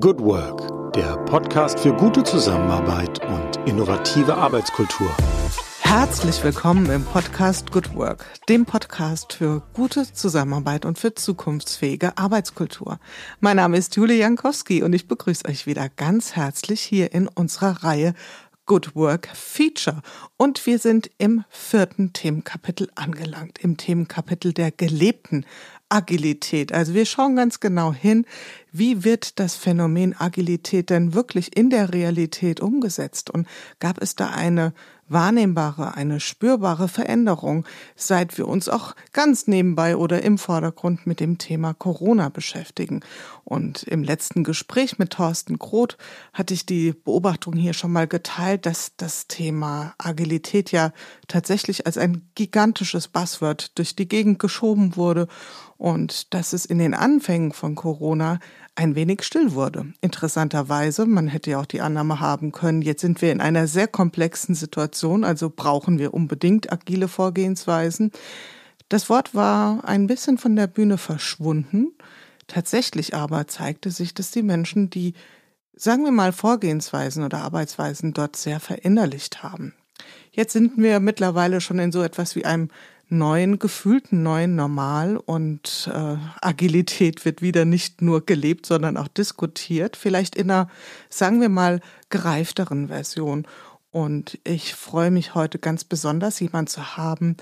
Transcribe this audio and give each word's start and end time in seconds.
Good 0.00 0.20
Work, 0.20 0.94
der 0.94 1.18
Podcast 1.26 1.78
für 1.80 1.92
gute 1.92 2.24
Zusammenarbeit 2.24 3.20
und 3.26 3.68
innovative 3.68 4.34
Arbeitskultur. 4.34 5.14
Herzlich 5.82 6.42
willkommen 6.42 6.88
im 6.90 7.04
Podcast 7.04 7.70
Good 7.72 7.94
Work, 7.94 8.24
dem 8.48 8.64
Podcast 8.64 9.34
für 9.34 9.62
gute 9.74 10.10
Zusammenarbeit 10.10 10.86
und 10.86 10.98
für 10.98 11.14
zukunftsfähige 11.14 12.16
Arbeitskultur. 12.16 13.00
Mein 13.40 13.56
Name 13.56 13.76
ist 13.76 13.94
Julie 13.94 14.16
Jankowski 14.16 14.82
und 14.82 14.94
ich 14.94 15.08
begrüße 15.08 15.44
euch 15.46 15.66
wieder 15.66 15.90
ganz 15.90 16.36
herzlich 16.36 16.80
hier 16.80 17.12
in 17.12 17.28
unserer 17.28 17.84
Reihe 17.84 18.14
Good 18.64 18.94
Work 18.94 19.28
Feature. 19.34 20.00
Und 20.38 20.64
wir 20.64 20.78
sind 20.78 21.10
im 21.18 21.44
vierten 21.50 22.14
Themenkapitel 22.14 22.88
angelangt, 22.94 23.58
im 23.58 23.76
Themenkapitel 23.76 24.54
der 24.54 24.70
gelebten 24.70 25.44
Agilität. 25.92 26.72
Also 26.72 26.94
wir 26.94 27.04
schauen 27.04 27.36
ganz 27.36 27.60
genau 27.60 27.92
hin, 27.92 28.24
wie 28.72 29.04
wird 29.04 29.38
das 29.38 29.56
Phänomen 29.56 30.18
Agilität 30.18 30.88
denn 30.88 31.12
wirklich 31.12 31.54
in 31.54 31.68
der 31.68 31.92
Realität 31.92 32.60
umgesetzt? 32.60 33.28
Und 33.28 33.46
gab 33.78 34.00
es 34.00 34.16
da 34.16 34.30
eine 34.30 34.72
wahrnehmbare, 35.08 35.94
eine 35.94 36.20
spürbare 36.20 36.88
Veränderung, 36.88 37.66
seit 37.96 38.38
wir 38.38 38.48
uns 38.48 38.70
auch 38.70 38.94
ganz 39.12 39.46
nebenbei 39.46 39.96
oder 39.96 40.22
im 40.22 40.38
Vordergrund 40.38 41.06
mit 41.06 41.20
dem 41.20 41.36
Thema 41.36 41.74
Corona 41.74 42.30
beschäftigen. 42.30 43.00
Und 43.44 43.82
im 43.82 44.02
letzten 44.02 44.44
Gespräch 44.44 44.98
mit 44.98 45.10
Thorsten 45.10 45.58
Groth 45.58 45.98
hatte 46.32 46.54
ich 46.54 46.64
die 46.64 46.92
Beobachtung 46.92 47.54
hier 47.54 47.74
schon 47.74 47.92
mal 47.92 48.06
geteilt, 48.06 48.64
dass 48.64 48.92
das 48.96 49.26
Thema 49.26 49.94
Agilität 49.98 50.72
ja 50.72 50.92
tatsächlich 51.28 51.84
als 51.84 51.98
ein 51.98 52.30
gigantisches 52.34 53.08
Buzzword 53.08 53.76
durch 53.78 53.94
die 53.94 54.08
Gegend 54.08 54.38
geschoben 54.38 54.96
wurde 54.96 55.28
und 55.82 56.32
dass 56.32 56.52
es 56.52 56.64
in 56.64 56.78
den 56.78 56.94
Anfängen 56.94 57.50
von 57.50 57.74
Corona 57.74 58.38
ein 58.76 58.94
wenig 58.94 59.24
still 59.24 59.54
wurde. 59.54 59.92
Interessanterweise, 60.00 61.06
man 61.06 61.26
hätte 61.26 61.50
ja 61.50 61.60
auch 61.60 61.66
die 61.66 61.80
Annahme 61.80 62.20
haben 62.20 62.52
können, 62.52 62.82
jetzt 62.82 63.00
sind 63.00 63.20
wir 63.20 63.32
in 63.32 63.40
einer 63.40 63.66
sehr 63.66 63.88
komplexen 63.88 64.54
Situation, 64.54 65.24
also 65.24 65.50
brauchen 65.50 65.98
wir 65.98 66.14
unbedingt 66.14 66.72
agile 66.72 67.08
Vorgehensweisen. 67.08 68.12
Das 68.90 69.10
Wort 69.10 69.34
war 69.34 69.84
ein 69.84 70.06
bisschen 70.06 70.38
von 70.38 70.54
der 70.54 70.68
Bühne 70.68 70.98
verschwunden. 70.98 71.88
Tatsächlich 72.46 73.16
aber 73.16 73.48
zeigte 73.48 73.90
sich, 73.90 74.14
dass 74.14 74.30
die 74.30 74.42
Menschen 74.42 74.88
die, 74.88 75.14
sagen 75.74 76.04
wir 76.04 76.12
mal, 76.12 76.32
Vorgehensweisen 76.32 77.24
oder 77.24 77.38
Arbeitsweisen 77.38 78.12
dort 78.12 78.36
sehr 78.36 78.60
verinnerlicht 78.60 79.42
haben. 79.42 79.74
Jetzt 80.30 80.52
sind 80.52 80.76
wir 80.76 81.00
mittlerweile 81.00 81.60
schon 81.60 81.80
in 81.80 81.90
so 81.90 82.04
etwas 82.04 82.36
wie 82.36 82.44
einem 82.44 82.68
neuen, 83.12 83.58
gefühlten 83.58 84.22
neuen 84.22 84.56
Normal 84.56 85.16
und 85.18 85.90
äh, 85.92 86.16
Agilität 86.40 87.24
wird 87.24 87.42
wieder 87.42 87.64
nicht 87.64 88.02
nur 88.02 88.24
gelebt, 88.24 88.66
sondern 88.66 88.96
auch 88.96 89.08
diskutiert, 89.08 89.96
vielleicht 89.96 90.34
in 90.34 90.50
einer, 90.50 90.68
sagen 91.10 91.40
wir 91.40 91.48
mal, 91.48 91.80
gereifteren 92.08 92.88
Version. 92.88 93.46
Und 93.90 94.38
ich 94.44 94.74
freue 94.74 95.10
mich 95.10 95.34
heute 95.34 95.58
ganz 95.58 95.84
besonders, 95.84 96.40
jemand 96.40 96.70
zu 96.70 96.96
haben, 96.96 97.36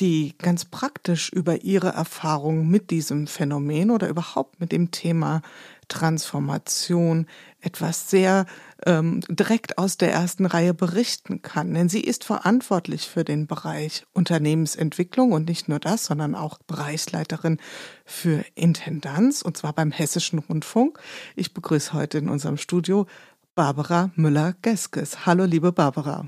die 0.00 0.34
ganz 0.38 0.64
praktisch 0.64 1.30
über 1.30 1.62
ihre 1.62 1.90
Erfahrungen 1.90 2.68
mit 2.68 2.90
diesem 2.90 3.28
Phänomen 3.28 3.92
oder 3.92 4.08
überhaupt 4.08 4.58
mit 4.58 4.72
dem 4.72 4.90
Thema 4.90 5.42
Transformation 5.86 7.26
etwas 7.60 8.10
sehr 8.10 8.46
ähm, 8.86 9.20
direkt 9.28 9.78
aus 9.78 9.96
der 9.96 10.12
ersten 10.12 10.46
Reihe 10.46 10.74
berichten 10.74 11.42
kann. 11.42 11.74
Denn 11.74 11.88
sie 11.88 12.00
ist 12.00 12.24
verantwortlich 12.24 13.08
für 13.08 13.24
den 13.24 13.46
Bereich 13.46 14.04
Unternehmensentwicklung 14.12 15.32
und 15.32 15.48
nicht 15.48 15.68
nur 15.68 15.78
das, 15.78 16.06
sondern 16.06 16.34
auch 16.34 16.58
Bereichsleiterin 16.66 17.58
für 18.04 18.44
Intendanz 18.54 19.42
und 19.42 19.56
zwar 19.56 19.72
beim 19.72 19.92
Hessischen 19.92 20.38
Rundfunk. 20.38 20.98
Ich 21.36 21.54
begrüße 21.54 21.92
heute 21.92 22.18
in 22.18 22.28
unserem 22.28 22.56
Studio 22.56 23.06
Barbara 23.54 24.10
Müller-Geskes. 24.16 25.26
Hallo, 25.26 25.44
liebe 25.44 25.72
Barbara. 25.72 26.26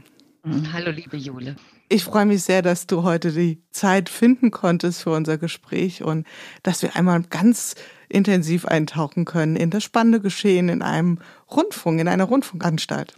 Hallo, 0.72 0.90
liebe 0.90 1.16
Jule. 1.16 1.56
Ich 1.88 2.04
freue 2.04 2.26
mich 2.26 2.42
sehr, 2.42 2.60
dass 2.60 2.86
du 2.86 3.02
heute 3.02 3.32
die 3.32 3.62
Zeit 3.70 4.08
finden 4.08 4.50
konntest 4.50 5.02
für 5.02 5.10
unser 5.10 5.38
Gespräch 5.38 6.02
und 6.02 6.26
dass 6.62 6.82
wir 6.82 6.96
einmal 6.96 7.22
ganz 7.22 7.76
intensiv 8.08 8.64
eintauchen 8.66 9.24
können 9.24 9.56
in 9.56 9.70
das 9.70 9.84
spannende 9.84 10.20
Geschehen 10.20 10.68
in 10.68 10.82
einem 10.82 11.18
Rundfunk, 11.50 12.00
in 12.00 12.08
einer 12.08 12.24
Rundfunkanstalt. 12.24 13.14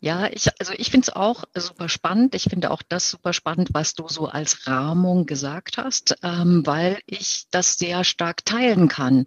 Ja, 0.00 0.28
ich, 0.30 0.48
also 0.60 0.72
ich 0.76 0.92
finde 0.92 1.08
es 1.08 1.16
auch 1.16 1.42
super 1.56 1.88
spannend. 1.88 2.36
Ich 2.36 2.44
finde 2.44 2.70
auch 2.70 2.82
das 2.88 3.10
super 3.10 3.32
spannend, 3.32 3.70
was 3.72 3.94
du 3.94 4.06
so 4.06 4.26
als 4.26 4.68
Rahmung 4.68 5.26
gesagt 5.26 5.76
hast, 5.76 6.16
ähm, 6.22 6.62
weil 6.64 7.00
ich 7.06 7.46
das 7.50 7.74
sehr 7.74 8.04
stark 8.04 8.44
teilen 8.44 8.86
kann, 8.86 9.24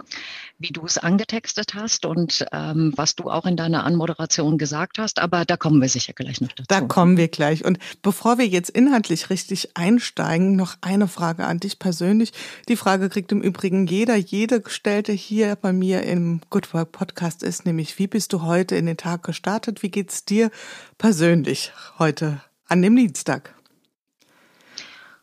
wie 0.60 0.70
du 0.70 0.86
es 0.86 0.98
angetextet 0.98 1.74
hast 1.76 2.06
und 2.06 2.46
ähm, 2.54 2.94
was 2.96 3.16
du 3.16 3.30
auch 3.30 3.46
in 3.46 3.58
deiner 3.58 3.84
Anmoderation 3.84 4.58
gesagt 4.58 4.98
hast. 4.98 5.20
Aber 5.20 5.44
da 5.44 5.58
kommen 5.58 5.82
wir 5.82 5.90
sicher 5.90 6.14
gleich 6.14 6.40
noch 6.40 6.54
dazu. 6.54 6.68
Da 6.70 6.80
kommen 6.80 7.18
wir 7.18 7.28
gleich. 7.28 7.66
Und 7.66 7.78
bevor 8.02 8.38
wir 8.38 8.48
jetzt 8.48 8.70
inhaltlich 8.70 9.30
richtig 9.30 9.76
einsteigen, 9.76 10.56
noch 10.56 10.76
eine 10.80 11.10
Frage 11.10 11.48
an 11.48 11.60
dich 11.60 11.80
persönlich. 11.80 12.32
Die 12.70 12.78
Frage 12.78 13.10
kriegt 13.10 13.34
im 13.34 13.42
Übrigen 13.42 13.88
jeder, 13.88 14.16
jede 14.16 14.62
gestellte 14.62 15.12
hier 15.12 15.58
bei 15.58 15.74
mir 15.74 16.04
im 16.04 16.40
Good 16.50 16.74
Work 16.74 16.94
Podcast 16.94 17.44
ist, 17.44 17.66
nämlich 17.66 18.00
wie 18.00 18.08
bist 18.08 18.32
du 18.32 18.44
heute 18.44 18.78
in 18.78 18.86
den 18.86 18.96
Tag 18.96 19.24
gestartet? 19.24 19.84
Wie 19.84 19.92
geht's 19.92 20.24
dir 20.24 20.50
persönlich 20.98 21.72
heute 22.00 22.42
an 22.68 22.82
dem 22.82 22.96
Dienstag? 22.96 23.56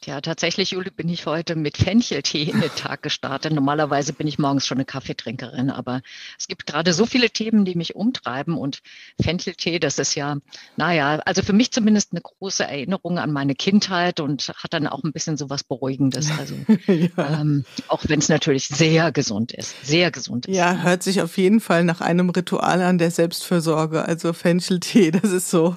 Ja, 0.05 0.21
tatsächlich, 0.21 0.71
Jule, 0.71 0.91
bin 0.93 1.09
ich 1.09 1.27
heute 1.27 1.57
mit 1.57 1.77
Fencheltee 1.77 2.45
in 2.45 2.61
den 2.61 2.75
Tag 2.77 3.03
gestartet. 3.03 3.53
Normalerweise 3.53 4.13
bin 4.13 4.29
ich 4.29 4.39
morgens 4.39 4.67
schon 4.67 4.79
eine 4.79 4.85
Kaffeetrinkerin, 4.85 5.71
aber 5.71 6.03
es 6.39 6.47
gibt 6.47 6.67
gerade 6.67 6.93
so 6.93 7.05
viele 7.05 7.31
Themen, 7.31 7.65
die 7.65 7.75
mich 7.75 7.97
umtreiben 7.97 8.57
und 8.57 8.81
Fencheltee, 9.21 9.81
das 9.81 9.99
ist 9.99 10.15
ja, 10.15 10.37
naja, 10.77 11.21
also 11.25 11.43
für 11.43 11.53
mich 11.53 11.73
zumindest 11.73 12.13
eine 12.13 12.21
große 12.21 12.65
Erinnerung 12.65 13.19
an 13.19 13.33
meine 13.33 13.57
Kindheit 13.57 14.21
und 14.21 14.49
hat 14.49 14.73
dann 14.73 14.87
auch 14.87 15.03
ein 15.03 15.13
bisschen 15.13 15.37
so 15.37 15.51
was 15.51 15.65
Beruhigendes. 15.65 16.31
Also, 16.39 16.55
ja. 16.87 17.41
ähm, 17.41 17.65
auch 17.89 18.05
wenn 18.07 18.21
es 18.21 18.29
natürlich 18.29 18.69
sehr 18.69 19.11
gesund 19.11 19.53
ist, 19.53 19.75
sehr 19.85 20.13
gesund 20.13 20.47
ist. 20.47 20.55
Ja, 20.55 20.77
hört 20.83 21.03
sich 21.03 21.23
auf 21.23 21.37
jeden 21.37 21.61
Fall 21.61 21.83
nach 21.83 22.01
einem 22.01 22.31
Ritual 22.31 22.83
an 22.83 22.99
der 22.99 23.11
Selbstfürsorge. 23.11 24.05
Also 24.05 24.33
Fencheltee, 24.33 25.11
das 25.11 25.33
ist 25.33 25.51
so 25.51 25.77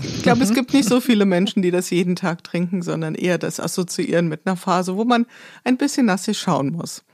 ich 0.00 0.22
glaube, 0.22 0.42
es 0.42 0.52
gibt 0.52 0.72
nicht 0.72 0.88
so 0.88 1.00
viele 1.00 1.24
Menschen, 1.24 1.62
die 1.62 1.70
das 1.70 1.90
jeden 1.90 2.16
Tag 2.16 2.42
trinken, 2.44 2.82
sondern 2.82 3.14
eher 3.14 3.38
das 3.38 3.60
assoziieren 3.60 4.28
mit 4.28 4.46
einer 4.46 4.56
Phase, 4.56 4.96
wo 4.96 5.04
man 5.04 5.26
ein 5.62 5.76
bisschen 5.76 6.06
nach 6.06 6.18
sich 6.18 6.38
schauen 6.38 6.72
muss. 6.72 7.04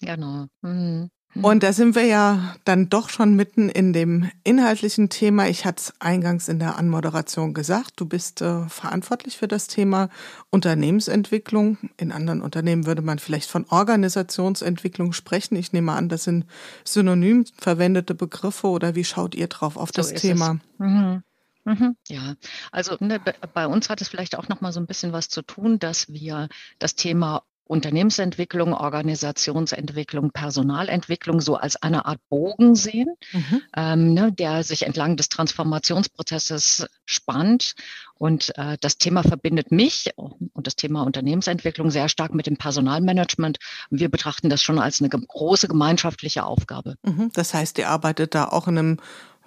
Genau. 0.00 0.46
Mhm. 0.62 1.10
mhm. 1.34 1.44
Und 1.44 1.62
da 1.62 1.74
sind 1.74 1.94
wir 1.94 2.04
ja 2.04 2.56
dann 2.64 2.88
doch 2.88 3.10
schon 3.10 3.36
mitten 3.36 3.68
in 3.68 3.92
dem 3.92 4.30
inhaltlichen 4.42 5.10
Thema. 5.10 5.48
Ich 5.48 5.66
hatte 5.66 5.82
es 5.82 5.92
eingangs 6.00 6.48
in 6.48 6.58
der 6.58 6.78
Anmoderation 6.78 7.52
gesagt, 7.52 7.92
du 7.96 8.06
bist 8.06 8.40
äh, 8.40 8.66
verantwortlich 8.68 9.36
für 9.36 9.46
das 9.46 9.66
Thema 9.66 10.08
Unternehmensentwicklung. 10.50 11.76
In 11.98 12.10
anderen 12.10 12.40
Unternehmen 12.40 12.86
würde 12.86 13.02
man 13.02 13.18
vielleicht 13.18 13.50
von 13.50 13.66
Organisationsentwicklung 13.68 15.12
sprechen. 15.12 15.56
Ich 15.56 15.74
nehme 15.74 15.92
an, 15.92 16.08
das 16.08 16.24
sind 16.24 16.46
synonym 16.84 17.44
verwendete 17.58 18.14
Begriffe 18.14 18.68
oder 18.68 18.94
wie 18.94 19.04
schaut 19.04 19.34
ihr 19.34 19.48
drauf 19.48 19.76
auf 19.76 19.90
so 19.90 20.00
das 20.00 20.14
Thema? 20.14 20.58
Mhm. 20.78 21.22
Mhm. 21.66 21.96
Ja, 22.08 22.36
also 22.70 22.96
ne, 23.00 23.18
bei 23.20 23.66
uns 23.66 23.90
hat 23.90 24.00
es 24.00 24.08
vielleicht 24.08 24.36
auch 24.38 24.48
noch 24.48 24.60
mal 24.60 24.70
so 24.72 24.78
ein 24.80 24.86
bisschen 24.86 25.12
was 25.12 25.28
zu 25.28 25.42
tun, 25.42 25.78
dass 25.80 26.08
wir 26.12 26.48
das 26.78 26.94
Thema 26.94 27.44
Unternehmensentwicklung, 27.66 28.72
Organisationsentwicklung, 28.72 30.30
Personalentwicklung 30.30 31.40
so 31.40 31.56
als 31.56 31.76
eine 31.82 32.06
Art 32.06 32.20
Bogen 32.28 32.74
sehen, 32.74 33.08
mhm. 33.32 33.62
ähm, 33.76 34.14
ne, 34.14 34.32
der 34.32 34.62
sich 34.62 34.86
entlang 34.86 35.16
des 35.16 35.28
Transformationsprozesses 35.28 36.86
spannt. 37.04 37.74
Und 38.14 38.56
äh, 38.56 38.78
das 38.80 38.98
Thema 38.98 39.22
verbindet 39.22 39.72
mich 39.72 40.10
und 40.16 40.66
das 40.66 40.76
Thema 40.76 41.02
Unternehmensentwicklung 41.02 41.90
sehr 41.90 42.08
stark 42.08 42.34
mit 42.34 42.46
dem 42.46 42.56
Personalmanagement. 42.56 43.58
Wir 43.90 44.08
betrachten 44.08 44.48
das 44.48 44.62
schon 44.62 44.78
als 44.78 45.00
eine 45.00 45.10
große 45.10 45.68
gemeinschaftliche 45.68 46.44
Aufgabe. 46.44 46.94
Mhm. 47.02 47.30
Das 47.34 47.52
heißt, 47.52 47.78
ihr 47.78 47.90
arbeitet 47.90 48.34
da 48.34 48.46
auch 48.46 48.68
in 48.68 48.78
einem 48.78 49.00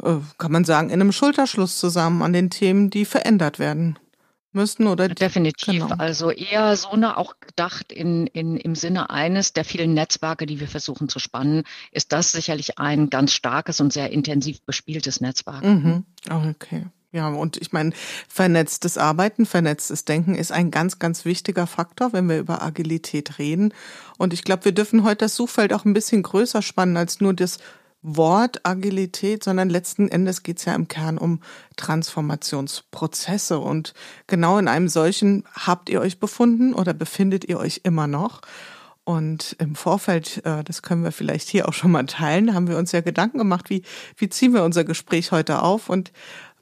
äh, 0.03 0.17
kann 0.37 0.51
man 0.51 0.65
sagen, 0.65 0.89
in 0.89 1.01
einem 1.01 1.11
Schulterschluss 1.11 1.77
zusammen 1.77 2.21
an 2.21 2.33
den 2.33 2.49
Themen, 2.49 2.89
die 2.89 3.05
verändert 3.05 3.59
werden 3.59 3.97
müssten 4.51 4.87
oder 4.87 5.07
definitiv 5.07 5.83
genau. 5.83 5.95
also 5.97 6.31
eher 6.31 6.75
so 6.75 6.89
eine 6.89 7.17
auch 7.17 7.39
gedacht 7.39 7.91
in, 7.91 8.27
in 8.27 8.57
im 8.57 8.75
Sinne 8.75 9.09
eines 9.09 9.53
der 9.53 9.65
vielen 9.65 9.93
Netzwerke 9.93 10.45
die 10.45 10.59
wir 10.59 10.67
versuchen 10.67 11.09
zu 11.09 11.19
spannen 11.19 11.63
ist 11.91 12.11
das 12.11 12.31
sicherlich 12.31 12.79
ein 12.79 13.09
ganz 13.09 13.33
starkes 13.33 13.79
und 13.79 13.93
sehr 13.93 14.11
intensiv 14.11 14.61
bespieltes 14.63 15.21
Netzwerk 15.21 15.63
mhm. 15.63 16.05
okay 16.29 16.85
ja, 17.11 17.27
und 17.27 17.57
ich 17.57 17.71
meine, 17.71 17.91
vernetztes 18.27 18.99
Arbeiten, 18.99 19.47
vernetztes 19.47 20.05
Denken 20.05 20.35
ist 20.35 20.51
ein 20.51 20.69
ganz, 20.69 20.99
ganz 20.99 21.25
wichtiger 21.25 21.65
Faktor, 21.65 22.13
wenn 22.13 22.29
wir 22.29 22.37
über 22.37 22.61
Agilität 22.61 23.39
reden. 23.39 23.73
Und 24.19 24.31
ich 24.31 24.43
glaube, 24.43 24.65
wir 24.65 24.73
dürfen 24.73 25.03
heute 25.03 25.25
das 25.25 25.35
Suchfeld 25.35 25.73
auch 25.73 25.85
ein 25.85 25.93
bisschen 25.93 26.21
größer 26.21 26.61
spannen 26.61 26.97
als 26.97 27.19
nur 27.19 27.33
das 27.33 27.57
Wort 28.01 28.65
Agilität, 28.65 29.43
sondern 29.43 29.69
letzten 29.69 30.07
Endes 30.07 30.43
geht 30.43 30.59
es 30.59 30.65
ja 30.65 30.73
im 30.73 30.87
Kern 30.87 31.17
um 31.17 31.41
Transformationsprozesse. 31.75 33.59
Und 33.59 33.93
genau 34.27 34.57
in 34.57 34.67
einem 34.67 34.87
solchen 34.87 35.43
habt 35.53 35.89
ihr 35.89 36.01
euch 36.01 36.19
befunden 36.19 36.73
oder 36.73 36.93
befindet 36.93 37.45
ihr 37.45 37.59
euch 37.59 37.81
immer 37.83 38.07
noch. 38.07 38.41
Und 39.03 39.55
im 39.57 39.75
Vorfeld, 39.75 40.45
äh, 40.45 40.63
das 40.63 40.83
können 40.83 41.03
wir 41.03 41.11
vielleicht 41.11 41.49
hier 41.49 41.67
auch 41.67 41.73
schon 41.73 41.89
mal 41.89 42.05
teilen, 42.05 42.53
haben 42.53 42.67
wir 42.67 42.77
uns 42.77 42.91
ja 42.91 43.01
Gedanken 43.01 43.39
gemacht, 43.39 43.71
wie, 43.71 43.81
wie 44.17 44.29
ziehen 44.29 44.53
wir 44.53 44.63
unser 44.63 44.83
Gespräch 44.83 45.31
heute 45.31 45.63
auf 45.63 45.89
und 45.89 46.11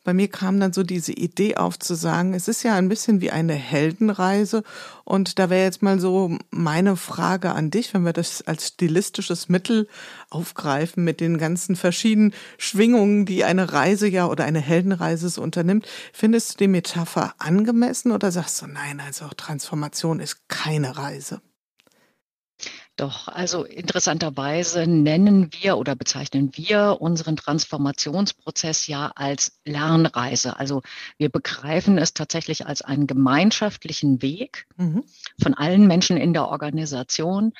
bei 0.07 0.13
mir 0.13 0.29
kam 0.29 0.57
dann 0.61 0.71
so 0.71 0.83
diese 0.83 1.11
Idee 1.11 1.57
auf 1.57 1.77
zu 1.79 1.93
sagen, 1.93 2.33
es 2.33 2.47
ist 2.47 2.63
ja 2.63 2.75
ein 2.75 2.87
bisschen 2.87 3.19
wie 3.19 3.29
eine 3.29 3.55
Heldenreise. 3.55 4.63
Und 5.03 5.37
da 5.37 5.49
wäre 5.49 5.65
jetzt 5.65 5.83
mal 5.83 5.99
so 5.99 6.37
meine 6.49 6.95
Frage 6.95 7.51
an 7.51 7.71
dich, 7.71 7.93
wenn 7.93 8.05
wir 8.05 8.13
das 8.13 8.41
als 8.47 8.67
stilistisches 8.67 9.49
Mittel 9.49 9.89
aufgreifen 10.29 11.03
mit 11.03 11.19
den 11.19 11.37
ganzen 11.37 11.75
verschiedenen 11.75 12.33
Schwingungen, 12.57 13.25
die 13.25 13.43
eine 13.43 13.73
Reise 13.73 14.07
ja 14.07 14.27
oder 14.27 14.45
eine 14.45 14.61
Heldenreise 14.61 15.27
so 15.27 15.41
unternimmt. 15.41 15.85
Findest 16.13 16.53
du 16.53 16.57
die 16.59 16.69
Metapher 16.69 17.33
angemessen 17.37 18.13
oder 18.13 18.31
sagst 18.31 18.61
du, 18.61 18.67
nein, 18.67 19.01
also 19.05 19.27
Transformation 19.35 20.21
ist 20.21 20.47
keine 20.47 20.95
Reise? 20.95 21.41
Doch, 22.97 23.27
also 23.27 23.63
interessanterweise 23.63 24.87
nennen 24.87 25.51
wir 25.53 25.77
oder 25.77 25.95
bezeichnen 25.95 26.49
wir 26.55 26.97
unseren 26.99 27.37
Transformationsprozess 27.37 28.87
ja 28.87 29.11
als 29.15 29.59
Lernreise. 29.65 30.57
Also 30.57 30.81
wir 31.19 31.29
begreifen 31.29 31.99
es 31.99 32.15
tatsächlich 32.15 32.65
als 32.65 32.81
einen 32.81 33.05
gemeinschaftlichen 33.05 34.23
Weg 34.23 34.65
mhm. 34.77 35.03
von 35.39 35.53
allen 35.53 35.85
Menschen 35.85 36.17
in 36.17 36.33
der 36.33 36.47
Organisation, 36.47 37.53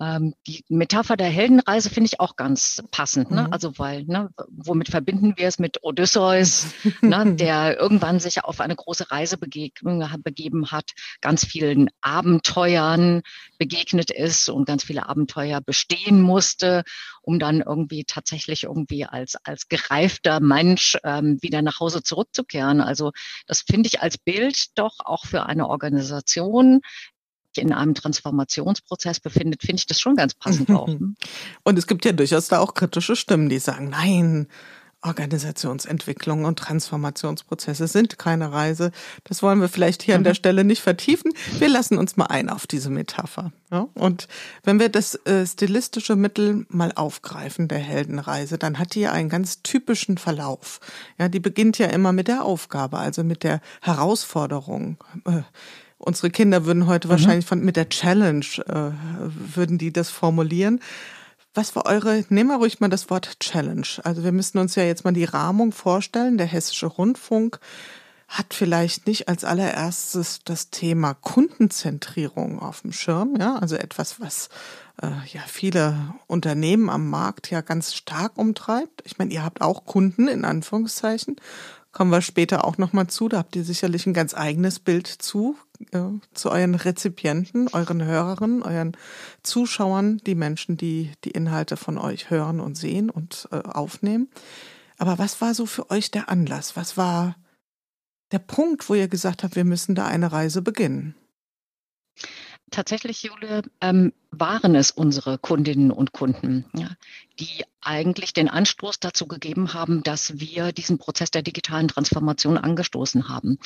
ähm, 0.00 0.34
die 0.46 0.64
Metapher 0.68 1.16
der 1.16 1.28
Heldenreise 1.28 1.90
finde 1.90 2.08
ich 2.12 2.20
auch 2.20 2.36
ganz 2.36 2.82
passend. 2.90 3.30
Ne? 3.30 3.42
Mhm. 3.42 3.52
Also 3.52 3.78
weil, 3.78 4.04
ne, 4.04 4.30
womit 4.48 4.90
verbinden 4.90 5.34
wir 5.36 5.48
es 5.48 5.58
mit 5.58 5.82
Odysseus, 5.82 6.66
ne, 7.00 7.34
der 7.36 7.78
irgendwann 7.78 8.20
sich 8.20 8.44
auf 8.44 8.60
eine 8.60 8.76
große 8.76 9.10
Reise 9.10 9.38
begeben 9.38 10.70
hat, 10.70 10.92
ganz 11.20 11.44
vielen 11.44 11.90
Abenteuern 12.00 13.22
begegnet 13.58 14.10
ist 14.10 14.48
und 14.48 14.66
ganz 14.66 14.84
viele 14.84 15.08
Abenteuer 15.08 15.60
bestehen 15.60 16.22
musste, 16.22 16.84
um 17.22 17.38
dann 17.38 17.60
irgendwie 17.60 18.04
tatsächlich 18.04 18.64
irgendwie 18.64 19.04
als, 19.04 19.36
als 19.44 19.68
gereifter 19.68 20.40
Mensch 20.40 20.96
ähm, 21.04 21.38
wieder 21.42 21.62
nach 21.62 21.80
Hause 21.80 22.02
zurückzukehren. 22.02 22.80
Also 22.80 23.12
das 23.46 23.62
finde 23.62 23.88
ich 23.88 24.00
als 24.00 24.16
Bild 24.16 24.78
doch 24.78 24.96
auch 25.00 25.26
für 25.26 25.46
eine 25.46 25.68
Organisation 25.68 26.80
in 27.58 27.72
einem 27.72 27.94
Transformationsprozess 27.94 29.20
befindet, 29.20 29.62
finde 29.62 29.80
ich 29.80 29.86
das 29.86 30.00
schon 30.00 30.16
ganz 30.16 30.34
passend 30.34 30.70
auch. 30.70 30.88
Ne? 30.98 31.14
Und 31.64 31.78
es 31.78 31.86
gibt 31.86 32.04
ja 32.04 32.12
durchaus 32.12 32.48
da 32.48 32.60
auch 32.60 32.72
kritische 32.72 33.14
Stimmen, 33.14 33.48
die 33.48 33.58
sagen, 33.58 33.90
nein, 33.90 34.48
Organisationsentwicklung 35.02 36.44
und 36.44 36.58
Transformationsprozesse 36.58 37.86
sind 37.86 38.18
keine 38.18 38.52
Reise. 38.52 38.90
Das 39.24 39.44
wollen 39.44 39.60
wir 39.60 39.68
vielleicht 39.68 40.02
hier 40.02 40.14
mhm. 40.14 40.18
an 40.18 40.24
der 40.24 40.32
mhm. 40.32 40.36
Stelle 40.36 40.64
nicht 40.64 40.82
vertiefen. 40.82 41.32
Wir 41.58 41.68
lassen 41.68 41.98
uns 41.98 42.16
mal 42.16 42.26
ein 42.26 42.48
auf 42.48 42.66
diese 42.66 42.90
Metapher. 42.90 43.52
Ja? 43.70 43.86
Und 43.94 44.26
wenn 44.64 44.80
wir 44.80 44.88
das 44.88 45.14
äh, 45.26 45.46
stilistische 45.46 46.16
Mittel 46.16 46.66
mal 46.68 46.92
aufgreifen, 46.92 47.68
der 47.68 47.78
Heldenreise, 47.78 48.58
dann 48.58 48.78
hat 48.80 48.94
die 48.94 49.00
ja 49.00 49.12
einen 49.12 49.28
ganz 49.28 49.62
typischen 49.62 50.18
Verlauf. 50.18 50.80
Ja, 51.16 51.28
die 51.28 51.40
beginnt 51.40 51.78
ja 51.78 51.86
immer 51.86 52.12
mit 52.12 52.26
der 52.26 52.44
Aufgabe, 52.44 52.98
also 52.98 53.22
mit 53.22 53.44
der 53.44 53.60
Herausforderung. 53.82 54.96
Äh, 55.24 55.42
Unsere 56.08 56.30
Kinder 56.30 56.64
würden 56.64 56.86
heute 56.86 57.06
mhm. 57.06 57.12
wahrscheinlich 57.12 57.44
von, 57.44 57.62
mit 57.62 57.76
der 57.76 57.90
Challenge, 57.90 58.46
äh, 58.66 58.92
würden 59.54 59.76
die 59.76 59.92
das 59.92 60.08
formulieren. 60.08 60.80
Was 61.52 61.76
war 61.76 61.84
eure, 61.84 62.24
nehmen 62.30 62.48
wir 62.48 62.56
ruhig 62.56 62.80
mal 62.80 62.88
das 62.88 63.10
Wort 63.10 63.38
Challenge. 63.40 63.86
Also 64.04 64.24
wir 64.24 64.32
müssen 64.32 64.56
uns 64.56 64.74
ja 64.74 64.84
jetzt 64.84 65.04
mal 65.04 65.12
die 65.12 65.24
Rahmung 65.24 65.70
vorstellen. 65.70 66.38
Der 66.38 66.46
Hessische 66.46 66.86
Rundfunk 66.86 67.60
hat 68.26 68.54
vielleicht 68.54 69.06
nicht 69.06 69.28
als 69.28 69.44
allererstes 69.44 70.40
das 70.44 70.70
Thema 70.70 71.12
Kundenzentrierung 71.12 72.58
auf 72.58 72.80
dem 72.82 72.92
Schirm, 72.92 73.36
ja, 73.38 73.56
also 73.56 73.76
etwas, 73.76 74.20
was 74.20 74.48
äh, 75.02 75.08
ja 75.32 75.40
viele 75.46 76.14
Unternehmen 76.26 76.88
am 76.88 77.08
Markt 77.10 77.50
ja 77.50 77.60
ganz 77.60 77.94
stark 77.94 78.32
umtreibt. 78.36 79.02
Ich 79.04 79.18
meine, 79.18 79.32
ihr 79.32 79.44
habt 79.44 79.60
auch 79.60 79.84
Kunden 79.84 80.28
in 80.28 80.46
Anführungszeichen 80.46 81.36
Kommen 81.92 82.12
wir 82.12 82.20
später 82.22 82.64
auch 82.64 82.78
nochmal 82.78 83.06
zu. 83.06 83.28
Da 83.28 83.38
habt 83.38 83.56
ihr 83.56 83.64
sicherlich 83.64 84.06
ein 84.06 84.14
ganz 84.14 84.34
eigenes 84.34 84.78
Bild 84.78 85.06
zu, 85.06 85.56
äh, 85.92 86.00
zu 86.34 86.50
euren 86.50 86.74
Rezipienten, 86.74 87.68
euren 87.68 88.04
Hörerinnen, 88.04 88.62
euren 88.62 88.96
Zuschauern, 89.42 90.18
die 90.18 90.34
Menschen, 90.34 90.76
die 90.76 91.12
die 91.24 91.30
Inhalte 91.30 91.76
von 91.76 91.98
euch 91.98 92.30
hören 92.30 92.60
und 92.60 92.76
sehen 92.76 93.10
und 93.10 93.48
äh, 93.52 93.56
aufnehmen. 93.56 94.28
Aber 94.98 95.18
was 95.18 95.40
war 95.40 95.54
so 95.54 95.66
für 95.66 95.90
euch 95.90 96.10
der 96.10 96.28
Anlass? 96.28 96.76
Was 96.76 96.96
war 96.96 97.36
der 98.32 98.40
Punkt, 98.40 98.88
wo 98.88 98.94
ihr 98.94 99.08
gesagt 99.08 99.42
habt, 99.42 99.56
wir 99.56 99.64
müssen 99.64 99.94
da 99.94 100.06
eine 100.06 100.32
Reise 100.32 100.62
beginnen? 100.62 101.14
Tatsächlich, 102.70 103.22
Jule, 103.22 103.62
ähm, 103.80 104.12
waren 104.30 104.74
es 104.74 104.90
unsere 104.90 105.38
Kundinnen 105.38 105.90
und 105.90 106.12
Kunden, 106.12 106.66
ja, 106.74 106.90
die 107.40 107.64
eigentlich 107.80 108.34
den 108.34 108.48
Anstoß 108.50 109.00
dazu 109.00 109.26
gegeben 109.26 109.72
haben, 109.72 110.02
dass 110.02 110.38
wir 110.38 110.72
diesen 110.72 110.98
Prozess 110.98 111.30
der 111.30 111.42
digitalen 111.42 111.88
Transformation 111.88 112.58
angestoßen 112.58 113.28
haben. 113.28 113.58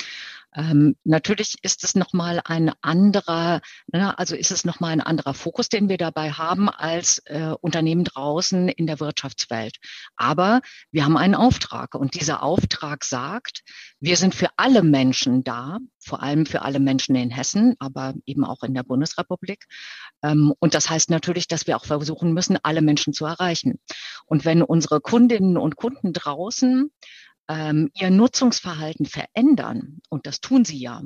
Ähm, 0.54 0.96
natürlich 1.04 1.56
ist 1.62 1.84
es 1.84 1.94
nochmal 1.94 2.40
ein 2.44 2.72
anderer, 2.82 3.60
ne, 3.92 4.18
also 4.18 4.36
ist 4.36 4.50
es 4.50 4.64
nochmal 4.64 4.92
ein 4.92 5.00
anderer 5.00 5.34
Fokus, 5.34 5.68
den 5.68 5.88
wir 5.88 5.96
dabei 5.96 6.32
haben 6.32 6.68
als 6.68 7.18
äh, 7.26 7.54
Unternehmen 7.60 8.04
draußen 8.04 8.68
in 8.68 8.86
der 8.86 9.00
Wirtschaftswelt. 9.00 9.76
Aber 10.16 10.60
wir 10.90 11.04
haben 11.04 11.16
einen 11.16 11.34
Auftrag 11.34 11.94
und 11.94 12.14
dieser 12.14 12.42
Auftrag 12.42 13.04
sagt, 13.04 13.62
wir 14.00 14.16
sind 14.16 14.34
für 14.34 14.48
alle 14.56 14.82
Menschen 14.82 15.42
da, 15.44 15.78
vor 15.98 16.22
allem 16.22 16.44
für 16.46 16.62
alle 16.62 16.80
Menschen 16.80 17.14
in 17.14 17.30
Hessen, 17.30 17.74
aber 17.78 18.14
eben 18.26 18.44
auch 18.44 18.62
in 18.62 18.74
der 18.74 18.82
Bundesrepublik. 18.82 19.64
Ähm, 20.22 20.52
und 20.58 20.74
das 20.74 20.90
heißt 20.90 21.10
natürlich, 21.10 21.48
dass 21.48 21.66
wir 21.66 21.76
auch 21.76 21.86
versuchen 21.86 22.34
müssen, 22.34 22.58
alle 22.62 22.82
Menschen 22.82 23.12
zu 23.12 23.24
erreichen. 23.24 23.78
Und 24.26 24.44
wenn 24.44 24.62
unsere 24.62 25.00
Kundinnen 25.00 25.56
und 25.56 25.76
Kunden 25.76 26.12
draußen 26.12 26.90
ähm, 27.48 27.90
ihr 27.94 28.10
Nutzungsverhalten 28.10 29.06
verändern, 29.06 30.00
und 30.08 30.26
das 30.26 30.40
tun 30.40 30.64
sie 30.64 30.78
ja, 30.78 31.02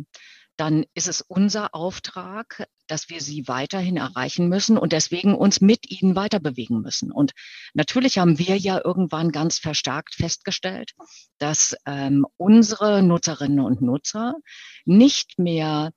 dann 0.56 0.84
ist 0.94 1.08
es 1.08 1.20
unser 1.20 1.74
Auftrag, 1.74 2.66
dass 2.86 3.10
wir 3.10 3.20
sie 3.20 3.46
weiterhin 3.46 3.96
erreichen 3.96 4.48
müssen 4.48 4.78
und 4.78 4.92
deswegen 4.92 5.34
uns 5.34 5.60
mit 5.60 5.90
ihnen 5.90 6.16
weiter 6.16 6.40
bewegen 6.40 6.80
müssen. 6.80 7.12
Und 7.12 7.32
natürlich 7.74 8.18
haben 8.18 8.38
wir 8.38 8.56
ja 8.56 8.80
irgendwann 8.82 9.32
ganz 9.32 9.58
verstärkt 9.58 10.14
festgestellt, 10.14 10.92
dass 11.38 11.76
ähm, 11.84 12.26
unsere 12.36 13.02
Nutzerinnen 13.02 13.60
und 13.60 13.82
Nutzer 13.82 14.34
nicht 14.84 15.38
mehr 15.38 15.90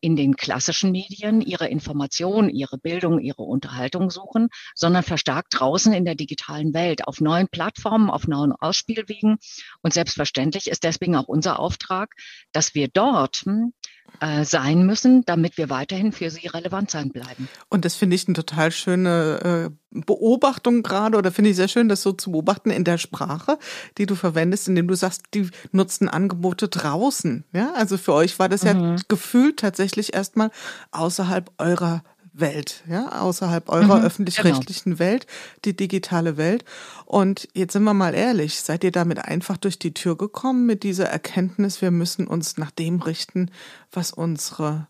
in 0.00 0.16
den 0.16 0.36
klassischen 0.36 0.90
Medien 0.90 1.40
ihre 1.42 1.68
Information, 1.68 2.48
ihre 2.48 2.78
Bildung, 2.78 3.20
ihre 3.20 3.42
Unterhaltung 3.42 4.10
suchen, 4.10 4.48
sondern 4.74 5.02
verstärkt 5.02 5.60
draußen 5.60 5.92
in 5.92 6.04
der 6.04 6.14
digitalen 6.14 6.72
Welt, 6.72 7.06
auf 7.06 7.20
neuen 7.20 7.46
Plattformen, 7.48 8.10
auf 8.10 8.26
neuen 8.26 8.52
Ausspielwegen. 8.52 9.36
Und 9.82 9.92
selbstverständlich 9.92 10.68
ist 10.68 10.82
deswegen 10.82 11.14
auch 11.14 11.28
unser 11.28 11.58
Auftrag, 11.58 12.14
dass 12.52 12.74
wir 12.74 12.88
dort 12.88 13.42
hm, 13.44 13.74
äh, 14.20 14.44
sein 14.44 14.84
müssen, 14.84 15.24
damit 15.24 15.56
wir 15.56 15.70
weiterhin 15.70 16.12
für 16.12 16.30
sie 16.30 16.46
relevant 16.46 16.90
sein 16.90 17.10
bleiben. 17.10 17.48
Und 17.68 17.84
das 17.84 17.94
finde 17.94 18.16
ich 18.16 18.26
eine 18.26 18.34
total 18.34 18.70
schöne 18.72 19.70
äh, 19.70 20.00
Beobachtung 20.04 20.82
gerade 20.82 21.16
oder 21.16 21.32
finde 21.32 21.50
ich 21.50 21.56
sehr 21.56 21.68
schön, 21.68 21.88
das 21.88 22.02
so 22.02 22.12
zu 22.12 22.30
beobachten 22.32 22.70
in 22.70 22.84
der 22.84 22.98
Sprache, 22.98 23.58
die 23.98 24.06
du 24.06 24.14
verwendest, 24.14 24.68
indem 24.68 24.88
du 24.88 24.94
sagst, 24.94 25.22
die 25.34 25.48
nutzen 25.72 26.08
Angebote 26.08 26.68
draußen. 26.68 27.44
Ja, 27.52 27.72
also 27.74 27.96
für 27.96 28.14
euch 28.14 28.38
war 28.38 28.48
das 28.48 28.62
mhm. 28.62 28.68
ja 28.68 28.96
gefühlt 29.08 29.58
tatsächlich 29.58 30.14
erstmal 30.14 30.50
außerhalb 30.92 31.50
eurer 31.58 32.02
Welt, 32.40 32.82
ja, 32.88 33.20
außerhalb 33.20 33.68
eurer 33.68 33.98
mhm, 33.98 34.04
öffentlich-rechtlichen 34.04 34.92
genau. 34.92 34.98
Welt, 34.98 35.26
die 35.64 35.76
digitale 35.76 36.36
Welt. 36.36 36.64
Und 37.04 37.48
jetzt 37.54 37.72
sind 37.72 37.84
wir 37.84 37.94
mal 37.94 38.14
ehrlich, 38.14 38.60
seid 38.60 38.84
ihr 38.84 38.92
damit 38.92 39.24
einfach 39.24 39.56
durch 39.56 39.78
die 39.78 39.94
Tür 39.94 40.16
gekommen 40.16 40.66
mit 40.66 40.82
dieser 40.82 41.06
Erkenntnis, 41.06 41.82
wir 41.82 41.90
müssen 41.90 42.26
uns 42.26 42.56
nach 42.56 42.70
dem 42.70 43.00
richten, 43.00 43.50
was 43.92 44.12
unsere 44.12 44.88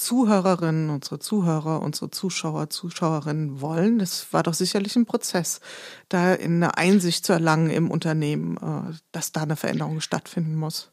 Zuhörerinnen, 0.00 0.88
unsere 0.88 1.18
Zuhörer, 1.18 1.82
unsere 1.82 2.10
Zuschauer, 2.10 2.70
Zuschauerinnen 2.70 3.60
wollen. 3.60 3.98
Das 3.98 4.32
war 4.32 4.42
doch 4.42 4.54
sicherlich 4.54 4.96
ein 4.96 5.04
Prozess, 5.04 5.60
da 6.08 6.32
in 6.32 6.56
eine 6.56 6.78
Einsicht 6.78 7.26
zu 7.26 7.34
erlangen 7.34 7.68
im 7.68 7.90
Unternehmen, 7.90 8.56
äh, 8.56 8.94
dass 9.12 9.32
da 9.32 9.42
eine 9.42 9.56
Veränderung 9.56 10.00
stattfinden 10.00 10.54
muss. 10.54 10.90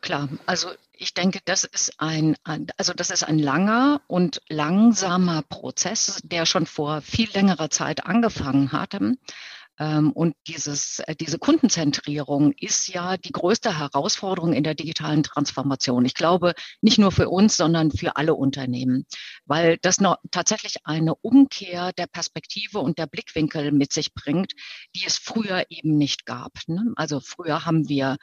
Klar, 0.00 0.28
also 0.46 0.70
ich 0.98 1.14
denke, 1.14 1.40
das 1.44 1.64
ist 1.64 1.92
ein, 1.98 2.36
also 2.76 2.92
das 2.92 3.10
ist 3.10 3.22
ein 3.22 3.38
langer 3.38 4.02
und 4.08 4.40
langsamer 4.48 5.42
Prozess, 5.42 6.20
der 6.24 6.44
schon 6.44 6.66
vor 6.66 7.00
viel 7.02 7.28
längerer 7.32 7.70
Zeit 7.70 8.04
angefangen 8.04 8.72
hatte. 8.72 9.14
Ähm, 9.78 10.10
und 10.10 10.34
dieses, 10.48 10.98
äh, 11.00 11.14
diese 11.14 11.38
Kundenzentrierung 11.38 12.52
ist 12.52 12.88
ja 12.88 13.16
die 13.16 13.30
größte 13.30 13.78
Herausforderung 13.78 14.52
in 14.52 14.64
der 14.64 14.74
digitalen 14.74 15.22
Transformation. 15.22 16.04
Ich 16.04 16.14
glaube, 16.14 16.54
nicht 16.80 16.98
nur 16.98 17.12
für 17.12 17.28
uns, 17.28 17.56
sondern 17.56 17.92
für 17.92 18.16
alle 18.16 18.34
Unternehmen, 18.34 19.06
weil 19.46 19.78
das 19.80 20.00
noch 20.00 20.16
tatsächlich 20.32 20.78
eine 20.82 21.14
Umkehr 21.14 21.92
der 21.92 22.08
Perspektive 22.08 22.80
und 22.80 22.98
der 22.98 23.06
Blickwinkel 23.06 23.70
mit 23.70 23.92
sich 23.92 24.14
bringt, 24.14 24.52
die 24.96 25.04
es 25.06 25.16
früher 25.16 25.64
eben 25.68 25.96
nicht 25.96 26.26
gab. 26.26 26.52
Ne? 26.66 26.92
Also 26.96 27.20
früher 27.20 27.64
haben 27.64 27.88
wir 27.88 28.16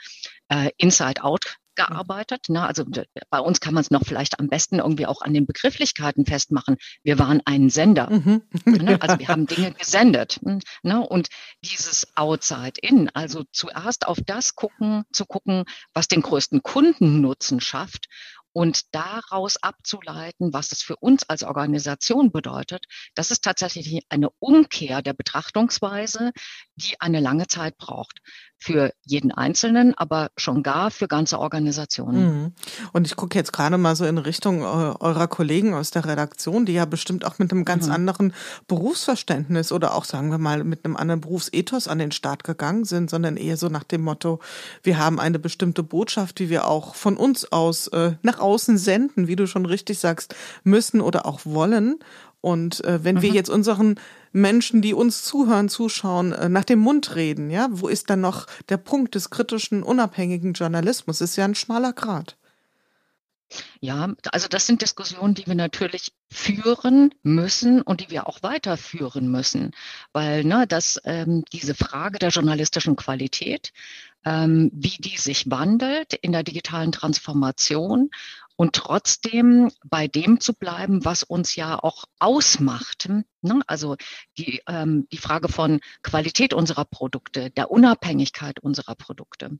äh, 0.49 0.71
Inside-Out 0.77 1.55
gearbeitet. 1.75 2.49
Ne? 2.49 2.65
Also 2.65 2.85
bei 3.29 3.39
uns 3.39 3.59
kann 3.59 3.73
man 3.73 3.81
es 3.81 3.91
noch 3.91 4.03
vielleicht 4.03 4.39
am 4.39 4.47
besten 4.47 4.79
irgendwie 4.79 5.05
auch 5.05 5.21
an 5.21 5.33
den 5.33 5.45
Begrifflichkeiten 5.45 6.25
festmachen. 6.25 6.77
Wir 7.03 7.19
waren 7.19 7.41
ein 7.45 7.69
Sender. 7.69 8.09
Mhm. 8.09 8.43
Ne? 8.65 9.01
Also 9.01 9.19
wir 9.19 9.27
haben 9.29 9.47
Dinge 9.47 9.71
gesendet. 9.73 10.39
Ne? 10.83 11.05
Und 11.07 11.29
dieses 11.63 12.07
Outside 12.15 12.79
In, 12.81 13.09
also 13.13 13.43
zuerst 13.51 14.07
auf 14.07 14.19
das 14.25 14.55
gucken, 14.55 15.03
zu 15.11 15.25
gucken, 15.25 15.65
was 15.93 16.07
den 16.07 16.21
größten 16.21 16.63
Kundennutzen 16.63 17.61
schafft 17.61 18.07
und 18.55 18.95
daraus 18.95 19.57
abzuleiten, 19.57 20.53
was 20.53 20.71
es 20.71 20.81
für 20.81 20.95
uns 20.95 21.27
als 21.27 21.43
Organisation 21.43 22.31
bedeutet, 22.31 22.85
das 23.13 23.29
ist 23.29 23.43
tatsächlich 23.43 24.05
eine 24.07 24.29
Umkehr 24.39 25.01
der 25.01 25.11
Betrachtungsweise, 25.11 26.31
die 26.75 26.95
eine 27.01 27.19
lange 27.19 27.47
Zeit 27.47 27.77
braucht. 27.77 28.21
Für 28.57 28.93
jeden 29.03 29.33
Einzelnen, 29.33 29.93
aber 29.95 30.29
schon 30.37 30.63
gar 30.63 30.89
für 30.89 31.09
ganze 31.09 31.39
Organisationen. 31.39 32.43
Mhm. 32.43 32.53
Und 32.93 33.05
ich 33.05 33.17
gucke 33.17 33.37
jetzt 33.37 33.51
gerade 33.51 33.77
mal 33.77 33.97
so 33.97 34.05
in 34.05 34.17
Richtung 34.17 34.63
eurer 34.63 35.27
Kollegen 35.27 35.73
aus 35.73 35.91
der 35.91 36.05
Redaktion, 36.05 36.65
die 36.65 36.73
ja 36.73 36.85
bestimmt 36.85 37.25
auch 37.25 37.37
mit 37.37 37.51
einem 37.51 37.65
ganz 37.65 37.87
mhm. 37.87 37.91
anderen 37.91 38.33
Berufsverständnis 38.67 39.73
oder 39.73 39.93
auch, 39.93 40.05
sagen 40.05 40.29
wir 40.29 40.37
mal, 40.37 40.63
mit 40.63 40.85
einem 40.85 40.95
anderen 40.95 41.19
Berufsethos 41.19 41.89
an 41.89 41.99
den 41.99 42.13
Start 42.13 42.45
gegangen 42.45 42.85
sind, 42.85 43.09
sondern 43.09 43.35
eher 43.35 43.57
so 43.57 43.67
nach 43.67 43.83
dem 43.83 44.01
Motto, 44.01 44.39
wir 44.81 44.97
haben 44.97 45.19
eine 45.19 45.37
bestimmte 45.37 45.83
Botschaft, 45.83 46.39
die 46.39 46.49
wir 46.49 46.65
auch 46.65 46.95
von 46.95 47.17
uns 47.17 47.51
aus 47.51 47.87
äh, 47.89 48.13
nach 48.21 48.39
außen 48.45 48.77
senden, 48.77 49.27
wie 49.27 49.35
du 49.35 49.47
schon 49.47 49.65
richtig 49.65 49.99
sagst, 49.99 50.35
müssen 50.63 51.01
oder 51.01 51.25
auch 51.25 51.41
wollen. 51.43 51.99
Und 52.41 52.83
äh, 52.85 53.03
wenn 53.03 53.15
mhm. 53.15 53.21
wir 53.23 53.31
jetzt 53.31 53.49
unseren 53.49 53.99
Menschen, 54.31 54.81
die 54.83 54.93
uns 54.93 55.23
zuhören, 55.23 55.67
zuschauen, 55.67 56.31
äh, 56.31 56.47
nach 56.47 56.63
dem 56.63 56.79
Mund 56.79 57.15
reden, 57.15 57.49
ja, 57.49 57.67
wo 57.71 57.87
ist 57.87 58.09
dann 58.09 58.21
noch 58.21 58.45
der 58.69 58.77
Punkt 58.77 59.15
des 59.15 59.31
kritischen, 59.31 59.81
unabhängigen 59.81 60.53
Journalismus? 60.53 61.19
Das 61.19 61.31
ist 61.31 61.35
ja 61.37 61.45
ein 61.45 61.55
schmaler 61.55 61.93
Grad. 61.93 62.37
Ja, 63.79 64.13
also 64.31 64.47
das 64.47 64.65
sind 64.65 64.81
Diskussionen, 64.81 65.35
die 65.35 65.47
wir 65.47 65.55
natürlich 65.55 66.11
führen 66.31 67.13
müssen 67.23 67.81
und 67.81 68.01
die 68.01 68.09
wir 68.09 68.27
auch 68.27 68.43
weiterführen 68.43 69.29
müssen, 69.29 69.71
weil 70.13 70.43
ne, 70.43 70.65
das, 70.67 70.99
ähm, 71.05 71.45
diese 71.53 71.75
Frage 71.75 72.19
der 72.19 72.29
journalistischen 72.29 72.95
Qualität, 72.95 73.71
ähm, 74.25 74.71
wie 74.73 74.97
die 74.99 75.17
sich 75.17 75.49
wandelt 75.49 76.13
in 76.13 76.31
der 76.31 76.43
digitalen 76.43 76.91
Transformation 76.91 78.09
und 78.57 78.73
trotzdem 78.73 79.71
bei 79.83 80.07
dem 80.07 80.39
zu 80.39 80.53
bleiben, 80.53 81.03
was 81.03 81.23
uns 81.23 81.55
ja 81.55 81.77
auch 81.81 82.05
ausmacht. 82.19 83.09
Ne? 83.41 83.61
Also 83.67 83.95
die, 84.37 84.61
ähm, 84.67 85.07
die 85.11 85.17
Frage 85.17 85.49
von 85.49 85.79
Qualität 86.01 86.53
unserer 86.53 86.85
Produkte, 86.85 87.51
der 87.51 87.69
Unabhängigkeit 87.69 88.59
unserer 88.59 88.95
Produkte 88.95 89.59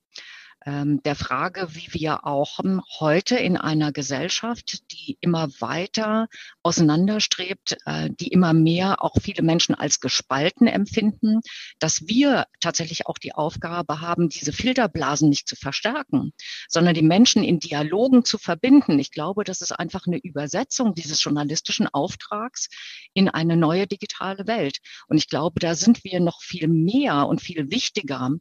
der 0.65 1.15
Frage, 1.15 1.67
wie 1.75 1.93
wir 1.93 2.25
auch 2.25 2.60
ähm, 2.63 2.81
heute 3.00 3.36
in 3.36 3.55
einer 3.55 3.91
Gesellschaft, 3.91 4.81
die 4.91 5.15
immer 5.22 5.50
weiter 5.60 6.27
auseinanderstrebt, 6.63 7.77
äh, 7.86 8.10
die 8.10 8.29
immer 8.29 8.53
mehr 8.53 9.03
auch 9.03 9.13
viele 9.22 9.43
Menschen 9.43 9.75
als 9.75 10.00
gespalten 10.00 10.65
empfinden, 10.65 11.41
dass 11.77 12.07
wir 12.07 12.48
tatsächlich 12.62 13.05
auch 13.05 13.19
die 13.19 13.36
Aufgabe 13.36 14.01
haben, 14.01 14.27
diese 14.27 14.53
Filterblasen 14.53 15.29
nicht 15.29 15.48
zu 15.48 15.55
verstärken, 15.55 16.34
sondern 16.67 16.95
die 16.95 17.03
Menschen 17.03 17.43
in 17.43 17.60
Dialogen 17.60 18.25
zu 18.25 18.39
verbinden. 18.39 18.98
Ich 18.98 19.12
glaube, 19.12 19.43
das 19.43 19.62
ist 19.62 19.72
einfach 19.72 20.07
eine 20.07 20.17
Übersetzung 20.17 20.95
dieses 20.95 21.24
journalistischen 21.24 21.88
Auftrags 21.88 22.69
in 23.13 23.29
eine 23.29 23.55
neue 23.55 23.86
digitale 23.86 24.48
Welt. 24.48 24.79
Und 25.07 25.17
ich 25.17 25.29
glaube, 25.29 25.60
da 25.60 25.75
sind 25.75 26.03
wir 26.03 26.19
noch 26.19 26.41
viel 26.41 26.67
mehr 26.67 27.27
und 27.27 27.39
viel 27.39 27.69
wichtiger 27.69 28.31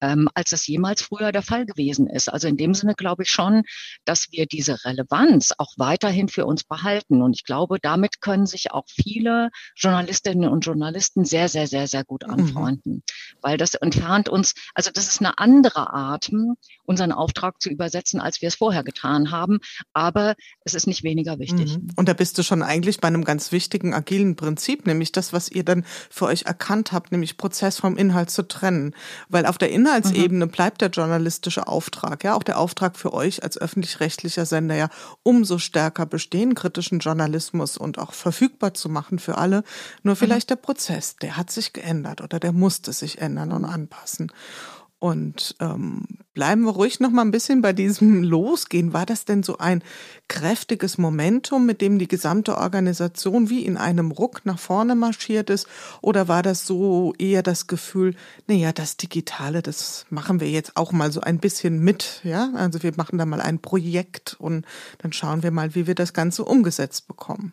ähm, 0.00 0.28
als 0.34 0.52
es 0.52 0.66
jemals 0.66 1.02
früher 1.02 1.32
der 1.32 1.42
Fall 1.42 1.66
gewesen 1.66 2.06
ist. 2.06 2.28
Also 2.28 2.48
in 2.48 2.56
dem 2.56 2.74
Sinne 2.74 2.94
glaube 2.94 3.22
ich 3.24 3.30
schon, 3.30 3.62
dass 4.04 4.28
wir 4.30 4.46
diese 4.46 4.84
Relevanz 4.84 5.52
auch 5.58 5.72
weiterhin 5.76 6.28
für 6.28 6.46
uns 6.46 6.64
behalten. 6.64 7.22
Und 7.22 7.34
ich 7.34 7.44
glaube, 7.44 7.78
damit 7.80 8.20
können 8.20 8.46
sich 8.46 8.72
auch 8.72 8.84
viele 8.88 9.50
Journalistinnen 9.76 10.48
und 10.48 10.64
Journalisten 10.64 11.24
sehr, 11.24 11.48
sehr, 11.48 11.66
sehr, 11.66 11.86
sehr 11.86 12.04
gut 12.04 12.26
mhm. 12.26 12.34
anfreunden. 12.34 12.92
Mhm. 12.94 13.02
Weil 13.40 13.56
das 13.56 13.74
entfernt 13.74 14.28
uns, 14.28 14.54
also 14.74 14.90
das 14.92 15.08
ist 15.08 15.20
eine 15.20 15.38
andere 15.38 15.92
Art, 15.92 16.26
hm, 16.26 16.54
unseren 16.84 17.12
Auftrag 17.12 17.60
zu 17.60 17.70
übersetzen, 17.70 18.20
als 18.20 18.40
wir 18.40 18.48
es 18.48 18.54
vorher 18.54 18.84
getan 18.84 19.30
haben. 19.30 19.58
Aber 19.92 20.34
es 20.64 20.74
ist 20.74 20.86
nicht 20.86 21.02
weniger 21.02 21.38
wichtig. 21.38 21.78
Mhm. 21.78 21.88
Und 21.96 22.08
da 22.08 22.12
bist 22.12 22.38
du 22.38 22.42
schon 22.42 22.62
eigentlich 22.62 23.00
bei 23.00 23.08
einem 23.08 23.24
ganz 23.24 23.52
wichtigen 23.52 23.94
agilen 23.94 24.36
Prinzip, 24.36 24.86
nämlich 24.86 25.12
das, 25.12 25.32
was 25.32 25.50
ihr 25.50 25.64
dann 25.64 25.84
für 26.10 26.26
euch 26.26 26.42
erkannt 26.42 26.92
habt, 26.92 27.12
nämlich 27.12 27.36
Prozess 27.36 27.78
vom 27.78 27.96
Inhalt 27.96 28.30
zu 28.30 28.46
trennen. 28.46 28.94
Weil 29.28 29.46
auf 29.46 29.58
der 29.58 29.70
Inhalt 29.70 29.87
Inhaltsebene 29.88 30.46
mhm. 30.46 30.50
bleibt 30.50 30.80
der 30.82 30.90
journalistische 30.90 31.66
Auftrag, 31.66 32.22
ja, 32.22 32.34
auch 32.34 32.42
der 32.42 32.58
Auftrag 32.58 32.96
für 32.96 33.14
euch 33.14 33.42
als 33.42 33.58
öffentlich-rechtlicher 33.58 34.44
Sender 34.44 34.74
ja 34.74 34.88
umso 35.22 35.58
stärker 35.58 36.04
bestehen, 36.04 36.54
kritischen 36.54 36.98
Journalismus 36.98 37.78
und 37.78 37.98
auch 37.98 38.12
verfügbar 38.12 38.74
zu 38.74 38.88
machen 38.88 39.18
für 39.18 39.38
alle. 39.38 39.64
Nur 40.02 40.14
mhm. 40.14 40.18
vielleicht 40.18 40.50
mhm. 40.50 40.54
der 40.54 40.56
Prozess, 40.56 41.16
der 41.16 41.36
hat 41.36 41.50
sich 41.50 41.72
geändert 41.72 42.20
oder 42.20 42.38
der 42.38 42.52
musste 42.52 42.92
sich 42.92 43.18
ändern 43.18 43.52
und 43.52 43.64
anpassen. 43.64 44.30
Und 45.00 45.54
ähm, 45.60 46.06
bleiben 46.34 46.62
wir 46.62 46.72
ruhig 46.72 46.98
noch 46.98 47.10
mal 47.10 47.22
ein 47.22 47.30
bisschen 47.30 47.62
bei 47.62 47.72
diesem 47.72 48.22
Losgehen. 48.24 48.92
War 48.92 49.06
das 49.06 49.24
denn 49.24 49.44
so 49.44 49.58
ein 49.58 49.84
kräftiges 50.26 50.98
Momentum, 50.98 51.66
mit 51.66 51.80
dem 51.80 52.00
die 52.00 52.08
gesamte 52.08 52.58
Organisation 52.58 53.48
wie 53.48 53.64
in 53.64 53.76
einem 53.76 54.10
Ruck 54.10 54.44
nach 54.44 54.58
vorne 54.58 54.96
marschiert 54.96 55.50
ist? 55.50 55.68
Oder 56.00 56.26
war 56.26 56.42
das 56.42 56.66
so 56.66 57.14
eher 57.16 57.44
das 57.44 57.68
Gefühl, 57.68 58.16
naja, 58.48 58.72
das 58.72 58.96
Digitale, 58.96 59.62
das 59.62 60.04
machen 60.10 60.40
wir 60.40 60.50
jetzt 60.50 60.76
auch 60.76 60.90
mal 60.90 61.12
so 61.12 61.20
ein 61.20 61.38
bisschen 61.38 61.78
mit, 61.78 62.20
ja? 62.24 62.50
Also 62.54 62.82
wir 62.82 62.92
machen 62.96 63.18
da 63.18 63.26
mal 63.26 63.40
ein 63.40 63.60
Projekt 63.60 64.36
und 64.40 64.66
dann 64.98 65.12
schauen 65.12 65.44
wir 65.44 65.52
mal, 65.52 65.76
wie 65.76 65.86
wir 65.86 65.94
das 65.94 66.12
Ganze 66.12 66.44
umgesetzt 66.44 67.06
bekommen. 67.06 67.52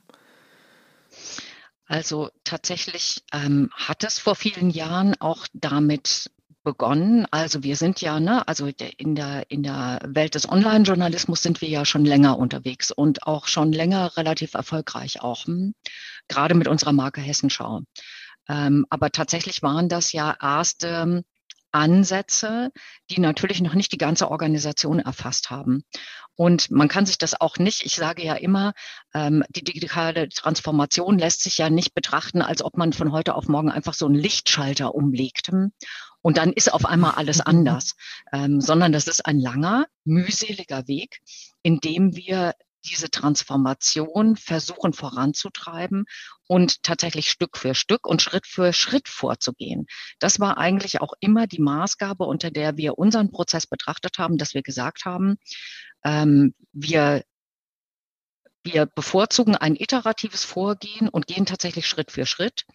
Also 1.88 2.30
tatsächlich 2.44 3.24
ähm, 3.32 3.70
hat 3.72 4.04
es 4.04 4.18
vor 4.18 4.36
vielen 4.36 4.72
Jahren 4.72 5.14
auch 5.22 5.46
damit 5.54 6.32
begonnen. 6.66 7.26
Also 7.32 7.64
wir 7.64 7.78
sind 7.78 8.02
ja, 8.02 8.20
ne, 8.20 8.46
also 8.46 8.68
in 8.98 9.16
der, 9.16 9.50
in 9.50 9.64
der 9.64 10.02
Welt 10.06 10.36
des 10.36 10.50
Online-Journalismus 10.50 11.42
sind 11.42 11.62
wir 11.62 11.70
ja 11.70 11.86
schon 11.86 12.04
länger 12.04 12.38
unterwegs 12.38 12.92
und 12.92 13.26
auch 13.26 13.48
schon 13.48 13.72
länger 13.72 14.18
relativ 14.18 14.54
erfolgreich 14.56 15.22
auch, 15.22 15.46
hm, 15.46 15.74
gerade 16.28 16.56
mit 16.56 16.68
unserer 16.68 16.92
Marke 16.92 17.22
Hessenschau. 17.22 17.84
Ähm, 18.50 18.86
aber 18.90 19.12
tatsächlich 19.12 19.64
waren 19.64 19.88
das 19.88 20.12
ja 20.12 20.36
erste 20.42 21.24
Ansätze, 21.72 22.72
die 23.10 23.20
natürlich 23.20 23.62
noch 23.62 23.74
nicht 23.74 23.92
die 23.92 23.98
ganze 23.98 24.32
Organisation 24.32 25.00
erfasst 25.00 25.50
haben. 25.50 25.84
Und 26.36 26.72
man 26.72 26.88
kann 26.88 27.06
sich 27.06 27.18
das 27.18 27.40
auch 27.40 27.58
nicht, 27.58 27.86
ich 27.86 27.96
sage 27.96 28.24
ja 28.24 28.36
immer, 28.36 28.74
ähm, 29.14 29.44
die 29.50 29.64
digitale 29.64 30.30
Transformation 30.30 31.20
lässt 31.20 31.42
sich 31.42 31.58
ja 31.58 31.70
nicht 31.70 31.94
betrachten, 31.94 32.42
als 32.42 32.62
ob 32.62 32.78
man 32.78 32.94
von 32.94 33.12
heute 33.12 33.36
auf 33.36 33.48
morgen 33.48 33.72
einfach 33.72 33.94
so 33.94 34.06
einen 34.06 34.16
Lichtschalter 34.16 34.96
umlegt 34.96 35.52
und 36.26 36.38
dann 36.38 36.54
ist 36.54 36.74
auf 36.74 36.86
einmal 36.86 37.12
alles 37.12 37.40
anders, 37.46 37.94
ähm, 38.34 38.60
sondern 38.60 38.92
das 38.92 39.08
ist 39.08 39.28
ein 39.28 39.40
langer, 39.40 39.86
mühseliger 40.06 40.88
Weg, 40.88 41.22
in 41.62 41.80
dem 41.80 42.16
wir 42.16 42.56
diese 42.84 43.12
Transformation 43.12 44.36
versuchen 44.36 44.94
voranzutreiben 44.94 46.06
und 46.48 46.82
tatsächlich 46.82 47.30
Stück 47.30 47.58
für 47.58 47.76
Stück 47.76 48.08
und 48.08 48.24
Schritt 48.24 48.48
für 48.48 48.74
Schritt 48.74 49.08
vorzugehen. 49.08 49.86
Das 50.18 50.40
war 50.40 50.58
eigentlich 50.58 51.00
auch 51.00 51.14
immer 51.20 51.46
die 51.46 51.62
Maßgabe, 51.62 52.24
unter 52.24 52.50
der 52.50 52.76
wir 52.76 52.98
unseren 52.98 53.30
Prozess 53.30 53.68
betrachtet 53.68 54.18
haben, 54.18 54.40
dass 54.40 54.56
wir 54.56 54.64
gesagt 54.64 55.06
haben, 55.06 55.38
ähm, 56.04 56.56
wir 56.74 57.24
wir 58.64 58.88
bevorzugen 58.88 59.56
ein 59.56 59.76
iteratives 59.76 60.44
Vorgehen 60.44 61.08
und 61.08 61.28
gehen 61.28 61.46
tatsächlich 61.46 61.88
Schritt 61.88 62.10
für 62.10 62.26
Schritt 62.26 62.66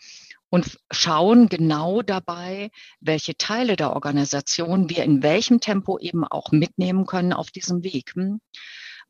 und 0.50 0.78
schauen 0.90 1.49
genau 1.49 2.02
dabei, 2.02 2.71
welche 3.00 3.37
Teile 3.37 3.76
der 3.76 3.95
Organisation 3.95 4.90
wir 4.90 5.04
in 5.04 5.23
welchem 5.23 5.61
Tempo 5.61 5.99
eben 5.99 6.25
auch 6.25 6.50
mitnehmen 6.50 7.07
können 7.07 7.33
auf 7.33 7.50
diesem 7.50 7.83
Weg. 7.85 8.14
Hm? 8.14 8.40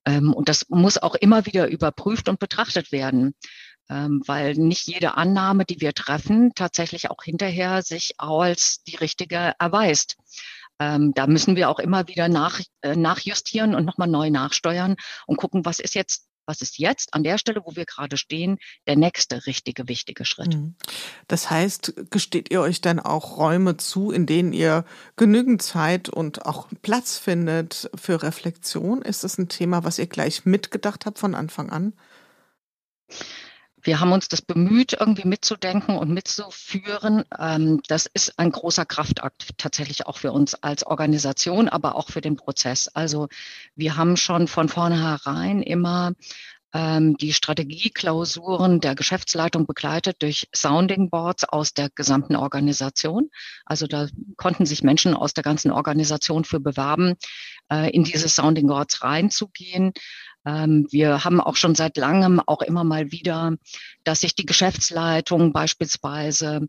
Ähm, 0.05 0.33
und 0.33 0.49
das 0.49 0.69
muss 0.69 0.99
auch 0.99 1.15
immer 1.15 1.47
wieder 1.47 1.69
überprüft 1.69 2.29
und 2.29 2.39
betrachtet 2.39 2.93
werden, 2.93 3.35
ähm, 3.89 4.23
weil 4.27 4.55
nicht 4.55 4.87
jede 4.87 5.17
Annahme, 5.17 5.65
die 5.65 5.81
wir 5.81 5.95
treffen, 5.95 6.53
tatsächlich 6.55 7.11
auch 7.11 7.23
hinterher 7.25 7.83
sich 7.83 8.15
als 8.19 8.83
die 8.85 8.97
richtige 8.97 9.55
erweist. 9.59 10.17
Ähm, 10.79 11.13
da 11.15 11.27
müssen 11.27 11.57
wir 11.57 11.69
auch 11.69 11.79
immer 11.79 12.09
wieder 12.09 12.29
nach, 12.29 12.61
äh, 12.81 12.97
nachjustieren 12.97 13.75
und 13.75 13.85
nochmal 13.85 14.09
neu 14.09 14.31
nachsteuern 14.31 14.97
und 15.27 15.37
gucken, 15.37 15.67
was 15.67 15.79
ist 15.79 15.95
jetzt 15.95 16.30
was 16.50 16.61
ist 16.61 16.78
jetzt 16.78 17.14
an 17.14 17.23
der 17.23 17.38
Stelle, 17.38 17.62
wo 17.64 17.76
wir 17.76 17.87
gerade 17.87 18.16
stehen, 18.16 18.59
der 18.88 18.97
nächste 18.97 19.47
richtige, 19.47 19.87
wichtige 19.87 20.25
Schritt. 20.25 20.57
Mhm. 20.57 20.75
Das 21.28 21.49
heißt, 21.49 22.11
gesteht 22.11 22.50
ihr 22.50 22.61
euch 22.61 22.80
dann 22.80 22.99
auch 22.99 23.38
Räume 23.38 23.76
zu, 23.76 24.11
in 24.11 24.26
denen 24.26 24.52
ihr 24.52 24.85
genügend 25.16 25.62
Zeit 25.62 26.09
und 26.09 26.45
auch 26.47 26.66
Platz 26.83 27.19
findet 27.19 27.88
für 27.95 28.23
Reflexion? 28.23 29.00
Ist 29.00 29.23
das 29.23 29.38
ein 29.38 29.49
Thema, 29.49 29.85
was 29.85 30.00
ihr 30.00 30.09
gleich 30.09 30.45
mitgedacht 30.45 31.07
habt 31.07 31.21
von 31.21 31.37
Anfang 31.37 31.71
an? 31.71 31.92
Wir 33.83 34.01
haben 34.01 34.13
uns 34.13 34.29
das 34.29 34.43
bemüht, 34.43 34.97
irgendwie 34.99 35.27
mitzudenken 35.27 35.97
und 35.97 36.11
mitzuführen. 36.11 37.25
Ähm, 37.39 37.81
das 37.89 38.07
ist 38.07 38.39
ein 38.39 38.53
großer 38.53 38.85
Kraftakt 38.85 39.59
tatsächlich 39.59 40.07
auch 40.07 40.19
für 40.19 40.33
uns 40.33 40.55
als 40.55 40.85
Organisation, 40.85 41.69
aber 41.69 41.97
auch 41.97 42.11
für 42.11 42.21
den 42.21 42.37
Prozess. 42.37 42.89
Also 42.89 43.29
wir 43.77 43.97
haben 43.97 44.17
schon 44.17 44.49
von 44.49 44.69
vornherein 44.69 45.63
immer 45.63 46.13
ähm, 46.73 47.17
die 47.17 47.33
Strategieklausuren 47.33 48.81
der 48.81 48.95
Geschäftsleitung 48.95 49.67
begleitet 49.67 50.23
durch 50.23 50.49
Sounding 50.55 51.11
Boards 51.11 51.45
aus 51.45 51.75
der 51.75 51.91
gesamten 51.91 52.37
Organisation. 52.37 53.31
Also 53.65 53.87
da 53.87 54.07
konnten 54.37 54.67
sich 54.67 54.83
Menschen 54.83 55.15
aus 55.15 55.35
der 55.35 55.43
ganzen 55.43 55.73
Organisation 55.73 56.45
für 56.45 56.61
bewerben, 56.61 57.15
äh, 57.73 57.91
in 57.91 58.05
diese 58.05 58.29
Sounding 58.29 58.69
Boards 58.69 59.03
reinzugehen. 59.03 59.93
Ähm, 60.47 60.87
wir 60.91 61.25
haben 61.25 61.41
auch 61.41 61.57
schon 61.57 61.75
seit 61.75 61.97
langem 61.97 62.41
auch 62.41 62.63
immer 62.63 62.85
mal 62.85 63.13
wieder, 63.13 63.57
dass 64.05 64.21
sich 64.21 64.35
die 64.35 64.47
Geschäftsleitung 64.47 65.53
beispielsweise 65.53 66.69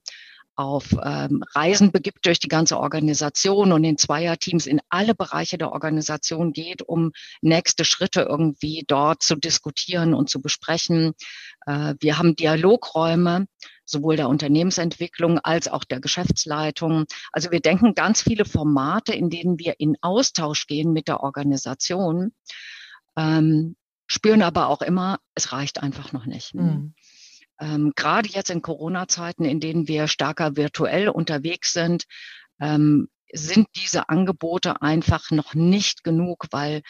auf 0.56 0.96
ähm, 1.04 1.44
Reisen 1.56 1.92
begibt 1.92 2.26
durch 2.26 2.40
die 2.40 2.48
ganze 2.48 2.78
Organisation 2.78 3.72
und 3.72 3.84
in 3.84 3.98
Zweierteams 3.98 4.68
in 4.68 4.82
alle 4.90 5.16
Bereiche 5.16 5.58
der 5.58 5.72
Organisation 5.72 6.52
geht, 6.52 6.82
um 6.82 7.12
nächste 7.42 7.86
Schritte 7.86 8.22
irgendwie 8.22 8.84
dort 8.88 9.24
zu 9.24 9.36
diskutieren 9.36 10.14
und 10.14 10.30
zu 10.30 10.42
besprechen. 10.42 11.14
Äh, 11.66 11.96
wir 12.00 12.18
haben 12.18 12.36
Dialogräume, 12.36 13.48
sowohl 13.86 14.18
der 14.18 14.30
Unternehmensentwicklung 14.30 15.40
als 15.40 15.68
auch 15.68 15.84
der 15.84 16.00
Geschäftsleitung. 16.00 17.06
Also 17.32 17.52
wir 17.52 17.60
denken 17.60 17.96
ganz 17.96 18.22
viele 18.22 18.46
Formate, 18.46 19.14
in 19.14 19.30
denen 19.30 19.58
wir 19.58 19.76
in 19.80 19.98
Austausch 20.02 20.68
gehen 20.68 20.94
mit 20.94 21.08
der 21.08 21.22
Organisation, 21.22 22.34
ähm, 23.18 23.76
spüren 24.08 24.42
aber 24.42 24.68
auch 24.68 24.82
immer, 24.82 25.20
es 25.36 25.52
reicht 25.52 25.82
einfach 25.82 26.12
noch 26.12 26.26
nicht. 26.26 26.54
Mhm 26.56 26.94
ähm, 27.62 27.94
gerade 27.96 28.28
jetzt 28.28 28.50
in 28.50 28.64
Corona-Zeiten, 28.64 29.46
in 29.46 29.60
denen 29.60 29.88
wir 29.88 30.08
stärker 30.08 30.58
virtuell 30.58 31.10
unterwegs 31.10 31.74
sind, 31.74 32.06
ähm, 32.60 33.08
sind 33.32 33.68
diese 33.76 34.10
Angebote 34.10 34.82
einfach 34.82 35.32
noch 35.32 35.54
nicht 35.54 36.04
genug, 36.04 36.48
weil 36.52 36.82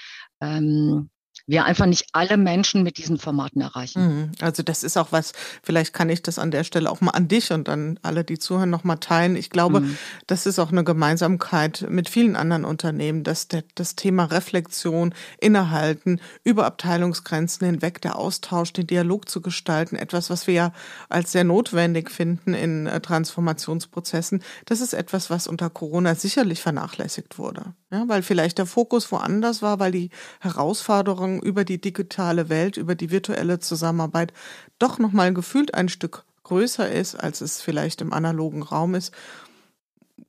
ähm, 0.42 1.10
wir 1.48 1.66
einfach 1.66 1.86
nicht 1.86 2.08
alle 2.14 2.38
Menschen 2.38 2.84
mit 2.84 2.98
diesen 2.98 3.18
Formaten 3.18 3.62
erreichen. 3.62 4.02
Mhm. 4.02 4.32
Also 4.42 4.64
das 4.64 4.84
ist 4.84 4.98
auch 4.98 5.12
was, 5.12 5.34
vielleicht 5.64 5.94
kann 5.94 6.10
ich 6.10 6.22
das 6.22 6.40
an 6.40 6.52
der 6.52 6.64
Stelle 6.64 6.90
auch 6.90 7.02
mal 7.02 7.12
an 7.12 7.28
dich 7.28 7.52
und 7.52 7.70
an 7.70 8.00
alle, 8.02 8.24
die 8.24 8.40
zuhören, 8.40 8.70
nochmal 8.70 8.98
teilen. 8.98 9.36
Ich 9.36 9.50
glaube, 9.50 9.82
mhm. 9.82 9.98
das 10.28 10.46
ist 10.46 10.60
auch 10.60 10.72
eine 10.72 10.84
Gemeinsamkeit 10.84 11.86
mit 11.90 12.10
vielen 12.10 12.36
anderen 12.36 12.66
Unternehmen, 12.66 13.24
dass 13.24 13.48
der, 13.48 13.64
das 13.76 13.96
Thema 13.96 14.26
Reflexion, 14.26 15.14
Innehalten, 15.40 16.22
über 16.44 16.66
Abteilungsgrenzen 16.66 17.66
hinweg, 17.66 18.02
der 18.02 18.16
Austausch, 18.18 18.74
den 18.74 18.88
Dialog 18.88 19.30
zu 19.30 19.42
gestalten, 19.42 19.96
etwas, 19.96 20.30
was 20.30 20.48
wir 20.48 20.54
ja 20.54 20.74
als 21.10 21.32
sehr 21.32 21.44
notwendig 21.44 22.12
finden 22.12 22.54
in 22.54 22.88
äh, 22.88 23.00
Transformationsprozessen, 23.00 24.44
das 24.66 24.82
ist 24.82 24.94
etwas, 24.94 25.30
was 25.30 25.48
unter 25.48 25.70
Corona 25.70 26.16
sicherlich 26.16 26.62
vernachlässigt 26.62 27.38
wurde. 27.38 27.74
Ja, 27.92 28.06
weil 28.08 28.24
vielleicht 28.24 28.58
der 28.58 28.66
Fokus 28.66 29.12
woanders 29.12 29.62
war, 29.62 29.80
weil 29.80 29.92
die 29.92 30.12
Herausforderungen 30.40 31.42
über 31.42 31.66
die 31.66 31.82
digitale 31.82 32.48
Welt, 32.48 32.78
über 32.78 32.96
die 32.96 33.12
virtuelle 33.12 33.60
Zusammenarbeit 33.60 34.32
doch 34.80 34.98
nochmal 34.98 35.34
gefühlt 35.34 35.74
ein 35.74 35.90
Stück 35.90 36.24
größer 36.44 36.90
ist, 36.90 37.16
als 37.16 37.42
es 37.42 37.62
vielleicht 37.62 38.02
im 38.02 38.14
analogen 38.14 38.64
Raum 38.64 38.96
ist 38.96 39.12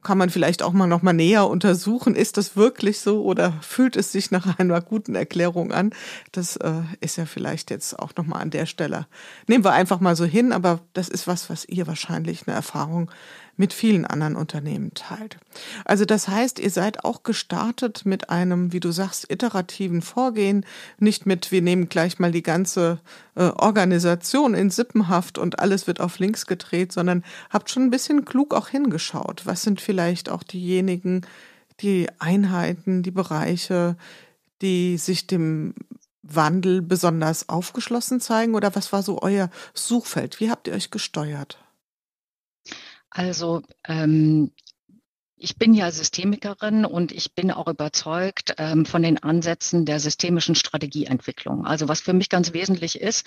kann 0.03 0.19
man 0.19 0.31
vielleicht 0.31 0.63
auch 0.63 0.73
mal 0.73 0.87
noch 0.87 1.03
mal 1.03 1.13
näher 1.13 1.49
untersuchen, 1.49 2.15
ist 2.15 2.37
das 2.37 2.57
wirklich 2.57 3.01
so 3.01 3.23
oder 3.23 3.53
fühlt 3.63 3.97
es 3.97 4.11
sich 4.11 4.31
nach 4.31 4.59
einer 4.59 4.81
guten 4.81 5.15
Erklärung 5.15 5.73
an? 5.73 5.91
Das 6.33 6.57
äh, 6.57 6.83
ist 7.01 7.17
ja 7.17 7.27
vielleicht 7.27 7.71
jetzt 7.71 7.99
auch 7.99 8.13
noch 8.17 8.27
mal 8.27 8.39
an 8.39 8.51
der 8.51 8.67
Stelle. 8.67 9.07
Nehmen 9.47 9.65
wir 9.65 9.73
einfach 9.73 10.01
mal 10.01 10.17
so 10.17 10.25
hin, 10.25 10.53
aber 10.53 10.81
das 10.93 11.09
ist 11.09 11.27
was, 11.27 11.51
was 11.51 11.65
ihr 11.67 11.87
wahrscheinlich 11.87 12.47
eine 12.47 12.57
Erfahrung 12.57 13.11
mit 13.57 13.73
vielen 13.73 14.07
anderen 14.07 14.35
Unternehmen 14.35 14.95
teilt. 14.95 15.37
Also 15.85 16.05
das 16.05 16.29
heißt, 16.29 16.59
ihr 16.59 16.71
seid 16.71 17.05
auch 17.05 17.23
gestartet 17.23 18.07
mit 18.07 18.31
einem, 18.31 18.73
wie 18.73 18.81
du 18.81 18.93
sagst, 18.93 19.31
iterativen 19.31 20.01
Vorgehen, 20.01 20.65
nicht 20.99 21.27
mit, 21.27 21.53
wir 21.53 21.63
nehmen 21.63 21.89
gleich 21.89 22.19
mal 22.19 22.33
die 22.33 22.43
ganze 22.43 22.99
äh, 23.35 23.45
Organisation 23.45 24.55
in 24.55 24.71
Sippenhaft 24.71 25.37
und 25.39 25.59
alles 25.59 25.87
wird 25.87 26.01
auf 26.01 26.19
links 26.19 26.47
gedreht, 26.47 26.93
sondern 26.93 27.25
habt 27.51 27.71
schon 27.71 27.85
ein 27.85 27.91
bisschen 27.91 28.25
klug 28.25 28.55
auch 28.55 28.69
hingeschaut. 28.69 29.43
Was 29.45 29.63
sind 29.63 29.81
vielleicht 29.81 30.31
auch 30.31 30.43
diejenigen, 30.43 31.23
die 31.81 32.09
Einheiten, 32.19 33.03
die 33.03 33.11
Bereiche, 33.11 33.97
die 34.63 34.97
sich 34.97 35.27
dem 35.27 35.75
Wandel 36.23 36.81
besonders 36.81 37.49
aufgeschlossen 37.49 38.21
zeigen? 38.21 38.55
Oder 38.55 38.75
was 38.75 38.93
war 38.93 39.03
so 39.03 39.21
euer 39.21 39.51
Suchfeld? 39.75 40.41
Wie 40.41 40.51
habt 40.51 40.69
ihr 40.69 40.75
euch 40.75 40.91
gesteuert? 40.91 41.62
Also 43.15 43.63
ähm, 43.87 44.53
ich 45.37 45.57
bin 45.57 45.75
ja 45.75 45.91
Systemikerin 45.91 46.85
und 46.85 47.11
ich 47.11 47.35
bin 47.35 47.51
auch 47.51 47.67
überzeugt 47.67 48.55
ähm, 48.59 48.87
von 48.87 49.03
den 49.03 49.23
Ansätzen 49.23 49.85
der 49.85 49.99
systemischen 49.99 50.55
Strategieentwicklung. 50.55 51.67
Also 51.67 51.89
was 51.89 52.01
für 52.01 52.13
mich 52.13 52.29
ganz 52.29 52.53
wesentlich 52.53 53.01
ist, 53.01 53.27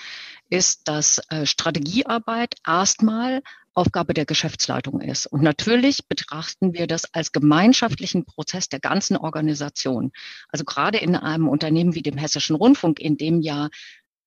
ist, 0.50 0.88
dass 0.88 1.20
äh, 1.30 1.46
Strategiearbeit 1.46 2.56
erstmal 2.66 3.44
Aufgabe 3.74 4.14
der 4.14 4.26
Geschäftsleitung 4.26 5.02
ist. 5.02 5.28
Und 5.28 5.44
natürlich 5.44 6.08
betrachten 6.08 6.74
wir 6.74 6.88
das 6.88 7.14
als 7.14 7.34
gemeinschaftlichen 7.34 8.24
Prozess 8.24 8.70
der 8.70 8.80
ganzen 8.80 9.18
Organisation. 9.18 10.14
Also 10.48 10.64
gerade 10.64 10.98
in 10.98 11.18
einem 11.18 11.50
Unternehmen 11.50 11.94
wie 11.94 12.02
dem 12.02 12.18
Hessischen 12.18 12.56
Rundfunk, 12.56 13.02
in 13.02 13.18
dem 13.18 13.42
ja 13.42 13.70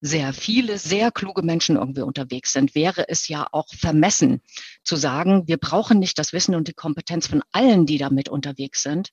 sehr 0.01 0.33
viele, 0.33 0.79
sehr 0.79 1.11
kluge 1.11 1.43
Menschen 1.43 1.77
irgendwie 1.77 2.03
unterwegs 2.03 2.53
sind, 2.53 2.75
wäre 2.75 3.09
es 3.09 3.29
ja 3.29 3.47
auch 3.51 3.69
vermessen 3.75 4.43
zu 4.85 4.97
sagen, 4.97 5.49
wir 5.49 5.57
brauchen 5.57 5.99
nicht 5.99 6.19
das 6.19 6.33
Wissen 6.33 6.55
und 6.55 6.69
die 6.69 6.75
Kompetenz 6.75 7.27
von 7.27 7.43
allen, 7.53 7.87
die 7.87 7.99
damit 7.99 8.29
unterwegs 8.29 8.83
sind, 8.83 9.11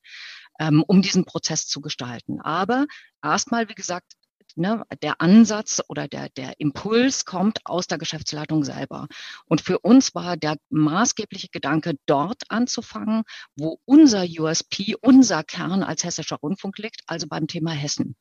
ähm, 0.60 0.84
um 0.86 1.02
diesen 1.02 1.26
Prozess 1.26 1.67
zu 1.67 1.82
gestalten. 1.82 2.39
Aber 2.41 2.86
erstmal, 3.24 3.67
wie 3.69 3.76
gesagt, 3.76 4.13
ne, 4.56 4.86
der 5.02 5.22
Ansatz 5.22 5.82
oder 5.88 6.08
der, 6.08 6.30
der 6.30 6.60
Impuls 6.60 7.26
kommt 7.26 7.60
aus 7.65 7.88
der 7.88 7.98
Geschäftsleitung 7.98 8.63
selber. 8.63 9.08
Und 9.48 9.62
für 9.62 9.80
uns 9.80 10.15
war 10.15 10.38
der 10.38 10.58
maßgebliche 10.70 11.50
Gedanke, 11.50 11.96
dort 12.06 12.44
anzufangen, 12.50 13.24
wo 13.56 13.80
unser 13.86 14.24
USP, 14.24 14.96
unser 15.02 15.44
Kern 15.44 15.84
als 15.84 16.04
hessischer 16.04 16.38
Rundfunk 16.38 16.78
liegt, 16.78 17.02
also 17.08 17.28
beim 17.28 17.48
Thema 17.48 17.72
Hessen. 17.72 18.15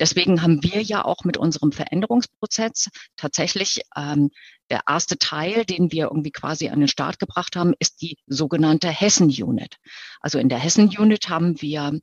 Deswegen 0.00 0.42
haben 0.42 0.62
wir 0.62 0.82
ja 0.82 1.04
auch 1.04 1.24
mit 1.24 1.36
unserem 1.36 1.70
Veränderungsprozess 1.70 2.88
tatsächlich 3.16 3.82
ähm, 3.96 4.30
der 4.70 4.82
erste 4.88 5.18
Teil, 5.18 5.64
den 5.64 5.92
wir 5.92 6.04
irgendwie 6.04 6.32
quasi 6.32 6.68
an 6.68 6.80
den 6.80 6.88
Start 6.88 7.18
gebracht 7.18 7.54
haben, 7.54 7.74
ist 7.78 8.00
die 8.02 8.16
sogenannte 8.26 8.88
Hessen-Unit. 8.88 9.76
Also 10.20 10.38
in 10.38 10.48
der 10.48 10.58
Hessen-Unit 10.58 11.28
haben 11.28 11.60
wir 11.60 12.00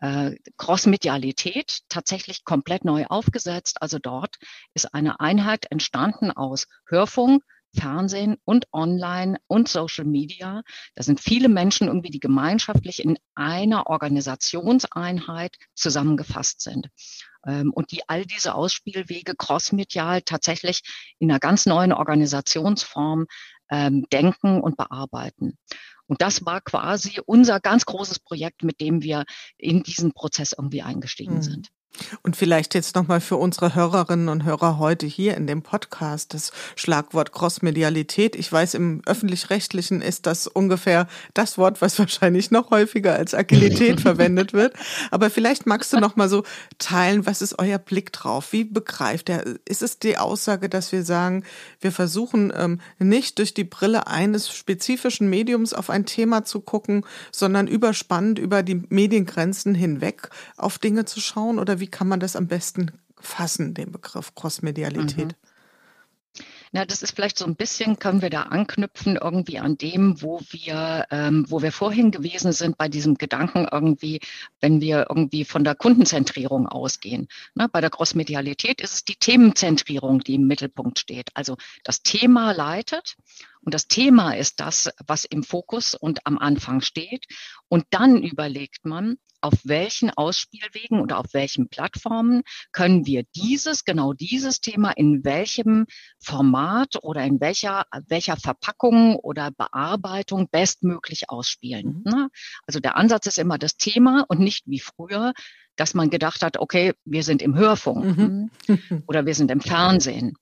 äh, 0.00 0.36
Cross-Medialität 0.56 1.80
tatsächlich 1.88 2.44
komplett 2.44 2.84
neu 2.84 3.06
aufgesetzt. 3.06 3.82
Also 3.82 3.98
dort 3.98 4.36
ist 4.74 4.94
eine 4.94 5.20
Einheit 5.20 5.66
entstanden 5.70 6.30
aus 6.30 6.66
Hörfunk, 6.86 7.42
Fernsehen 7.74 8.36
und 8.44 8.66
Online 8.72 9.38
und 9.46 9.68
Social 9.68 10.04
Media. 10.04 10.62
Da 10.94 11.02
sind 11.02 11.20
viele 11.20 11.48
Menschen 11.48 11.88
irgendwie, 11.88 12.10
die 12.10 12.20
gemeinschaftlich 12.20 13.04
in 13.04 13.18
einer 13.34 13.88
Organisationseinheit 13.88 15.56
zusammengefasst 15.74 16.60
sind. 16.60 16.88
Ähm, 17.46 17.72
und 17.72 17.92
die 17.92 18.08
all 18.08 18.24
diese 18.24 18.54
Ausspielwege 18.54 19.34
crossmedial 19.36 20.22
tatsächlich 20.22 20.82
in 21.18 21.30
einer 21.30 21.40
ganz 21.40 21.66
neuen 21.66 21.92
Organisationsform 21.92 23.26
ähm, 23.70 24.06
denken 24.10 24.60
und 24.60 24.76
bearbeiten. 24.76 25.58
Und 26.08 26.22
das 26.22 26.44
war 26.44 26.60
quasi 26.60 27.20
unser 27.24 27.60
ganz 27.60 27.84
großes 27.84 28.18
Projekt, 28.18 28.64
mit 28.64 28.80
dem 28.80 29.02
wir 29.02 29.24
in 29.56 29.82
diesen 29.82 30.12
Prozess 30.12 30.52
irgendwie 30.52 30.82
eingestiegen 30.82 31.36
mhm. 31.36 31.42
sind. 31.42 31.68
Und 32.22 32.36
vielleicht 32.36 32.74
jetzt 32.74 32.94
nochmal 32.94 33.20
für 33.20 33.36
unsere 33.36 33.74
Hörerinnen 33.74 34.28
und 34.28 34.44
Hörer 34.44 34.78
heute 34.78 35.06
hier 35.06 35.36
in 35.36 35.46
dem 35.46 35.62
Podcast 35.62 36.34
das 36.34 36.52
Schlagwort 36.76 37.32
Crossmedialität. 37.32 38.36
Ich 38.36 38.50
weiß, 38.50 38.74
im 38.74 39.02
öffentlich-rechtlichen 39.06 40.00
ist 40.00 40.26
das 40.26 40.46
ungefähr 40.46 41.08
das 41.34 41.58
Wort, 41.58 41.82
was 41.82 41.98
wahrscheinlich 41.98 42.50
noch 42.50 42.70
häufiger 42.70 43.14
als 43.14 43.34
Agilität 43.34 44.00
verwendet 44.08 44.52
wird. 44.52 44.74
Aber 45.10 45.30
vielleicht 45.30 45.66
magst 45.66 45.92
du 45.92 45.98
nochmal 45.98 46.28
so 46.28 46.44
teilen, 46.78 47.26
was 47.26 47.42
ist 47.42 47.58
euer 47.58 47.78
Blick 47.78 48.12
drauf? 48.12 48.52
Wie 48.52 48.64
begreift 48.64 49.28
er? 49.28 49.44
Ist 49.64 49.82
es 49.82 49.98
die 49.98 50.18
Aussage, 50.18 50.68
dass 50.68 50.92
wir 50.92 51.02
sagen, 51.02 51.44
wir 51.80 51.92
versuchen 51.92 52.52
ähm, 52.56 52.80
nicht 52.98 53.38
durch 53.38 53.54
die 53.54 53.64
Brille 53.64 54.06
eines 54.06 54.52
spezifischen 54.52 55.28
Mediums 55.28 55.74
auf 55.74 55.90
ein 55.90 56.06
Thema 56.06 56.44
zu 56.44 56.60
gucken, 56.60 57.04
sondern 57.32 57.66
überspannend 57.66 58.38
über 58.38 58.62
die 58.62 58.82
Mediengrenzen 58.88 59.74
hinweg 59.74 60.30
auf 60.56 60.78
Dinge 60.78 61.04
zu 61.04 61.20
schauen? 61.20 61.58
Oder 61.58 61.77
wie 61.80 61.88
kann 61.88 62.08
man 62.08 62.20
das 62.20 62.36
am 62.36 62.46
besten 62.46 62.92
fassen, 63.20 63.74
den 63.74 63.92
Begriff 63.92 64.34
Crossmedialität? 64.34 65.28
Mhm. 65.28 65.48
Na, 66.72 66.84
das 66.84 67.02
ist 67.02 67.12
vielleicht 67.12 67.38
so 67.38 67.46
ein 67.46 67.56
bisschen, 67.56 67.98
können 67.98 68.20
wir 68.20 68.30
da 68.30 68.42
anknüpfen 68.42 69.16
irgendwie 69.16 69.58
an 69.58 69.78
dem, 69.78 70.20
wo 70.20 70.40
wir, 70.50 71.06
ähm, 71.10 71.46
wo 71.48 71.62
wir 71.62 71.72
vorhin 71.72 72.10
gewesen 72.10 72.52
sind 72.52 72.76
bei 72.76 72.88
diesem 72.88 73.14
Gedanken 73.14 73.66
irgendwie, 73.70 74.20
wenn 74.60 74.80
wir 74.80 75.06
irgendwie 75.08 75.44
von 75.44 75.64
der 75.64 75.74
Kundenzentrierung 75.74 76.66
ausgehen. 76.68 77.28
Na, 77.54 77.68
bei 77.68 77.80
der 77.80 77.90
Crossmedialität 77.90 78.80
ist 78.82 78.92
es 78.92 79.04
die 79.04 79.16
Themenzentrierung, 79.16 80.20
die 80.20 80.34
im 80.34 80.46
Mittelpunkt 80.46 80.98
steht. 80.98 81.30
Also 81.34 81.56
das 81.84 82.02
Thema 82.02 82.52
leitet 82.52 83.16
und 83.68 83.74
das 83.74 83.86
Thema 83.86 84.32
ist 84.32 84.60
das, 84.60 84.88
was 85.06 85.26
im 85.26 85.42
Fokus 85.42 85.92
und 85.92 86.24
am 86.24 86.38
Anfang 86.38 86.80
steht. 86.80 87.26
Und 87.68 87.84
dann 87.90 88.22
überlegt 88.22 88.86
man, 88.86 89.16
auf 89.42 89.52
welchen 89.64 90.08
Ausspielwegen 90.08 91.02
oder 91.02 91.18
auf 91.18 91.26
welchen 91.34 91.68
Plattformen 91.68 92.44
können 92.72 93.04
wir 93.04 93.24
dieses, 93.36 93.84
genau 93.84 94.14
dieses 94.14 94.62
Thema 94.62 94.92
in 94.92 95.22
welchem 95.22 95.84
Format 96.18 96.96
oder 97.02 97.22
in 97.24 97.42
welcher, 97.42 97.84
welcher 98.06 98.38
Verpackung 98.38 99.16
oder 99.16 99.50
Bearbeitung 99.50 100.48
bestmöglich 100.50 101.28
ausspielen. 101.28 102.02
Mhm. 102.06 102.10
Ne? 102.10 102.28
Also 102.66 102.80
der 102.80 102.96
Ansatz 102.96 103.26
ist 103.26 103.38
immer 103.38 103.58
das 103.58 103.76
Thema 103.76 104.24
und 104.28 104.40
nicht 104.40 104.62
wie 104.64 104.80
früher, 104.80 105.34
dass 105.76 105.92
man 105.92 106.08
gedacht 106.08 106.42
hat, 106.42 106.56
okay, 106.56 106.94
wir 107.04 107.22
sind 107.22 107.42
im 107.42 107.54
Hörfunk 107.54 108.16
mhm. 108.16 108.50
Hm, 108.66 109.02
oder 109.06 109.26
wir 109.26 109.34
sind 109.34 109.50
im 109.50 109.60
Fernsehen 109.60 110.38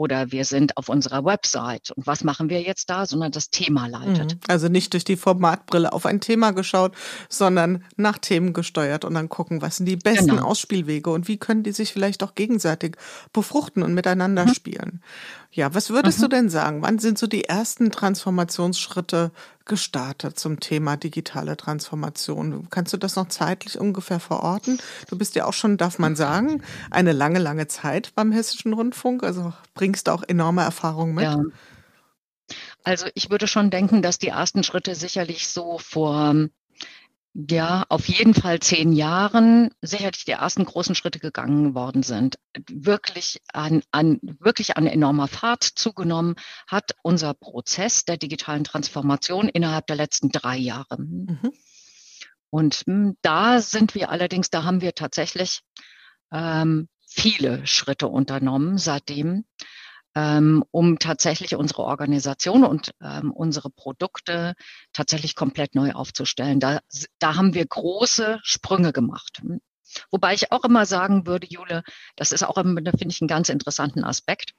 oder 0.00 0.32
wir 0.32 0.46
sind 0.46 0.78
auf 0.78 0.88
unserer 0.88 1.26
Website 1.26 1.90
und 1.90 2.06
was 2.06 2.24
machen 2.24 2.48
wir 2.48 2.62
jetzt 2.62 2.88
da, 2.88 3.04
sondern 3.04 3.32
das 3.32 3.50
Thema 3.50 3.86
leitet. 3.86 4.32
Mhm. 4.32 4.40
Also 4.48 4.68
nicht 4.68 4.94
durch 4.94 5.04
die 5.04 5.16
Formatbrille 5.16 5.92
auf 5.92 6.06
ein 6.06 6.22
Thema 6.22 6.52
geschaut, 6.52 6.94
sondern 7.28 7.84
nach 7.96 8.16
Themen 8.16 8.54
gesteuert 8.54 9.04
und 9.04 9.12
dann 9.12 9.28
gucken, 9.28 9.60
was 9.60 9.76
sind 9.76 9.84
die 9.84 9.96
besten 9.96 10.28
genau. 10.28 10.46
Ausspielwege 10.46 11.10
und 11.10 11.28
wie 11.28 11.36
können 11.36 11.64
die 11.64 11.72
sich 11.72 11.92
vielleicht 11.92 12.22
auch 12.22 12.34
gegenseitig 12.34 12.96
befruchten 13.34 13.82
und 13.82 13.92
miteinander 13.92 14.46
mhm. 14.46 14.54
spielen. 14.54 15.02
Ja, 15.52 15.74
was 15.74 15.90
würdest 15.90 16.18
mhm. 16.18 16.22
du 16.22 16.28
denn 16.28 16.48
sagen? 16.48 16.82
Wann 16.82 17.00
sind 17.00 17.18
so 17.18 17.26
die 17.26 17.44
ersten 17.44 17.90
Transformationsschritte 17.90 19.32
gestartet 19.64 20.38
zum 20.38 20.60
Thema 20.60 20.96
digitale 20.96 21.56
Transformation? 21.56 22.68
Kannst 22.70 22.92
du 22.92 22.96
das 22.96 23.16
noch 23.16 23.28
zeitlich 23.28 23.78
ungefähr 23.78 24.20
verorten? 24.20 24.78
Du 25.08 25.18
bist 25.18 25.34
ja 25.34 25.46
auch 25.46 25.52
schon, 25.52 25.76
darf 25.76 25.98
man 25.98 26.14
sagen, 26.14 26.62
eine 26.90 27.12
lange, 27.12 27.40
lange 27.40 27.66
Zeit 27.66 28.12
beim 28.14 28.30
Hessischen 28.30 28.72
Rundfunk. 28.72 29.24
Also 29.24 29.52
bringst 29.74 30.06
du 30.06 30.12
auch 30.12 30.22
enorme 30.22 30.62
Erfahrungen 30.62 31.14
mit. 31.14 31.24
Ja. 31.24 31.42
Also 32.84 33.06
ich 33.14 33.30
würde 33.30 33.48
schon 33.48 33.70
denken, 33.70 34.02
dass 34.02 34.18
die 34.18 34.28
ersten 34.28 34.62
Schritte 34.62 34.94
sicherlich 34.94 35.48
so 35.48 35.78
vor 35.78 36.34
ja, 37.32 37.84
auf 37.88 38.08
jeden 38.08 38.34
Fall 38.34 38.58
zehn 38.58 38.92
Jahren 38.92 39.70
sicherlich 39.80 40.24
die 40.24 40.32
ersten 40.32 40.64
großen 40.64 40.96
Schritte 40.96 41.20
gegangen 41.20 41.74
worden 41.74 42.02
sind. 42.02 42.38
Wirklich 42.68 43.40
an, 43.52 43.82
an, 43.92 44.18
wirklich 44.22 44.76
an 44.76 44.86
enormer 44.86 45.28
Fahrt 45.28 45.62
zugenommen 45.62 46.34
hat 46.66 46.92
unser 47.02 47.34
Prozess 47.34 48.04
der 48.04 48.16
digitalen 48.16 48.64
Transformation 48.64 49.48
innerhalb 49.48 49.86
der 49.86 49.96
letzten 49.96 50.30
drei 50.30 50.56
Jahre. 50.56 51.00
Mhm. 51.00 51.52
Und 52.50 52.82
hm, 52.86 53.16
da 53.22 53.60
sind 53.60 53.94
wir 53.94 54.10
allerdings, 54.10 54.50
da 54.50 54.64
haben 54.64 54.80
wir 54.80 54.94
tatsächlich 54.94 55.60
ähm, 56.32 56.88
viele 57.06 57.64
Schritte 57.64 58.08
unternommen 58.08 58.76
seitdem 58.76 59.44
ähm, 60.14 60.64
um 60.70 60.98
tatsächlich 60.98 61.54
unsere 61.54 61.82
Organisation 61.82 62.64
und 62.64 62.92
ähm, 63.02 63.32
unsere 63.32 63.70
Produkte 63.70 64.54
tatsächlich 64.92 65.36
komplett 65.36 65.74
neu 65.74 65.92
aufzustellen. 65.92 66.60
Da, 66.60 66.80
da 67.18 67.36
haben 67.36 67.54
wir 67.54 67.66
große 67.66 68.40
Sprünge 68.42 68.92
gemacht. 68.92 69.42
Wobei 70.10 70.34
ich 70.34 70.52
auch 70.52 70.64
immer 70.64 70.86
sagen 70.86 71.26
würde, 71.26 71.46
Jule, 71.48 71.82
das 72.16 72.32
ist 72.32 72.42
auch, 72.42 72.54
finde 72.54 72.90
ich, 73.08 73.20
einen 73.20 73.28
ganz 73.28 73.48
interessanten 73.48 74.04
Aspekt. 74.04 74.52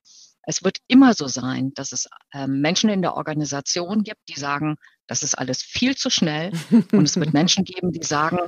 Es 0.44 0.64
wird 0.64 0.78
immer 0.88 1.14
so 1.14 1.28
sein, 1.28 1.72
dass 1.76 1.92
es 1.92 2.08
äh, 2.34 2.48
Menschen 2.48 2.90
in 2.90 3.02
der 3.02 3.16
Organisation 3.16 4.04
gibt, 4.04 4.22
die 4.28 4.40
sagen, 4.40 4.78
das 5.08 5.24
ist 5.24 5.36
alles 5.36 5.62
viel 5.62 5.96
zu 5.96 6.10
schnell. 6.10 6.52
Und 6.92 7.04
es 7.04 7.18
wird 7.18 7.34
Menschen 7.34 7.64
geben, 7.64 7.92
die 7.92 8.04
sagen, 8.04 8.40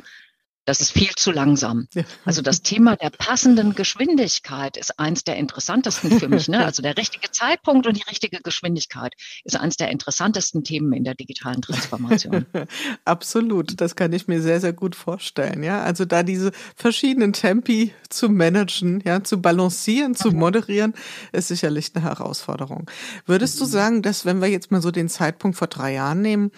das 0.65 0.79
ist 0.79 0.91
viel 0.91 1.11
zu 1.15 1.31
langsam. 1.31 1.87
Ja. 1.93 2.03
Also 2.25 2.41
das 2.41 2.61
Thema 2.61 2.95
der 2.95 3.09
passenden 3.09 3.75
Geschwindigkeit 3.75 4.77
ist 4.77 4.99
eins 4.99 5.23
der 5.23 5.35
interessantesten 5.35 6.19
für 6.19 6.29
mich. 6.29 6.47
Ne? 6.47 6.63
Also 6.63 6.81
der 6.81 6.97
richtige 6.97 7.31
Zeitpunkt 7.31 7.85
und 7.87 7.97
die 7.97 8.03
richtige 8.09 8.39
Geschwindigkeit 8.41 9.13
ist 9.43 9.57
eins 9.57 9.77
der 9.77 9.89
interessantesten 9.89 10.63
Themen 10.63 10.93
in 10.93 11.03
der 11.03 11.15
digitalen 11.15 11.61
Transformation. 11.61 12.45
Absolut, 13.05 13.79
das 13.81 13.95
kann 13.95 14.13
ich 14.13 14.27
mir 14.27 14.41
sehr, 14.41 14.61
sehr 14.61 14.73
gut 14.73 14.95
vorstellen. 14.95 15.63
Ja, 15.63 15.83
also 15.83 16.05
da 16.05 16.23
diese 16.23 16.51
verschiedenen 16.75 17.33
Tempi 17.33 17.93
zu 18.09 18.29
managen, 18.29 19.01
ja, 19.05 19.23
zu 19.23 19.41
balancieren, 19.41 20.15
zu 20.15 20.31
mhm. 20.31 20.39
moderieren, 20.39 20.93
ist 21.31 21.49
sicherlich 21.49 21.91
eine 21.93 22.03
Herausforderung. 22.03 22.89
Würdest 23.25 23.59
du 23.59 23.65
mhm. 23.65 23.69
sagen, 23.69 24.01
dass 24.01 24.25
wenn 24.25 24.41
wir 24.41 24.47
jetzt 24.47 24.71
mal 24.71 24.81
so 24.81 24.91
den 24.91 25.09
Zeitpunkt 25.09 25.57
vor 25.57 25.67
drei 25.67 25.93
Jahren 25.93 26.21
nehmen, 26.21 26.51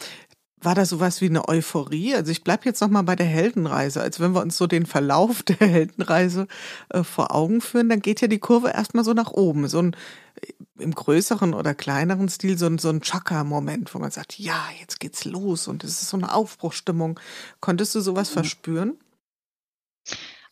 war 0.65 0.75
da 0.75 0.85
sowas 0.85 1.21
wie 1.21 1.29
eine 1.29 1.47
Euphorie? 1.47 2.15
Also 2.15 2.31
ich 2.31 2.43
bleib 2.43 2.65
jetzt 2.65 2.81
noch 2.81 2.89
mal 2.89 3.03
bei 3.03 3.15
der 3.15 3.25
Heldenreise. 3.25 4.01
Als 4.01 4.19
wenn 4.19 4.33
wir 4.33 4.41
uns 4.41 4.57
so 4.57 4.67
den 4.67 4.85
Verlauf 4.85 5.43
der 5.43 5.67
Heldenreise 5.67 6.47
äh, 6.89 7.03
vor 7.03 7.33
Augen 7.33 7.61
führen, 7.61 7.89
dann 7.89 8.01
geht 8.01 8.21
ja 8.21 8.27
die 8.27 8.39
Kurve 8.39 8.69
erstmal 8.69 9.03
so 9.03 9.13
nach 9.13 9.31
oben. 9.31 9.67
So 9.67 9.79
ein 9.79 9.95
äh, 10.41 10.83
im 10.83 10.93
größeren 10.93 11.53
oder 11.53 11.73
kleineren 11.73 12.27
Stil 12.27 12.57
so 12.57 12.65
ein, 12.65 12.79
so 12.79 12.89
ein 12.89 13.01
Chaka-Moment, 13.01 13.93
wo 13.95 13.99
man 13.99 14.11
sagt, 14.11 14.37
ja, 14.37 14.67
jetzt 14.81 14.99
geht's 14.99 15.23
los 15.23 15.69
und 15.69 15.83
es 15.83 16.01
ist 16.01 16.09
so 16.09 16.17
eine 16.17 16.33
Aufbruchstimmung. 16.33 17.19
Konntest 17.61 17.95
du 17.95 18.01
sowas 18.01 18.29
mhm. 18.31 18.33
verspüren? 18.33 18.97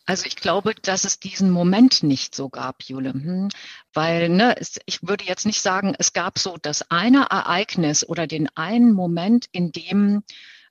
Also 0.06 0.26
ich 0.26 0.36
glaube, 0.36 0.74
dass 0.74 1.04
es 1.04 1.18
diesen 1.18 1.50
Moment 1.50 2.02
nicht 2.02 2.34
so 2.34 2.50
gab, 2.50 2.82
Jule. 2.82 3.12
Hm? 3.12 3.48
Weil 3.94 4.28
ne, 4.28 4.56
es, 4.58 4.78
ich 4.84 5.02
würde 5.02 5.24
jetzt 5.24 5.46
nicht 5.46 5.62
sagen, 5.62 5.94
es 5.98 6.12
gab 6.12 6.38
so 6.38 6.58
das 6.60 6.90
eine 6.90 7.26
Ereignis 7.30 8.06
oder 8.06 8.26
den 8.26 8.48
einen 8.54 8.92
Moment, 8.92 9.46
in 9.52 9.72
dem, 9.72 10.22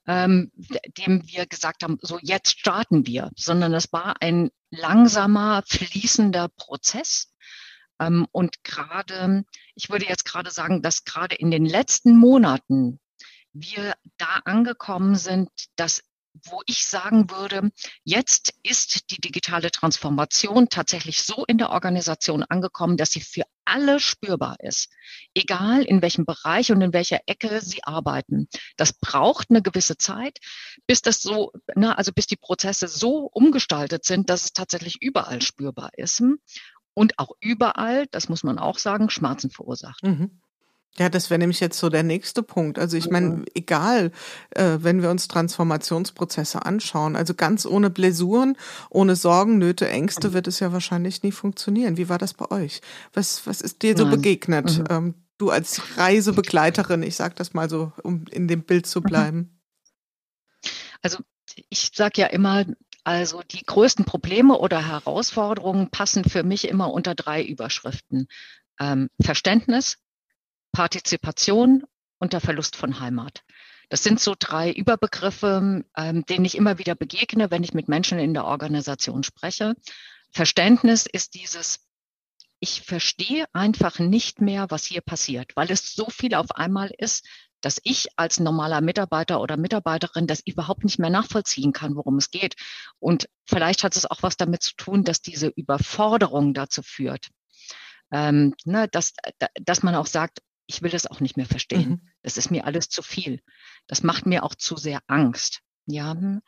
ähm, 0.06 0.52
dem 0.98 1.28
wir 1.28 1.48
gesagt 1.48 1.84
haben, 1.84 1.98
so 2.02 2.20
jetzt 2.22 2.60
starten 2.60 3.08
wir, 3.08 3.32
sondern 3.36 3.74
es 3.74 3.92
war 3.92 4.22
ein 4.22 4.52
langsamer, 4.70 5.64
fließender 5.68 6.50
Prozess. 6.50 7.34
Ähm, 8.00 8.28
und 8.32 8.64
gerade, 8.64 9.46
ich 9.74 9.90
würde 9.90 10.06
jetzt 10.06 10.26
gerade 10.26 10.52
sagen, 10.52 10.84
dass 10.84 11.06
gerade 11.06 11.36
in 11.36 11.50
den 11.50 11.66
letzten 11.66 12.16
Monaten 12.18 13.00
wir 13.52 13.96
da 14.18 14.42
angekommen 14.46 15.16
sind, 15.16 15.50
dass 15.76 16.04
wo 16.46 16.62
ich 16.66 16.86
sagen 16.86 17.30
würde, 17.30 17.72
jetzt 18.04 18.54
ist 18.64 19.12
die 19.12 19.22
digitale 19.22 19.72
Transformation 19.72 20.70
tatsächlich 20.70 21.24
so 21.24 21.46
in 21.46 21.58
der 21.58 21.70
Organisation 21.70 22.44
angekommen, 22.44 22.98
dass 22.98 23.12
sie 23.12 23.22
für 23.22 23.44
alle 23.66 24.00
spürbar 24.00 24.58
ist, 24.60 24.90
egal 25.34 25.84
in 25.84 26.02
welchem 26.02 26.26
Bereich 26.26 26.72
und 26.72 26.82
in 26.82 26.94
welcher 26.94 27.22
Ecke 27.28 27.62
sie 27.62 27.84
arbeiten. 27.84 28.48
Das 28.78 28.94
braucht 28.94 29.50
eine 29.50 29.62
gewisse 29.62 29.98
Zeit, 29.98 30.40
bis 30.88 31.02
das 31.02 31.22
so, 31.22 31.52
na, 31.76 31.96
also 31.96 32.12
bis 32.12 32.28
die 32.28 32.36
Prozesse 32.36 32.88
so 32.88 33.30
umgestaltet 33.32 34.04
sind, 34.04 34.30
dass 34.30 34.44
es 34.46 34.54
tatsächlich 34.54 35.02
überall 35.02 35.42
spürbar 35.42 35.92
ist 35.96 36.22
und 36.94 37.20
auch 37.20 37.32
überall, 37.40 38.08
das 38.08 38.30
muss 38.30 38.44
man 38.44 38.60
auch 38.60 38.78
sagen, 38.78 39.10
Schmerzen 39.10 39.50
verursacht. 39.50 40.04
Mhm. 40.04 40.42
Ja, 41.00 41.10
das 41.10 41.32
wäre 41.32 41.40
nämlich 41.40 41.60
jetzt 41.60 41.80
so 41.80 41.90
der 41.90 42.04
nächste 42.04 42.44
Punkt. 42.44 42.78
Also 42.78 42.98
ich 42.98 43.10
meine, 43.10 43.46
egal, 43.56 44.12
äh, 44.52 44.78
wenn 44.80 45.02
wir 45.02 45.10
uns 45.10 45.28
Transformationsprozesse 45.28 46.66
anschauen, 46.66 47.16
also 47.16 47.34
ganz 47.34 47.66
ohne 47.66 47.90
Blessuren, 47.90 48.56
ohne 48.92 49.16
Sorgen, 49.16 49.58
Nöte, 49.58 49.90
Ängste 49.90 50.30
mhm. 50.30 50.34
wird 50.34 50.48
es 50.48 50.60
ja 50.60 50.72
wahrscheinlich 50.72 51.24
nie 51.24 51.32
funktionieren. 51.32 51.98
Wie 51.98 52.10
war 52.10 52.20
das 52.20 52.36
bei 52.36 52.52
euch? 52.52 52.82
Was, 53.12 53.48
was 53.48 53.62
ist 53.62 53.82
dir 53.82 53.98
so 53.98 54.06
begegnet? 54.06 54.78
Mhm. 54.78 54.86
Ähm, 54.90 55.14
du 55.40 55.50
als 55.50 55.82
Reisebegleiterin, 55.98 57.02
ich 57.02 57.16
sag 57.16 57.36
das 57.38 57.56
mal 57.56 57.70
so, 57.70 57.92
um 58.04 58.26
in 58.30 58.48
dem 58.48 58.62
Bild 58.62 58.86
zu 58.86 59.00
mhm. 59.00 59.04
bleiben. 59.04 59.62
Also 61.02 61.24
ich 61.70 61.92
sage 61.94 62.22
ja 62.22 62.28
immer, 62.28 62.66
also 63.04 63.42
die 63.42 63.64
größten 63.66 64.06
Probleme 64.06 64.58
oder 64.60 64.88
Herausforderungen 64.88 65.90
passen 65.90 66.24
für 66.24 66.44
mich 66.44 66.68
immer 66.68 66.94
unter 66.94 67.16
drei 67.16 67.44
Überschriften. 67.44 68.28
Ähm, 68.80 69.10
Verständnis, 69.20 69.98
Partizipation 70.74 71.84
und 72.20 72.34
der 72.34 72.42
Verlust 72.42 72.76
von 72.76 73.00
Heimat. 73.00 73.44
Das 73.90 74.04
sind 74.04 74.20
so 74.20 74.36
drei 74.38 74.72
Überbegriffe, 74.72 75.86
ähm, 75.96 76.26
denen 76.26 76.46
ich 76.46 76.58
immer 76.58 76.80
wieder 76.80 76.96
begegne, 76.96 77.52
wenn 77.52 77.64
ich 77.64 77.74
mit 77.74 77.88
Menschen 77.88 78.20
in 78.20 78.34
der 78.34 78.46
Organisation 78.46 79.24
spreche. 79.24 79.76
Verständnis 80.32 81.06
ist 81.06 81.36
dieses, 81.36 81.88
ich 82.60 82.82
verstehe 82.82 83.46
einfach 83.54 84.00
nicht 84.00 84.42
mehr, 84.42 84.66
was 84.70 84.86
hier 84.86 85.02
passiert, 85.02 85.52
weil 85.56 85.72
es 85.72 85.94
so 85.94 86.10
viel 86.10 86.34
auf 86.34 86.52
einmal 86.56 86.92
ist, 86.98 87.26
dass 87.62 87.80
ich 87.84 88.08
als 88.18 88.40
normaler 88.40 88.82
Mitarbeiter 88.82 89.40
oder 89.40 89.58
Mitarbeiterin 89.58 90.28
das 90.28 90.42
überhaupt 90.46 90.84
nicht 90.84 91.00
mehr 91.00 91.10
nachvollziehen 91.10 91.72
kann, 91.72 91.96
worum 91.96 92.18
es 92.18 92.32
geht. 92.32 92.56
Und 93.00 93.30
vielleicht 93.46 93.84
hat 93.84 93.96
es 93.96 94.10
auch 94.10 94.24
was 94.24 94.38
damit 94.38 94.64
zu 94.64 94.76
tun, 94.76 95.04
dass 95.04 95.22
diese 95.22 95.48
Überforderung 95.48 96.54
dazu 96.54 96.82
führt, 96.84 97.30
ähm, 98.12 98.54
ne, 98.66 98.88
dass, 98.90 99.14
dass 99.62 99.84
man 99.84 99.96
auch 99.96 100.08
sagt, 100.08 100.40
ich 100.68 100.82
will 100.82 100.92
das 100.92 101.08
auch 101.08 101.20
nicht 101.20 101.38
mehr 101.38 101.46
verstehen. 101.46 101.90
Mhm. 101.90 102.10
Das 102.22 102.38
ist 102.38 102.52
mir 102.52 102.66
alles 102.66 102.90
zu 102.90 103.02
viel. 103.02 103.42
Das 103.88 104.04
macht 104.04 104.26
mir 104.26 104.44
auch 104.44 104.56
zu 104.56 104.76
sehr 104.78 105.02
Angst. 105.08 105.62
Ja, 105.86 106.12
hm. 106.14 106.42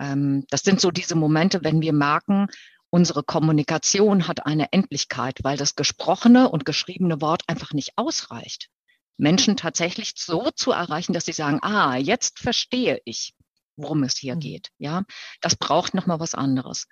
ähm, 0.00 0.44
das 0.50 0.62
sind 0.62 0.80
so 0.80 0.90
diese 0.90 1.14
Momente, 1.14 1.62
wenn 1.62 1.80
wir 1.80 1.92
merken, 1.92 2.48
unsere 2.90 3.22
Kommunikation 3.22 4.26
hat 4.26 4.46
eine 4.46 4.72
Endlichkeit, 4.72 5.38
weil 5.42 5.56
das 5.56 5.76
gesprochene 5.76 6.48
und 6.48 6.64
geschriebene 6.64 7.20
Wort 7.20 7.44
einfach 7.46 7.72
nicht 7.72 7.92
ausreicht. 7.96 8.68
Menschen 9.16 9.56
tatsächlich 9.56 10.14
so 10.16 10.50
zu 10.50 10.72
erreichen, 10.72 11.12
dass 11.12 11.26
sie 11.26 11.32
sagen, 11.32 11.60
ah, 11.62 11.96
jetzt 11.96 12.40
verstehe 12.40 13.00
ich, 13.04 13.34
worum 13.76 14.02
es 14.02 14.16
hier 14.16 14.34
mhm. 14.34 14.40
geht. 14.40 14.70
Ja, 14.78 15.04
das 15.40 15.56
braucht 15.56 15.94
nochmal 15.94 16.18
was 16.20 16.34
anderes. 16.34 16.86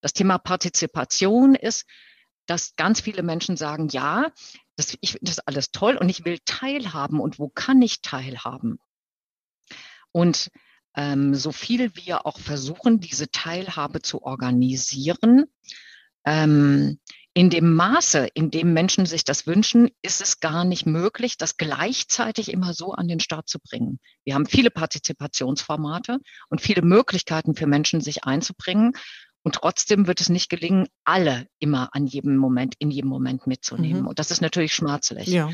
Das 0.00 0.12
Thema 0.12 0.38
Partizipation 0.38 1.54
ist, 1.54 1.86
dass 2.46 2.76
ganz 2.76 3.00
viele 3.00 3.22
Menschen 3.22 3.56
sagen, 3.56 3.88
ja, 3.88 4.30
das, 4.76 4.96
ich 5.00 5.12
finde 5.12 5.30
das 5.30 5.40
alles 5.40 5.70
toll 5.70 5.96
und 5.96 6.08
ich 6.08 6.24
will 6.24 6.38
teilhaben. 6.44 7.20
Und 7.20 7.38
wo 7.38 7.48
kann 7.48 7.80
ich 7.82 8.02
teilhaben? 8.02 8.78
Und 10.12 10.50
ähm, 10.96 11.34
so 11.34 11.52
viel 11.52 11.96
wir 11.96 12.26
auch 12.26 12.38
versuchen, 12.38 13.00
diese 13.00 13.30
Teilhabe 13.30 14.02
zu 14.02 14.22
organisieren, 14.22 15.46
ähm, 16.24 16.98
in 17.36 17.50
dem 17.50 17.74
Maße, 17.74 18.28
in 18.34 18.52
dem 18.52 18.72
Menschen 18.72 19.06
sich 19.06 19.24
das 19.24 19.44
wünschen, 19.48 19.90
ist 20.02 20.22
es 20.22 20.38
gar 20.38 20.64
nicht 20.64 20.86
möglich, 20.86 21.36
das 21.36 21.56
gleichzeitig 21.56 22.52
immer 22.52 22.72
so 22.74 22.92
an 22.92 23.08
den 23.08 23.18
Start 23.18 23.48
zu 23.48 23.58
bringen. 23.58 23.98
Wir 24.24 24.34
haben 24.34 24.46
viele 24.46 24.70
Partizipationsformate 24.70 26.20
und 26.48 26.60
viele 26.60 26.82
Möglichkeiten 26.82 27.56
für 27.56 27.66
Menschen, 27.66 28.00
sich 28.00 28.22
einzubringen. 28.22 28.92
Und 29.44 29.56
trotzdem 29.56 30.06
wird 30.06 30.20
es 30.20 30.30
nicht 30.30 30.48
gelingen, 30.48 30.88
alle 31.04 31.46
immer 31.58 31.90
an 31.92 32.06
jedem 32.06 32.36
Moment, 32.36 32.74
in 32.78 32.90
jedem 32.90 33.10
Moment 33.10 33.46
mitzunehmen. 33.46 34.02
Mhm. 34.02 34.08
Und 34.08 34.18
das 34.18 34.30
ist 34.30 34.40
natürlich 34.40 34.74
schmerzlich. 34.74 35.28
Ja. 35.28 35.50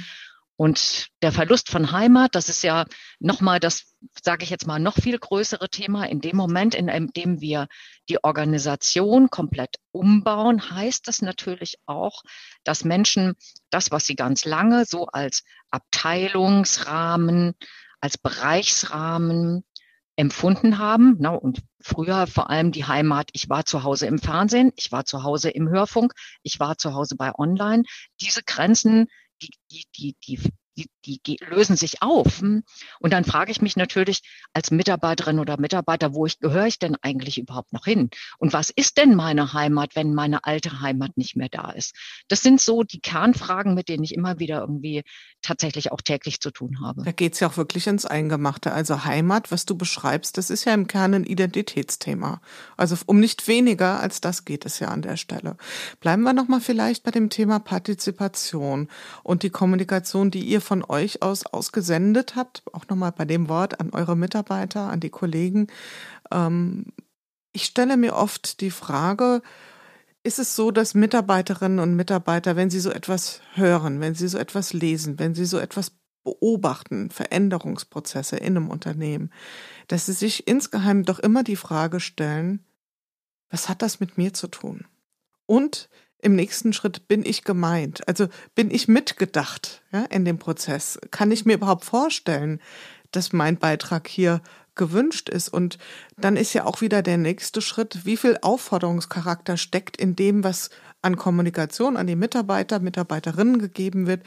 Und 0.56 1.08
der 1.22 1.32
Verlust 1.32 1.70
von 1.70 1.90
Heimat, 1.90 2.34
das 2.34 2.50
ist 2.50 2.62
ja 2.62 2.84
nochmal 3.18 3.60
das, 3.60 3.94
sage 4.22 4.44
ich 4.44 4.50
jetzt 4.50 4.66
mal, 4.66 4.78
noch 4.78 4.94
viel 4.94 5.18
größere 5.18 5.70
Thema. 5.70 6.04
In 6.04 6.20
dem 6.20 6.36
Moment, 6.36 6.74
in 6.74 7.08
dem 7.16 7.40
wir 7.40 7.66
die 8.10 8.22
Organisation 8.22 9.30
komplett 9.30 9.76
umbauen, 9.90 10.70
heißt 10.70 11.08
das 11.08 11.22
natürlich 11.22 11.76
auch, 11.86 12.22
dass 12.62 12.84
Menschen 12.84 13.36
das, 13.70 13.90
was 13.90 14.04
sie 14.04 14.16
ganz 14.16 14.44
lange 14.44 14.84
so 14.84 15.06
als 15.06 15.44
Abteilungsrahmen, 15.70 17.54
als 18.00 18.18
Bereichsrahmen 18.18 19.64
empfunden 20.20 20.78
haben. 20.78 21.16
Na, 21.18 21.30
und 21.30 21.62
früher 21.80 22.26
vor 22.26 22.50
allem 22.50 22.72
die 22.72 22.84
Heimat, 22.84 23.30
ich 23.32 23.48
war 23.48 23.64
zu 23.64 23.82
Hause 23.82 24.06
im 24.06 24.18
Fernsehen, 24.18 24.70
ich 24.76 24.92
war 24.92 25.04
zu 25.04 25.22
Hause 25.22 25.50
im 25.50 25.68
Hörfunk, 25.68 26.12
ich 26.42 26.60
war 26.60 26.76
zu 26.76 26.94
Hause 26.94 27.16
bei 27.16 27.32
Online. 27.34 27.84
Diese 28.20 28.42
Grenzen 28.42 29.08
die, 29.42 29.50
die, 29.70 29.84
die, 29.96 30.16
die 30.26 30.52
die, 30.76 31.20
die 31.22 31.38
lösen 31.48 31.76
sich 31.76 32.02
auf. 32.02 32.40
Und 32.42 32.64
dann 33.02 33.24
frage 33.24 33.50
ich 33.50 33.62
mich 33.62 33.76
natürlich 33.76 34.20
als 34.52 34.70
Mitarbeiterin 34.70 35.38
oder 35.38 35.58
Mitarbeiter, 35.58 36.14
wo 36.14 36.26
ich 36.26 36.38
gehöre 36.38 36.66
ich 36.66 36.78
denn 36.78 36.96
eigentlich 37.02 37.38
überhaupt 37.38 37.72
noch 37.72 37.84
hin? 37.84 38.10
Und 38.38 38.52
was 38.52 38.70
ist 38.70 38.98
denn 38.98 39.14
meine 39.14 39.52
Heimat, 39.52 39.96
wenn 39.96 40.14
meine 40.14 40.44
alte 40.44 40.80
Heimat 40.80 41.16
nicht 41.16 41.36
mehr 41.36 41.48
da 41.50 41.70
ist? 41.70 41.94
Das 42.28 42.42
sind 42.42 42.60
so 42.60 42.82
die 42.82 43.00
Kernfragen, 43.00 43.74
mit 43.74 43.88
denen 43.88 44.04
ich 44.04 44.14
immer 44.14 44.38
wieder 44.38 44.60
irgendwie 44.60 45.02
tatsächlich 45.42 45.92
auch 45.92 46.00
täglich 46.00 46.40
zu 46.40 46.50
tun 46.50 46.80
habe. 46.80 47.02
Da 47.02 47.12
geht 47.12 47.34
es 47.34 47.40
ja 47.40 47.48
auch 47.48 47.56
wirklich 47.56 47.86
ins 47.86 48.06
Eingemachte. 48.06 48.72
Also 48.72 49.04
Heimat, 49.04 49.50
was 49.50 49.66
du 49.66 49.76
beschreibst, 49.76 50.36
das 50.38 50.50
ist 50.50 50.64
ja 50.64 50.74
im 50.74 50.86
Kern 50.86 51.14
ein 51.14 51.24
Identitätsthema. 51.24 52.40
Also 52.76 52.96
um 53.06 53.20
nicht 53.20 53.48
weniger 53.48 54.00
als 54.00 54.20
das 54.20 54.44
geht 54.44 54.66
es 54.66 54.78
ja 54.78 54.88
an 54.88 55.02
der 55.02 55.16
Stelle. 55.16 55.56
Bleiben 56.00 56.22
wir 56.22 56.32
nochmal 56.32 56.60
vielleicht 56.60 57.02
bei 57.02 57.10
dem 57.10 57.30
Thema 57.30 57.58
Partizipation 57.58 58.88
und 59.22 59.42
die 59.42 59.50
Kommunikation, 59.50 60.30
die 60.30 60.42
ihr 60.42 60.59
von 60.60 60.84
euch 60.84 61.22
aus 61.22 61.46
ausgesendet 61.46 62.36
habt, 62.36 62.62
auch 62.72 62.86
nochmal 62.88 63.12
bei 63.12 63.24
dem 63.24 63.48
Wort 63.48 63.80
an 63.80 63.90
eure 63.90 64.16
Mitarbeiter, 64.16 64.90
an 64.90 65.00
die 65.00 65.10
Kollegen. 65.10 65.68
Ähm, 66.30 66.86
ich 67.52 67.64
stelle 67.64 67.96
mir 67.96 68.14
oft 68.14 68.60
die 68.60 68.70
Frage, 68.70 69.42
ist 70.22 70.38
es 70.38 70.54
so, 70.54 70.70
dass 70.70 70.94
Mitarbeiterinnen 70.94 71.78
und 71.78 71.96
Mitarbeiter, 71.96 72.56
wenn 72.56 72.70
sie 72.70 72.80
so 72.80 72.90
etwas 72.90 73.40
hören, 73.54 74.00
wenn 74.00 74.14
sie 74.14 74.28
so 74.28 74.38
etwas 74.38 74.72
lesen, 74.72 75.18
wenn 75.18 75.34
sie 75.34 75.46
so 75.46 75.58
etwas 75.58 75.92
beobachten, 76.22 77.10
Veränderungsprozesse 77.10 78.36
in 78.36 78.56
einem 78.56 78.68
Unternehmen, 78.68 79.32
dass 79.88 80.06
sie 80.06 80.12
sich 80.12 80.46
insgeheim 80.46 81.04
doch 81.04 81.18
immer 81.18 81.42
die 81.42 81.56
Frage 81.56 82.00
stellen, 82.00 82.64
was 83.48 83.68
hat 83.68 83.82
das 83.82 84.00
mit 84.00 84.18
mir 84.18 84.34
zu 84.34 84.48
tun? 84.48 84.86
Und 85.46 85.88
im 86.22 86.34
nächsten 86.34 86.72
Schritt 86.72 87.08
bin 87.08 87.24
ich 87.24 87.44
gemeint? 87.44 88.06
Also 88.08 88.28
bin 88.54 88.70
ich 88.70 88.88
mitgedacht 88.88 89.82
ja, 89.92 90.04
in 90.04 90.24
dem 90.24 90.38
Prozess? 90.38 90.98
Kann 91.10 91.30
ich 91.30 91.44
mir 91.44 91.54
überhaupt 91.54 91.84
vorstellen, 91.84 92.60
dass 93.10 93.32
mein 93.32 93.56
Beitrag 93.56 94.06
hier 94.06 94.40
gewünscht 94.74 95.28
ist? 95.28 95.48
Und 95.48 95.78
dann 96.16 96.36
ist 96.36 96.52
ja 96.52 96.64
auch 96.64 96.80
wieder 96.80 97.02
der 97.02 97.18
nächste 97.18 97.60
Schritt, 97.60 98.04
wie 98.04 98.16
viel 98.16 98.38
Aufforderungscharakter 98.40 99.56
steckt 99.56 99.96
in 99.96 100.16
dem, 100.16 100.44
was 100.44 100.70
an 101.02 101.16
Kommunikation 101.16 101.96
an 101.96 102.06
die 102.06 102.16
Mitarbeiter, 102.16 102.78
Mitarbeiterinnen 102.78 103.58
gegeben 103.58 104.06
wird, 104.06 104.22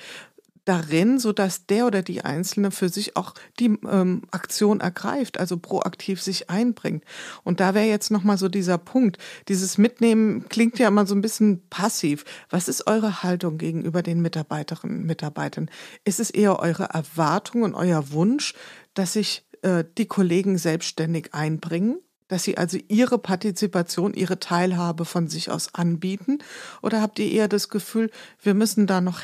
darin, 0.66 1.20
so 1.20 1.34
dass 1.34 1.66
der 1.66 1.86
oder 1.86 2.02
die 2.02 2.22
Einzelne 2.22 2.72
für 2.72 2.90
sich 2.90 3.18
auch 3.18 3.34
die 3.60 3.78
ähm, 3.90 4.24
Aktion 4.32 4.80
ergreift, 4.80 5.40
also 5.40 5.58
proaktiv 5.58 6.22
sich 6.22 6.50
einbringt. 6.50 7.04
Und 7.44 7.60
da 7.60 7.74
wäre 7.74 7.86
jetzt 7.86 8.12
nochmal 8.12 8.38
so 8.38 8.50
dieser 8.50 8.78
Punkt. 8.78 9.18
Dieses 9.48 9.78
Mitnehmen 9.78 10.48
klingt 10.50 10.80
ja 10.80 10.88
immer 10.88 11.06
so 11.06 11.16
ein 11.16 11.22
bisschen 11.22 11.68
passiv. 11.70 12.24
Was 12.50 12.68
ist 12.68 12.88
eure 12.88 13.24
Haltung 13.24 13.58
gegenüber 13.58 14.02
den 14.02 14.22
Mitarbeiterinnen 14.22 15.00
und 15.00 15.06
Mitarbeitern? 15.06 15.70
Ist 16.06 16.20
es 16.20 16.30
eher 16.30 16.60
eure 16.60 16.86
Erwartung 16.86 17.64
und 17.64 17.76
euer 17.76 18.12
Wunsch, 18.12 18.54
dass 18.94 19.14
sich 19.14 19.46
äh, 19.64 19.84
die 19.98 20.08
Kollegen 20.08 20.58
selbstständig 20.58 21.34
einbringen? 21.34 21.98
dass 22.30 22.46
sie 22.46 22.58
also 22.58 22.80
ihre 22.88 23.20
Partizipation, 23.20 24.16
ihre 24.16 24.40
Teilhabe 24.40 25.06
von 25.06 25.28
sich 25.28 25.52
aus 25.52 25.76
anbieten? 25.76 26.40
Oder 26.82 27.00
habt 27.00 27.20
ihr 27.20 27.32
eher 27.32 27.48
das 27.48 27.70
Gefühl, 27.70 28.10
wir 28.42 28.56
müssen 28.56 28.88
da 28.88 29.02
noch 29.02 29.22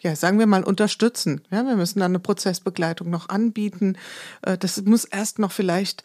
ja, 0.00 0.14
sagen 0.14 0.38
wir 0.38 0.46
mal, 0.46 0.64
unterstützen. 0.64 1.42
Ja, 1.50 1.64
wir 1.64 1.76
müssen 1.76 2.00
dann 2.00 2.12
eine 2.12 2.18
Prozessbegleitung 2.18 3.10
noch 3.10 3.28
anbieten. 3.28 3.96
Äh, 4.42 4.58
das 4.58 4.82
muss 4.82 5.04
erst 5.04 5.38
noch 5.38 5.52
vielleicht 5.52 6.04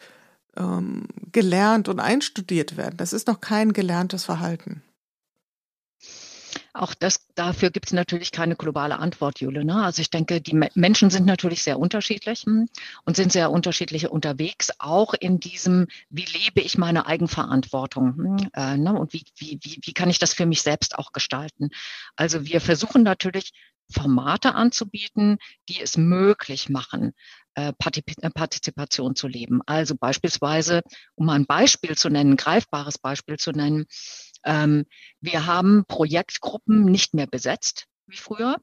ähm, 0.56 1.06
gelernt 1.30 1.88
und 1.88 2.00
einstudiert 2.00 2.76
werden. 2.76 2.96
Das 2.96 3.12
ist 3.12 3.28
noch 3.28 3.40
kein 3.40 3.72
gelerntes 3.72 4.24
Verhalten. 4.24 4.82
Auch 6.74 6.94
das, 6.94 7.26
dafür 7.34 7.70
gibt 7.70 7.86
es 7.86 7.92
natürlich 7.92 8.32
keine 8.32 8.56
globale 8.56 8.98
Antwort, 8.98 9.40
Jule. 9.40 9.64
Ne? 9.64 9.84
Also 9.84 10.00
ich 10.00 10.08
denke, 10.08 10.40
die 10.40 10.58
Menschen 10.74 11.10
sind 11.10 11.26
natürlich 11.26 11.62
sehr 11.62 11.78
unterschiedlich 11.78 12.44
hm, 12.44 12.68
und 13.04 13.16
sind 13.16 13.30
sehr 13.30 13.50
unterschiedlich 13.50 14.08
unterwegs, 14.08 14.70
auch 14.78 15.12
in 15.12 15.38
diesem, 15.38 15.86
wie 16.08 16.24
lebe 16.24 16.62
ich 16.62 16.78
meine 16.78 17.06
Eigenverantwortung 17.06 18.16
hm, 18.16 18.48
äh, 18.54 18.76
ne? 18.78 18.98
und 18.98 19.12
wie, 19.12 19.24
wie, 19.36 19.58
wie, 19.62 19.80
wie 19.82 19.92
kann 19.92 20.08
ich 20.08 20.18
das 20.18 20.32
für 20.32 20.46
mich 20.46 20.62
selbst 20.62 20.98
auch 20.98 21.12
gestalten. 21.12 21.68
Also 22.16 22.46
wir 22.46 22.60
versuchen 22.60 23.02
natürlich 23.02 23.52
Formate 23.90 24.54
anzubieten, 24.54 25.38
die 25.68 25.80
es 25.80 25.96
möglich 25.96 26.68
machen, 26.68 27.12
äh, 27.54 27.68
äh, 27.68 28.30
Partizipation 28.30 29.14
zu 29.14 29.28
leben. 29.28 29.60
Also 29.66 29.94
beispielsweise, 29.94 30.80
um 31.14 31.28
ein 31.28 31.44
Beispiel 31.44 31.96
zu 31.96 32.08
nennen, 32.08 32.36
greifbares 32.36 32.98
Beispiel 32.98 33.36
zu 33.36 33.52
nennen, 33.52 33.84
ähm, 34.44 34.84
wir 35.20 35.46
haben 35.46 35.84
Projektgruppen 35.86 36.84
nicht 36.84 37.14
mehr 37.14 37.26
besetzt 37.26 37.86
wie 38.06 38.16
früher. 38.16 38.56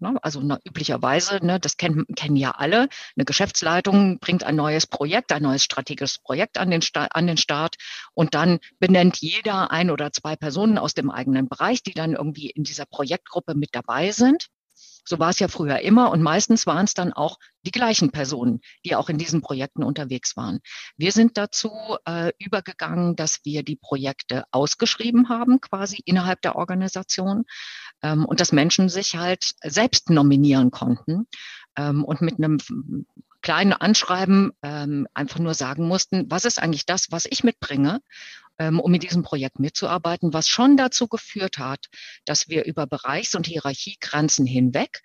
Ne, 0.00 0.18
also 0.22 0.40
na, 0.42 0.58
üblicherweise, 0.64 1.38
ne, 1.42 1.58
das 1.58 1.78
kennen, 1.78 2.04
kennen 2.14 2.36
ja 2.36 2.50
alle, 2.50 2.88
eine 3.16 3.24
Geschäftsleitung 3.24 4.18
bringt 4.18 4.44
ein 4.44 4.56
neues 4.56 4.86
Projekt, 4.86 5.32
ein 5.32 5.42
neues 5.42 5.64
strategisches 5.64 6.18
Projekt 6.18 6.58
an 6.58 6.70
den, 6.70 6.82
an 6.92 7.26
den 7.26 7.38
Start 7.38 7.76
und 8.12 8.34
dann 8.34 8.58
benennt 8.80 9.18
jeder 9.18 9.70
ein 9.70 9.90
oder 9.90 10.12
zwei 10.12 10.36
Personen 10.36 10.76
aus 10.76 10.92
dem 10.92 11.10
eigenen 11.10 11.48
Bereich, 11.48 11.82
die 11.82 11.94
dann 11.94 12.12
irgendwie 12.12 12.50
in 12.50 12.64
dieser 12.64 12.84
Projektgruppe 12.84 13.54
mit 13.54 13.70
dabei 13.72 14.12
sind. 14.12 14.48
So 15.04 15.18
war 15.18 15.30
es 15.30 15.38
ja 15.38 15.48
früher 15.48 15.80
immer 15.80 16.10
und 16.10 16.22
meistens 16.22 16.66
waren 16.66 16.84
es 16.84 16.94
dann 16.94 17.12
auch 17.12 17.38
die 17.64 17.70
gleichen 17.70 18.10
Personen, 18.10 18.60
die 18.84 18.94
auch 18.94 19.08
in 19.08 19.18
diesen 19.18 19.42
Projekten 19.42 19.82
unterwegs 19.82 20.36
waren. 20.36 20.60
Wir 20.96 21.12
sind 21.12 21.36
dazu 21.36 21.70
äh, 22.04 22.32
übergegangen, 22.38 23.16
dass 23.16 23.40
wir 23.44 23.62
die 23.62 23.76
Projekte 23.76 24.44
ausgeschrieben 24.50 25.28
haben, 25.28 25.60
quasi 25.60 26.00
innerhalb 26.04 26.40
der 26.42 26.56
Organisation 26.56 27.44
ähm, 28.02 28.24
und 28.24 28.40
dass 28.40 28.52
Menschen 28.52 28.88
sich 28.88 29.16
halt 29.16 29.52
selbst 29.62 30.10
nominieren 30.10 30.70
konnten 30.70 31.26
ähm, 31.76 32.04
und 32.04 32.20
mit 32.20 32.38
einem 32.38 32.58
kleinen 33.42 33.72
Anschreiben 33.72 34.52
ähm, 34.62 35.08
einfach 35.14 35.40
nur 35.40 35.54
sagen 35.54 35.88
mussten, 35.88 36.30
was 36.30 36.44
ist 36.44 36.62
eigentlich 36.62 36.86
das, 36.86 37.10
was 37.10 37.26
ich 37.28 37.42
mitbringe 37.42 38.00
um 38.70 38.94
in 38.94 39.00
diesem 39.00 39.22
Projekt 39.22 39.58
mitzuarbeiten, 39.58 40.32
was 40.32 40.48
schon 40.48 40.76
dazu 40.76 41.08
geführt 41.08 41.58
hat, 41.58 41.86
dass 42.24 42.48
wir 42.48 42.64
über 42.64 42.86
Bereichs- 42.86 43.34
und 43.34 43.46
Hierarchiegrenzen 43.46 44.46
hinweg 44.46 45.02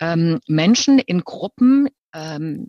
ähm, 0.00 0.40
Menschen 0.46 0.98
in 0.98 1.22
Gruppen 1.22 1.88
ähm, 2.12 2.68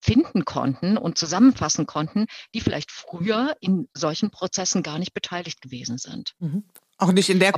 finden 0.00 0.44
konnten 0.44 0.98
und 0.98 1.16
zusammenfassen 1.16 1.86
konnten, 1.86 2.26
die 2.54 2.60
vielleicht 2.60 2.90
früher 2.90 3.56
in 3.60 3.88
solchen 3.94 4.30
Prozessen 4.30 4.82
gar 4.82 4.98
nicht 4.98 5.14
beteiligt 5.14 5.62
gewesen 5.62 5.96
sind. 5.96 6.34
Mhm. 6.40 6.64
Auch 6.98 7.10
nicht 7.10 7.28
in 7.28 7.40
der 7.40 7.52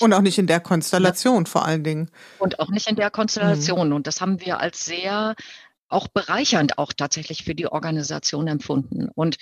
und 0.00 0.14
auch 0.14 0.22
nicht 0.22 0.38
in 0.38 0.46
der 0.46 0.60
Konstellation 0.60 1.44
ja. 1.44 1.50
vor 1.50 1.66
allen 1.66 1.84
Dingen. 1.84 2.10
Und 2.38 2.60
auch 2.60 2.70
nicht 2.70 2.88
in 2.88 2.96
der 2.96 3.10
Konstellation. 3.10 3.88
Mhm. 3.88 3.94
Und 3.94 4.06
das 4.06 4.20
haben 4.22 4.40
wir 4.40 4.58
als 4.58 4.84
sehr 4.84 5.34
auch 5.94 6.08
bereichernd 6.08 6.78
auch 6.78 6.92
tatsächlich 6.92 7.44
für 7.44 7.54
die 7.54 7.68
Organisation 7.68 8.48
empfunden. 8.48 9.08
Und 9.14 9.36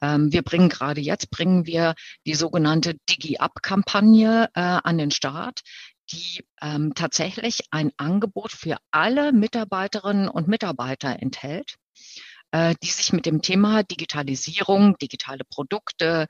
ähm, 0.00 0.32
wir 0.32 0.42
bringen 0.42 0.68
gerade 0.68 1.00
jetzt, 1.00 1.30
bringen 1.30 1.66
wir 1.66 1.94
die 2.26 2.34
sogenannte 2.34 2.94
Digi-Up-Kampagne 3.08 4.48
äh, 4.54 4.60
an 4.60 4.98
den 4.98 5.10
Start, 5.10 5.60
die 6.10 6.44
ähm, 6.60 6.94
tatsächlich 6.94 7.60
ein 7.70 7.92
Angebot 7.96 8.50
für 8.50 8.78
alle 8.90 9.32
Mitarbeiterinnen 9.32 10.28
und 10.28 10.48
Mitarbeiter 10.48 11.20
enthält, 11.20 11.76
äh, 12.50 12.74
die 12.82 12.88
sich 12.88 13.12
mit 13.12 13.26
dem 13.26 13.42
Thema 13.42 13.82
Digitalisierung, 13.82 14.96
digitale 14.98 15.44
Produkte 15.48 16.26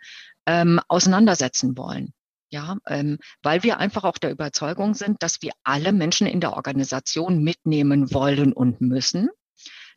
ähm, 0.46 0.80
auseinandersetzen 0.88 1.76
wollen. 1.78 2.12
Ja, 2.52 2.76
ähm, 2.88 3.18
weil 3.44 3.62
wir 3.62 3.78
einfach 3.78 4.02
auch 4.02 4.18
der 4.18 4.32
Überzeugung 4.32 4.94
sind, 4.94 5.22
dass 5.22 5.40
wir 5.40 5.52
alle 5.62 5.92
Menschen 5.92 6.26
in 6.26 6.40
der 6.40 6.54
Organisation 6.54 7.44
mitnehmen 7.44 8.12
wollen 8.12 8.52
und 8.52 8.80
müssen 8.80 9.30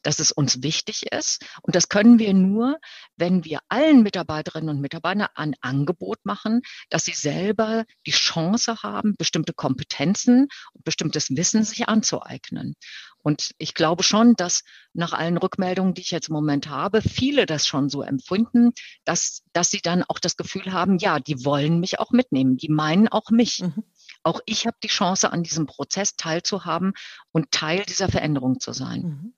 dass 0.04 0.20
es 0.20 0.32
uns 0.32 0.62
wichtig 0.62 1.12
ist. 1.12 1.44
Und 1.62 1.76
das 1.76 1.90
können 1.90 2.20
wir 2.20 2.34
nur, 2.34 2.78
wenn 3.16 3.44
wir 3.44 3.60
allen 3.70 4.04
Mitarbeiterinnen 4.04 4.70
und 4.70 4.82
Mitarbeitern 4.82 5.28
ein 5.36 5.56
Angebot 5.62 6.20
machen, 6.24 6.62
dass 6.90 7.06
sie 7.06 7.14
selber 7.14 7.86
die 8.06 8.12
Chance 8.12 8.84
haben, 8.84 9.16
bestimmte 9.18 9.54
Kompetenzen 9.54 10.48
und 10.74 10.84
bestimmtes 10.84 11.30
Wissen 11.32 11.64
sich 11.64 11.90
anzueignen. 11.90 12.76
Und 13.24 13.52
ich 13.58 13.74
glaube 13.74 14.04
schon, 14.04 14.36
dass 14.36 14.64
nach 14.94 15.14
allen 15.14 15.38
Rückmeldungen, 15.38 15.94
die 15.94 16.02
ich 16.02 16.12
jetzt 16.12 16.28
im 16.28 16.34
Moment 16.34 16.70
habe, 16.70 17.02
viele 17.02 17.46
das 17.46 17.66
schon 17.66 17.90
so 17.90 18.02
empfinden, 18.02 18.72
dass, 19.06 19.44
dass 19.54 19.72
sie 19.72 19.80
dann 19.82 20.04
auch 20.04 20.20
das 20.20 20.36
Gefühl 20.36 20.74
haben, 20.74 20.98
ja, 20.98 21.20
die 21.20 21.46
wollen 21.46 21.80
mich 21.80 22.00
auch 22.00 22.12
mitnehmen, 22.12 22.58
die 22.58 22.70
meinen 22.70 23.08
auch 23.08 23.30
mich. 23.32 23.62
Mhm. 23.62 23.84
Auch 24.24 24.42
ich 24.46 24.68
habe 24.68 24.78
die 24.84 24.90
Chance, 24.90 25.32
an 25.32 25.44
diesem 25.44 25.66
Prozess 25.66 26.16
teilzuhaben 26.16 26.94
und 27.32 27.52
Teil 27.52 27.84
dieser 27.84 28.10
Veränderung 28.10 28.60
zu 28.60 28.74
sein. 28.74 29.02
Mhm. 29.02 29.34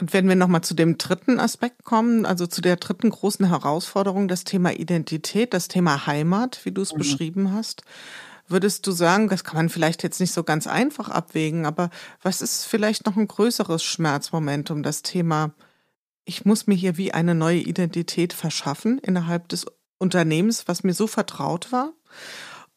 Und 0.00 0.14
wenn 0.14 0.28
wir 0.28 0.36
nochmal 0.36 0.62
zu 0.62 0.74
dem 0.74 0.96
dritten 0.96 1.38
Aspekt 1.38 1.84
kommen, 1.84 2.24
also 2.24 2.46
zu 2.46 2.62
der 2.62 2.76
dritten 2.76 3.10
großen 3.10 3.46
Herausforderung, 3.46 4.28
das 4.28 4.44
Thema 4.44 4.72
Identität, 4.72 5.52
das 5.52 5.68
Thema 5.68 6.06
Heimat, 6.06 6.60
wie 6.64 6.72
du 6.72 6.80
es 6.80 6.94
mhm. 6.94 6.98
beschrieben 6.98 7.52
hast, 7.52 7.82
würdest 8.48 8.86
du 8.86 8.92
sagen, 8.92 9.28
das 9.28 9.44
kann 9.44 9.56
man 9.56 9.68
vielleicht 9.68 10.02
jetzt 10.02 10.20
nicht 10.20 10.32
so 10.32 10.42
ganz 10.42 10.66
einfach 10.66 11.08
abwägen, 11.08 11.66
aber 11.66 11.90
was 12.22 12.40
ist 12.40 12.64
vielleicht 12.64 13.06
noch 13.06 13.16
ein 13.16 13.28
größeres 13.28 13.84
Schmerzmoment 13.84 14.70
um 14.70 14.82
das 14.82 15.02
Thema, 15.02 15.52
ich 16.24 16.44
muss 16.44 16.66
mir 16.66 16.74
hier 16.74 16.96
wie 16.96 17.12
eine 17.12 17.34
neue 17.34 17.58
Identität 17.58 18.32
verschaffen 18.32 18.98
innerhalb 18.98 19.48
des 19.48 19.66
Unternehmens, 19.98 20.66
was 20.66 20.82
mir 20.82 20.94
so 20.94 21.06
vertraut 21.06 21.72
war? 21.72 21.92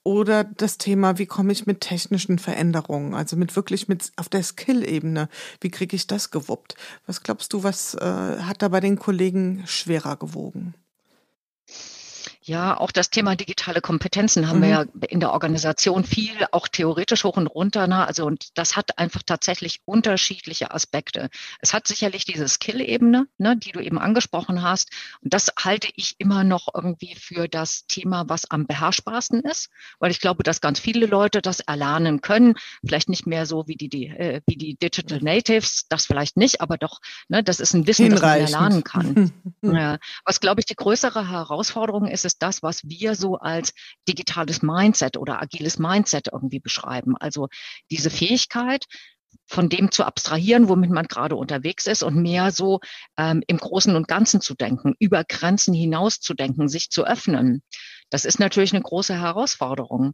Oder 0.04 0.44
das 0.44 0.78
Thema, 0.78 1.18
wie 1.18 1.26
komme 1.26 1.54
ich 1.54 1.66
mit 1.66 1.80
technischen 1.80 2.38
Veränderungen, 2.38 3.14
also 3.14 3.38
mit 3.38 3.56
wirklich 3.56 3.88
mit 3.88 4.12
auf 4.18 4.28
der 4.28 4.44
Skill-Ebene, 4.44 5.30
wie 5.62 5.72
kriege 5.72 5.96
ich 5.96 6.08
das 6.08 6.30
gewuppt? 6.30 6.76
Was 7.06 7.24
glaubst 7.24 7.54
du, 7.54 7.64
was 7.64 7.96
äh, 7.96 8.02
hat 8.02 8.62
da 8.62 8.68
bei 8.68 8.82
den 8.82 9.00
Kollegen 9.00 9.64
schwerer 9.66 10.18
gewogen? 10.18 10.74
Ja, 12.46 12.78
auch 12.78 12.92
das 12.92 13.10
Thema 13.10 13.38
digitale 13.38 13.80
Kompetenzen 13.80 14.50
haben 14.50 14.58
mhm. 14.58 14.64
wir 14.64 14.70
ja 14.70 14.86
in 15.08 15.22
der 15.22 15.32
Organisation 15.32 16.04
viel, 16.04 16.36
auch 16.52 16.68
theoretisch 16.68 17.24
hoch 17.24 17.38
und 17.38 17.48
runter. 17.48 17.88
Ne? 17.88 18.06
Also, 18.06 18.26
und 18.26 18.58
das 18.58 18.76
hat 18.76 18.98
einfach 18.98 19.24
tatsächlich 19.26 19.80
unterschiedliche 19.86 20.72
Aspekte. 20.72 21.30
Es 21.62 21.74
hat 21.74 21.88
sicherlich 21.88 22.26
diese 22.26 22.50
Skill-Ebene, 22.50 23.28
ne, 23.38 23.56
die 23.56 23.72
du 23.72 23.80
eben 23.80 23.98
angesprochen 23.98 24.62
hast. 24.62 24.92
Und 25.22 25.34
das 25.34 25.54
halte 25.58 25.88
ich 25.96 26.16
immer 26.18 26.44
noch 26.44 26.68
irgendwie 26.74 27.16
für 27.16 27.48
das 27.48 27.86
Thema, 27.88 28.28
was 28.28 28.52
am 28.52 28.68
beherrschbarsten 28.68 29.40
ist, 29.42 29.70
weil 30.00 30.12
ich 30.12 30.20
glaube, 30.20 30.44
dass 30.44 30.60
ganz 30.60 30.80
viele 30.80 31.06
Leute 31.06 31.42
das 31.42 31.62
erlernen 31.62 32.20
können. 32.20 32.56
Vielleicht 32.86 33.08
nicht 33.08 33.26
mehr 33.26 33.46
so 33.46 33.68
wie 33.68 33.78
die, 33.78 33.88
die 33.88 34.08
äh, 34.08 34.42
wie 34.48 34.58
die 34.58 34.76
Digital 34.76 35.20
Natives, 35.22 35.86
das 35.88 36.06
vielleicht 36.06 36.36
nicht, 36.36 36.60
aber 36.60 36.78
doch, 36.78 37.00
ne, 37.30 37.42
das 37.42 37.62
ist 37.62 37.74
ein 37.74 37.88
Wissen, 37.88 38.10
das 38.10 38.22
man 38.22 38.40
erlernen 38.42 38.84
kann. 38.84 39.32
ja. 39.62 39.98
Was, 40.26 40.42
glaube 40.42 40.60
ich, 40.60 40.66
die 40.66 40.76
größere 40.76 41.30
Herausforderung 41.30 42.08
ist, 42.08 42.26
ist 42.26 42.33
ist 42.34 42.42
das, 42.42 42.64
was 42.64 42.84
wir 42.84 43.16
so 43.16 43.38
als 43.38 43.74
digitales 44.08 44.62
Mindset 44.62 45.18
oder 45.18 45.42
agiles 45.42 45.78
Mindset 45.78 46.30
irgendwie 46.32 46.60
beschreiben. 46.60 47.16
Also 47.20 47.48
diese 47.92 48.10
Fähigkeit, 48.10 48.86
von 49.46 49.70
dem 49.70 49.92
zu 49.92 50.04
abstrahieren, 50.04 50.70
womit 50.70 50.92
man 50.92 51.08
gerade 51.08 51.36
unterwegs 51.36 51.86
ist 51.88 52.04
und 52.04 52.16
mehr 52.16 52.52
so 52.52 52.80
ähm, 53.18 53.44
im 53.48 53.58
Großen 53.58 53.96
und 53.96 54.08
Ganzen 54.08 54.42
zu 54.42 54.56
denken, 54.56 54.96
über 55.00 55.24
Grenzen 55.24 55.74
hinaus 55.74 56.20
zu 56.20 56.34
denken, 56.34 56.70
sich 56.70 56.90
zu 56.90 57.06
öffnen. 57.06 57.62
Das 58.10 58.26
ist 58.26 58.40
natürlich 58.40 58.74
eine 58.74 58.84
große 58.84 59.20
Herausforderung. 59.20 60.14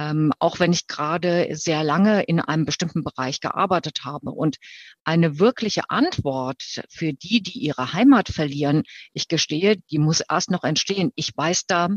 Ähm, 0.00 0.32
auch 0.38 0.60
wenn 0.60 0.72
ich 0.72 0.86
gerade 0.86 1.54
sehr 1.54 1.84
lange 1.84 2.22
in 2.22 2.40
einem 2.40 2.64
bestimmten 2.64 3.04
Bereich 3.04 3.40
gearbeitet 3.40 4.02
habe. 4.02 4.30
Und 4.30 4.56
eine 5.04 5.38
wirkliche 5.38 5.90
Antwort 5.90 6.62
für 6.88 7.12
die, 7.12 7.42
die 7.42 7.58
ihre 7.58 7.92
Heimat 7.92 8.30
verlieren, 8.30 8.84
ich 9.12 9.28
gestehe, 9.28 9.76
die 9.90 9.98
muss 9.98 10.22
erst 10.22 10.50
noch 10.50 10.64
entstehen. 10.64 11.12
Ich 11.16 11.36
weiß 11.36 11.66
da, 11.66 11.90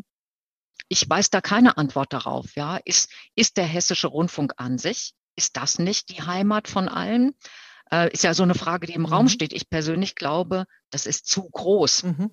ich 0.90 1.10
weiß 1.10 1.30
da 1.30 1.40
keine 1.40 1.78
Antwort 1.78 2.12
darauf. 2.12 2.58
Ja, 2.58 2.78
ist, 2.84 3.10
ist 3.36 3.56
der 3.56 3.68
hessische 3.68 4.08
Rundfunk 4.08 4.52
an 4.58 4.78
sich? 4.78 5.14
Ist 5.38 5.56
das 5.56 5.80
nicht 5.80 6.10
die 6.10 6.24
Heimat 6.24 6.68
von 6.68 6.90
allen? 6.90 7.32
Äh, 7.90 8.12
ist 8.12 8.26
ja 8.26 8.34
so 8.34 8.44
eine 8.44 8.56
Frage, 8.56 8.86
die 8.86 8.96
im 8.96 9.04
mhm. 9.04 9.14
Raum 9.14 9.30
steht. 9.30 9.54
Ich 9.54 9.70
persönlich 9.70 10.16
glaube, 10.16 10.66
das 10.90 11.06
ist 11.06 11.26
zu 11.26 11.50
groß. 11.50 12.04
Mhm 12.04 12.32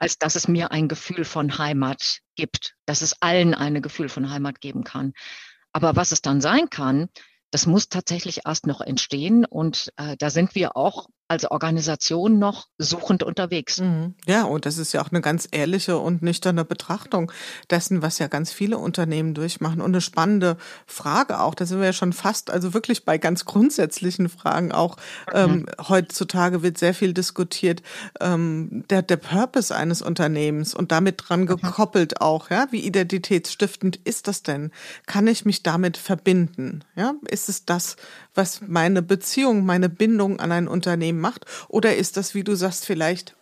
als 0.00 0.18
dass 0.18 0.34
es 0.34 0.48
mir 0.48 0.72
ein 0.72 0.88
Gefühl 0.88 1.24
von 1.24 1.58
Heimat 1.58 2.20
gibt, 2.34 2.74
dass 2.86 3.02
es 3.02 3.20
allen 3.20 3.54
ein 3.54 3.82
Gefühl 3.82 4.08
von 4.08 4.30
Heimat 4.30 4.60
geben 4.60 4.82
kann. 4.82 5.12
Aber 5.72 5.94
was 5.94 6.10
es 6.10 6.22
dann 6.22 6.40
sein 6.40 6.70
kann, 6.70 7.08
das 7.50 7.66
muss 7.66 7.88
tatsächlich 7.88 8.40
erst 8.46 8.66
noch 8.66 8.80
entstehen. 8.80 9.44
Und 9.44 9.92
äh, 9.96 10.16
da 10.16 10.30
sind 10.30 10.54
wir 10.54 10.76
auch 10.76 11.08
als 11.30 11.48
Organisation 11.48 12.40
noch 12.40 12.66
suchend 12.76 13.22
unterwegs. 13.22 13.78
Mhm. 13.78 14.14
Ja, 14.26 14.42
und 14.42 14.66
das 14.66 14.78
ist 14.78 14.92
ja 14.92 15.00
auch 15.00 15.12
eine 15.12 15.20
ganz 15.20 15.46
ehrliche 15.52 15.96
und 15.96 16.22
nüchterne 16.22 16.64
Betrachtung 16.64 17.30
dessen, 17.70 18.02
was 18.02 18.18
ja 18.18 18.26
ganz 18.26 18.50
viele 18.50 18.78
Unternehmen 18.78 19.32
durchmachen. 19.32 19.80
Und 19.80 19.92
eine 19.92 20.00
spannende 20.00 20.56
Frage 20.86 21.38
auch, 21.38 21.54
da 21.54 21.66
sind 21.66 21.78
wir 21.78 21.86
ja 21.86 21.92
schon 21.92 22.12
fast, 22.12 22.50
also 22.50 22.74
wirklich 22.74 23.04
bei 23.04 23.16
ganz 23.16 23.44
grundsätzlichen 23.44 24.28
Fragen 24.28 24.72
auch. 24.72 24.96
Ähm, 25.32 25.50
mhm. 25.50 25.66
heutzutage 25.88 26.64
wird 26.64 26.78
sehr 26.78 26.94
viel 26.94 27.14
diskutiert, 27.14 27.82
ähm, 28.20 28.84
der, 28.90 29.02
der 29.02 29.16
Purpose 29.16 29.72
eines 29.72 30.02
Unternehmens 30.02 30.74
und 30.74 30.90
damit 30.90 31.22
dran 31.28 31.42
mhm. 31.42 31.46
gekoppelt 31.46 32.20
auch, 32.20 32.50
ja, 32.50 32.66
wie 32.72 32.80
identitätsstiftend 32.80 33.94
ist 34.02 34.26
das 34.26 34.42
denn? 34.42 34.72
Kann 35.06 35.28
ich 35.28 35.44
mich 35.44 35.62
damit 35.62 35.96
verbinden? 35.96 36.82
Ja, 36.96 37.14
ist 37.28 37.48
es 37.48 37.66
das, 37.66 37.94
was 38.34 38.60
meine 38.60 39.02
Beziehung, 39.02 39.64
meine 39.64 39.88
Bindung 39.88 40.40
an 40.40 40.52
ein 40.52 40.68
Unternehmen 40.68 41.20
macht? 41.20 41.46
Oder 41.68 41.96
ist 41.96 42.16
das, 42.16 42.34
wie 42.34 42.44
du 42.44 42.54
sagst, 42.54 42.86
vielleicht, 42.86 43.36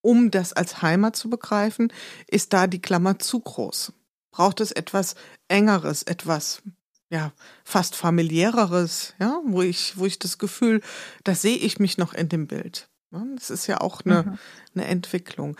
um 0.00 0.30
das 0.30 0.52
als 0.52 0.82
Heimat 0.82 1.16
zu 1.16 1.30
begreifen, 1.30 1.92
ist 2.26 2.52
da 2.52 2.66
die 2.66 2.82
Klammer 2.82 3.18
zu 3.18 3.40
groß? 3.40 3.92
Braucht 4.30 4.60
es 4.60 4.72
etwas 4.72 5.14
Engeres, 5.48 6.02
etwas 6.04 6.62
ja, 7.10 7.32
fast 7.64 7.96
familiäreres, 7.96 9.14
ja, 9.18 9.40
wo 9.44 9.62
ich, 9.62 9.98
wo 9.98 10.06
ich 10.06 10.18
das 10.20 10.38
Gefühl, 10.38 10.80
da 11.24 11.34
sehe 11.34 11.56
ich 11.56 11.80
mich 11.80 11.98
noch 11.98 12.14
in 12.14 12.28
dem 12.28 12.46
Bild. 12.46 12.88
Das 13.10 13.50
ist 13.50 13.66
ja 13.66 13.80
auch 13.80 14.02
eine, 14.04 14.22
mhm. 14.22 14.38
eine 14.74 14.84
Entwicklung. 14.86 15.56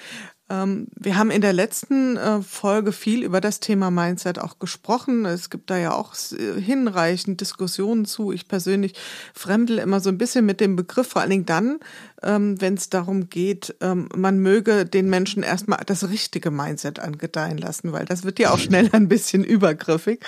Ähm, 0.50 0.88
wir 0.96 1.16
haben 1.16 1.30
in 1.30 1.40
der 1.40 1.52
letzten 1.52 2.16
äh, 2.16 2.42
Folge 2.42 2.90
viel 2.90 3.22
über 3.22 3.40
das 3.40 3.60
Thema 3.60 3.90
Mindset 3.92 4.40
auch 4.40 4.58
gesprochen. 4.58 5.24
Es 5.24 5.48
gibt 5.48 5.70
da 5.70 5.78
ja 5.78 5.94
auch 5.94 6.14
äh, 6.32 6.60
hinreichend 6.60 7.40
Diskussionen 7.40 8.04
zu. 8.04 8.32
Ich 8.32 8.48
persönlich 8.48 8.94
fremdel 9.32 9.78
immer 9.78 10.00
so 10.00 10.10
ein 10.10 10.18
bisschen 10.18 10.44
mit 10.44 10.60
dem 10.60 10.74
Begriff, 10.74 11.06
vor 11.06 11.22
allen 11.22 11.30
Dingen 11.30 11.46
dann, 11.46 11.78
ähm, 12.24 12.60
wenn 12.60 12.74
es 12.74 12.90
darum 12.90 13.30
geht, 13.30 13.76
ähm, 13.80 14.08
man 14.16 14.40
möge 14.40 14.84
den 14.84 15.08
Menschen 15.08 15.44
erstmal 15.44 15.78
das 15.86 16.08
richtige 16.08 16.50
Mindset 16.50 16.98
angedeihen 16.98 17.58
lassen, 17.58 17.92
weil 17.92 18.04
das 18.04 18.24
wird 18.24 18.40
ja 18.40 18.50
auch 18.50 18.58
schnell 18.58 18.88
ein 18.92 19.08
bisschen 19.08 19.44
übergriffig. 19.44 20.20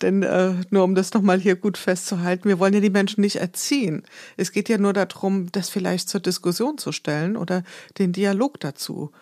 denn 0.00 0.22
äh, 0.22 0.54
nur 0.70 0.84
um 0.84 0.94
das 0.94 1.12
nochmal 1.12 1.38
hier 1.38 1.56
gut 1.56 1.76
festzuhalten, 1.76 2.48
wir 2.48 2.58
wollen 2.58 2.74
ja 2.74 2.80
die 2.80 2.90
Menschen 2.90 3.20
nicht 3.20 3.36
erziehen. 3.36 4.04
Es 4.36 4.52
geht 4.52 4.68
ja 4.70 4.78
nur 4.78 4.94
darum, 4.94 5.52
das 5.52 5.68
vielleicht 5.68 6.08
zur 6.08 6.20
Diskussion 6.20 6.78
zu 6.78 6.92
stellen 6.92 7.36
oder 7.36 7.62
den 7.98 8.12
Dialog 8.12 8.58
dazu 8.60 9.12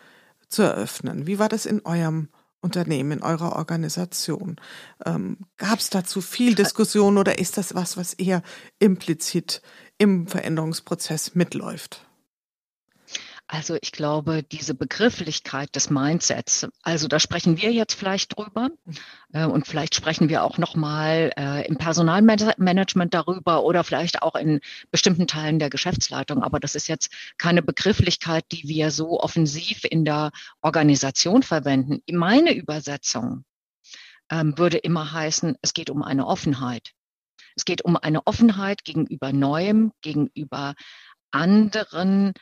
zu 0.49 0.63
eröffnen. 0.63 1.27
Wie 1.27 1.39
war 1.39 1.49
das 1.49 1.67
in 1.67 1.85
eurem 1.85 2.29
Unternehmen, 2.61 3.13
in 3.13 3.23
eurer 3.23 3.57
Organisation? 3.57 4.57
Ähm, 5.05 5.39
Gab 5.57 5.79
es 5.79 5.91
dazu 5.91 6.21
viel 6.21 6.55
Diskussion 6.55 7.19
oder 7.19 7.39
ist 7.39 7.57
das 7.57 7.75
was, 7.75 7.97
was 7.97 8.15
eher 8.15 8.43
implizit 8.79 9.63
im 9.99 10.27
Veränderungsprozess 10.27 11.35
mitläuft? 11.35 12.08
Also 13.51 13.79
ich 13.81 13.93
glaube, 13.93 14.43
diese 14.43 14.75
Begrifflichkeit 14.75 15.75
des 15.75 15.89
Mindsets, 15.89 16.69
also 16.83 17.09
da 17.09 17.19
sprechen 17.19 17.57
wir 17.57 17.73
jetzt 17.73 17.95
vielleicht 17.95 18.37
drüber 18.37 18.69
äh, 19.33 19.47
und 19.47 19.67
vielleicht 19.67 19.95
sprechen 19.95 20.29
wir 20.29 20.45
auch 20.45 20.59
nochmal 20.59 21.33
äh, 21.35 21.67
im 21.67 21.79
Personalmanagement 21.79 23.15
darüber 23.15 23.65
oder 23.65 23.85
vielleicht 23.85 24.21
auch 24.21 24.35
in 24.35 24.61
bestimmten 24.91 25.27
Teilen 25.27 25.59
der 25.59 25.71
Geschäftsleitung. 25.71 26.43
Aber 26.43 26.61
das 26.61 26.75
ist 26.75 26.89
jetzt 26.89 27.11
keine 27.39 27.63
Begrifflichkeit, 27.63 28.45
die 28.53 28.69
wir 28.69 28.91
so 28.91 29.19
offensiv 29.19 29.81
in 29.85 30.05
der 30.05 30.31
Organisation 30.61 31.43
verwenden. 31.43 32.03
Meine 32.11 32.53
Übersetzung 32.53 33.45
ähm, 34.31 34.59
würde 34.59 34.77
immer 34.77 35.11
heißen, 35.13 35.57
es 35.63 35.73
geht 35.73 35.89
um 35.89 36.03
eine 36.03 36.27
Offenheit. 36.27 36.93
Es 37.57 37.65
geht 37.65 37.83
um 37.83 37.97
eine 37.97 38.27
Offenheit 38.27 38.85
gegenüber 38.85 39.33
Neuem, 39.33 39.93
gegenüber 40.03 40.75
anderen 41.31 42.35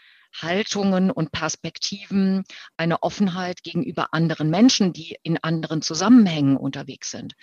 Haltungen 0.42 1.10
und 1.10 1.32
Perspektiven, 1.32 2.44
eine 2.76 3.02
Offenheit 3.02 3.62
gegenüber 3.62 4.12
anderen 4.12 4.50
Menschen, 4.50 4.92
die 4.92 5.16
in 5.22 5.38
anderen 5.38 5.82
Zusammenhängen 5.82 6.56
unterwegs 6.56 7.10
sind. 7.10 7.34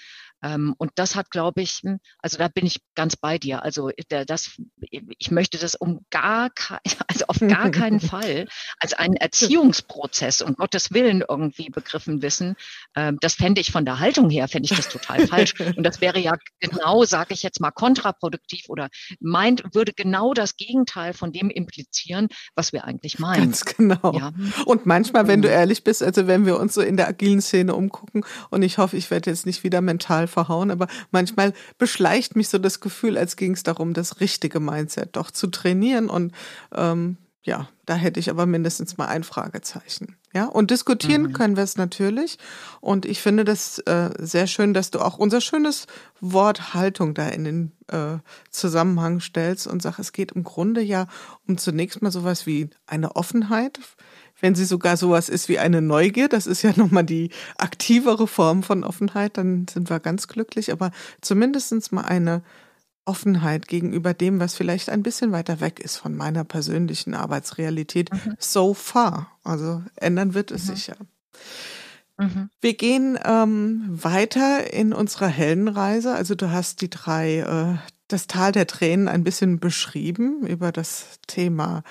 Ähm, 0.43 0.75
und 0.77 0.91
das 0.95 1.15
hat, 1.15 1.31
glaube 1.31 1.61
ich, 1.61 1.79
hm, 1.83 1.99
also 2.19 2.37
da 2.37 2.49
bin 2.49 2.65
ich 2.65 2.81
ganz 2.95 3.15
bei 3.15 3.37
dir. 3.37 3.63
Also 3.63 3.89
das, 4.27 4.51
ich 5.17 5.31
möchte 5.31 5.57
das 5.57 5.75
um 5.75 6.05
gar 6.09 6.49
kein, 6.49 6.79
also 7.07 7.25
auf 7.27 7.39
gar 7.39 7.71
keinen 7.71 7.99
Fall 7.99 8.47
als 8.79 8.93
einen 8.93 9.15
Erziehungsprozess 9.15 10.41
um 10.41 10.55
Gottes 10.55 10.91
Willen 10.91 11.23
irgendwie 11.27 11.69
begriffen 11.69 12.21
wissen. 12.21 12.55
Ähm, 12.95 13.17
das 13.21 13.35
fände 13.35 13.61
ich 13.61 13.71
von 13.71 13.85
der 13.85 13.99
Haltung 13.99 14.29
her, 14.29 14.47
fände 14.47 14.69
ich 14.69 14.75
das 14.75 14.89
total 14.89 15.27
falsch. 15.27 15.53
Und 15.77 15.83
das 15.83 16.01
wäre 16.01 16.19
ja 16.19 16.33
genau, 16.59 17.05
sage 17.05 17.33
ich 17.33 17.43
jetzt 17.43 17.61
mal, 17.61 17.71
kontraproduktiv 17.71 18.65
oder 18.67 18.89
meint, 19.19 19.63
würde 19.73 19.93
genau 19.93 20.33
das 20.33 20.57
Gegenteil 20.57 21.13
von 21.13 21.31
dem 21.31 21.49
implizieren, 21.49 22.27
was 22.55 22.73
wir 22.73 22.83
eigentlich 22.83 23.19
meinen. 23.19 23.43
Ganz 23.43 23.65
genau. 23.65 24.13
Ja. 24.13 24.31
Und 24.65 24.85
manchmal, 24.85 25.27
wenn 25.27 25.41
du 25.41 25.47
mhm. 25.47 25.53
ehrlich 25.53 25.83
bist, 25.83 26.03
also 26.03 26.27
wenn 26.27 26.45
wir 26.45 26.59
uns 26.59 26.73
so 26.73 26.81
in 26.81 26.97
der 26.97 27.07
agilen 27.07 27.41
Szene 27.41 27.75
umgucken 27.75 28.25
und 28.49 28.61
ich 28.63 28.77
hoffe, 28.77 28.97
ich 28.97 29.09
werde 29.09 29.29
jetzt 29.29 29.45
nicht 29.45 29.63
wieder 29.63 29.81
mental 29.81 30.27
verhauen, 30.34 30.71
aber 30.71 30.88
manchmal 31.11 31.53
beschleicht 31.77 32.36
mich 32.36 32.49
so 32.49 32.57
das 32.57 32.79
Gefühl, 32.79 33.17
als 33.17 33.36
ging 33.36 33.53
es 33.53 33.63
darum, 33.63 33.93
das 33.93 34.19
richtige 34.19 34.59
Mindset 34.59 35.15
doch 35.15 35.31
zu 35.31 35.47
trainieren. 35.47 36.09
Und 36.09 36.34
ähm, 36.75 37.17
ja, 37.43 37.67
da 37.86 37.95
hätte 37.95 38.19
ich 38.19 38.29
aber 38.29 38.45
mindestens 38.45 38.97
mal 38.97 39.07
ein 39.07 39.23
Fragezeichen. 39.23 40.17
Ja, 40.34 40.45
und 40.45 40.71
diskutieren 40.71 41.23
mhm. 41.23 41.34
können 41.34 41.57
wir 41.57 41.63
es 41.63 41.77
natürlich. 41.77 42.39
Und 42.81 43.05
ich 43.05 43.21
finde 43.21 43.43
das 43.43 43.79
äh, 43.79 44.09
sehr 44.17 44.47
schön, 44.47 44.73
dass 44.73 44.89
du 44.89 44.99
auch 44.99 45.17
unser 45.17 45.41
schönes 45.41 45.86
Wort 46.21 46.73
Haltung 46.73 47.13
da 47.13 47.27
in 47.27 47.43
den 47.43 47.71
äh, 47.89 48.17
Zusammenhang 48.49 49.19
stellst 49.19 49.67
und 49.67 49.81
sagst, 49.84 49.99
es 49.99 50.11
geht 50.11 50.31
im 50.31 50.43
Grunde 50.43 50.81
ja 50.81 51.07
um 51.47 51.57
zunächst 51.57 52.01
mal 52.01 52.11
sowas 52.11 52.47
wie 52.47 52.69
eine 52.88 53.15
Offenheit 53.15 53.79
wenn 54.43 54.55
sie 54.55 54.65
sogar 54.65 54.97
sowas 54.97 55.29
ist 55.29 55.47
wie 55.47 55.57
eine 55.57 55.81
Neugier, 55.81 56.27
das 56.27 56.47
ist 56.47 56.63
ja 56.63 56.73
nochmal 56.75 57.05
die 57.05 57.29
aktivere 57.57 58.27
Form 58.27 58.61
von 58.61 58.83
Offenheit, 58.83 59.37
dann 59.37 59.67
sind 59.69 59.89
wir 59.89 60.01
ganz 60.01 60.27
glücklich. 60.27 60.73
Aber 60.73 60.91
zumindestens 61.21 61.93
mal 61.93 62.01
eine 62.01 62.43
Offenheit 63.05 63.69
gegenüber 63.69 64.13
dem, 64.13 64.41
was 64.41 64.55
vielleicht 64.55 64.89
ein 64.89 65.01
bisschen 65.01 65.31
weiter 65.31 65.61
weg 65.61 65.79
ist 65.79 65.95
von 65.95 66.17
meiner 66.17 66.43
persönlichen 66.43 67.13
Arbeitsrealität, 67.13 68.11
mhm. 68.11 68.35
so 68.37 68.73
far. 68.73 69.31
Also 69.45 69.81
ändern 69.95 70.33
wird 70.33 70.51
es 70.51 70.67
mhm. 70.67 70.75
sicher. 70.75 70.97
Mhm. 72.17 72.49
Wir 72.59 72.73
gehen 72.73 73.17
ähm, 73.23 73.83
weiter 73.87 74.73
in 74.73 74.91
unserer 74.91 75.27
Heldenreise. 75.27 76.13
Also 76.13 76.35
du 76.35 76.51
hast 76.51 76.81
die 76.81 76.89
drei 76.89 77.39
äh, 77.39 77.77
das 78.07 78.27
Tal 78.27 78.51
der 78.51 78.67
Tränen 78.67 79.07
ein 79.07 79.23
bisschen 79.23 79.59
beschrieben 79.59 80.45
über 80.45 80.71
das 80.71 81.19
Thema 81.27 81.83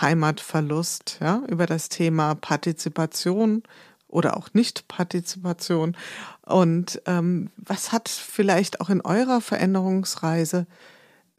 Heimatverlust, 0.00 1.18
ja, 1.20 1.42
über 1.48 1.66
das 1.66 1.88
Thema 1.88 2.34
Partizipation 2.34 3.62
oder 4.08 4.36
auch 4.36 4.48
Nicht-Partizipation. 4.52 5.96
Und 6.42 7.02
ähm, 7.06 7.50
was 7.56 7.92
hat 7.92 8.08
vielleicht 8.08 8.80
auch 8.80 8.88
in 8.88 9.00
eurer 9.00 9.40
Veränderungsreise 9.40 10.66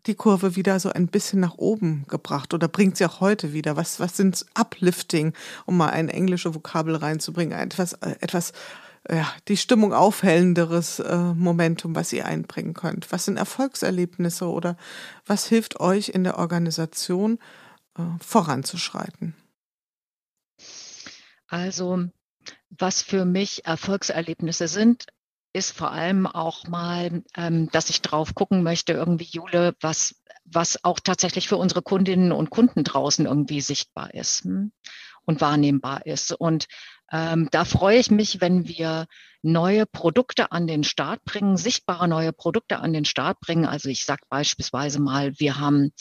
die 0.05 0.15
Kurve 0.15 0.55
wieder 0.55 0.79
so 0.79 0.89
ein 0.89 1.07
bisschen 1.07 1.39
nach 1.39 1.57
oben 1.57 2.05
gebracht 2.07 2.53
oder 2.53 2.67
bringt 2.67 2.97
sie 2.97 3.05
auch 3.05 3.21
heute 3.21 3.53
wieder? 3.53 3.75
Was, 3.75 3.99
was 3.99 4.17
sind 4.17 4.45
Uplifting, 4.53 5.33
um 5.65 5.77
mal 5.77 5.89
ein 5.89 6.09
englische 6.09 6.53
Vokabel 6.53 6.95
reinzubringen, 6.95 7.57
etwas, 7.57 7.93
äh, 7.93 8.15
etwas 8.19 8.53
ja, 9.09 9.31
die 9.47 9.57
Stimmung 9.57 9.93
aufhellenderes 9.93 10.99
äh, 10.99 11.17
Momentum, 11.17 11.95
was 11.95 12.11
ihr 12.13 12.25
einbringen 12.25 12.73
könnt? 12.73 13.11
Was 13.11 13.25
sind 13.25 13.37
Erfolgserlebnisse 13.37 14.49
oder 14.49 14.77
was 15.25 15.47
hilft 15.47 15.79
euch 15.79 16.09
in 16.09 16.23
der 16.23 16.37
Organisation 16.37 17.39
äh, 17.97 18.03
voranzuschreiten? 18.19 19.35
Also, 21.47 22.05
was 22.69 23.01
für 23.01 23.25
mich 23.25 23.65
Erfolgserlebnisse 23.65 24.67
sind, 24.67 25.05
ist 25.53 25.71
vor 25.71 25.91
allem 25.91 26.27
auch 26.27 26.67
mal, 26.67 27.23
ähm, 27.37 27.69
dass 27.71 27.89
ich 27.89 28.01
drauf 28.01 28.35
gucken 28.35 28.63
möchte, 28.63 28.93
irgendwie 28.93 29.29
Jule, 29.31 29.73
was, 29.79 30.15
was 30.43 30.83
auch 30.83 30.99
tatsächlich 30.99 31.47
für 31.47 31.57
unsere 31.57 31.81
Kundinnen 31.81 32.31
und 32.31 32.49
Kunden 32.49 32.83
draußen 32.83 33.25
irgendwie 33.25 33.61
sichtbar 33.61 34.13
ist 34.13 34.43
hm, 34.43 34.73
und 35.23 35.39
wahrnehmbar 35.39 36.05
ist. 36.05 36.33
Und 36.33 36.67
ähm, 37.15 37.47
da 37.51 37.63
freue 37.63 37.97
ich 37.97 38.11
mich, 38.11 38.41
wenn 38.41 38.67
wir 38.67 39.05
neue 39.41 39.85
Produkte 39.85 40.51
an 40.51 40.67
den 40.67 40.83
Start 40.83 41.23
bringen, 41.23 41.55
sichtbare 41.55 42.09
neue 42.09 42.33
Produkte 42.33 42.79
an 42.79 42.91
den 42.91 43.05
Start 43.05 43.39
bringen. 43.39 43.65
Also 43.65 43.87
ich 43.87 44.03
sage 44.03 44.23
beispielsweise 44.27 44.99
mal, 44.99 45.39
wir 45.39 45.57
haben 45.57 45.93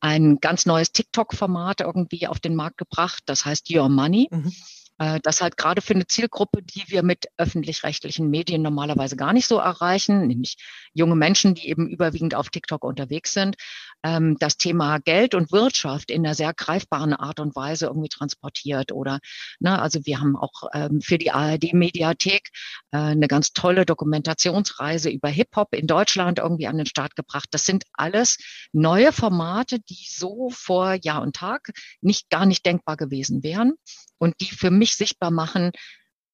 ein 0.00 0.38
ganz 0.40 0.64
neues 0.64 0.92
TikTok-Format 0.92 1.80
irgendwie 1.80 2.28
auf 2.28 2.38
den 2.38 2.54
Markt 2.54 2.78
gebracht, 2.78 3.24
das 3.26 3.44
heißt 3.44 3.74
Your 3.74 3.88
Money. 3.88 4.28
Mhm. 4.30 4.52
Äh, 4.98 5.18
das 5.24 5.40
halt 5.40 5.56
gerade 5.56 5.82
für 5.82 5.94
eine 5.94 6.06
Zielgruppe, 6.06 6.62
die 6.62 6.84
wir 6.86 7.02
mit 7.02 7.26
öffentlich-rechtlichen 7.38 8.30
Medien 8.30 8.62
normalerweise 8.62 9.16
gar 9.16 9.32
nicht 9.32 9.48
so 9.48 9.58
erreichen, 9.58 10.28
nämlich 10.28 10.56
junge 10.92 11.16
Menschen, 11.16 11.54
die 11.54 11.68
eben 11.68 11.88
überwiegend 11.88 12.36
auf 12.36 12.50
TikTok 12.50 12.84
unterwegs 12.84 13.32
sind, 13.32 13.56
ähm, 14.02 14.36
das 14.38 14.56
Thema 14.56 14.98
Geld 14.98 15.34
und 15.34 15.52
Wirtschaft 15.52 16.10
in 16.10 16.24
einer 16.24 16.34
sehr 16.34 16.52
greifbaren 16.54 17.12
Art 17.12 17.40
und 17.40 17.54
Weise 17.54 17.86
irgendwie 17.86 18.08
transportiert. 18.08 18.92
Oder, 18.92 19.20
ne, 19.60 19.80
also 19.80 20.00
wir 20.04 20.20
haben 20.20 20.36
auch 20.36 20.68
ähm, 20.72 21.00
für 21.00 21.18
die 21.18 21.30
ARD-Mediathek 21.30 22.50
äh, 22.90 22.98
eine 22.98 23.28
ganz 23.28 23.52
tolle 23.52 23.86
Dokumentationsreise 23.86 25.10
über 25.10 25.28
Hip-Hop 25.28 25.74
in 25.74 25.86
Deutschland 25.86 26.38
irgendwie 26.38 26.66
an 26.66 26.78
den 26.78 26.86
Start 26.86 27.16
gebracht. 27.16 27.48
Das 27.50 27.64
sind 27.64 27.84
alles 27.92 28.38
neue 28.72 29.12
Formate, 29.12 29.80
die 29.80 30.06
so 30.08 30.50
vor 30.50 30.94
Jahr 31.02 31.22
und 31.22 31.36
Tag 31.36 31.70
nicht 32.00 32.30
gar 32.30 32.46
nicht 32.46 32.66
denkbar 32.66 32.96
gewesen 32.96 33.42
wären 33.42 33.74
und 34.18 34.34
die 34.40 34.46
für 34.46 34.70
mich 34.70 34.96
sichtbar 34.96 35.30
machen, 35.30 35.72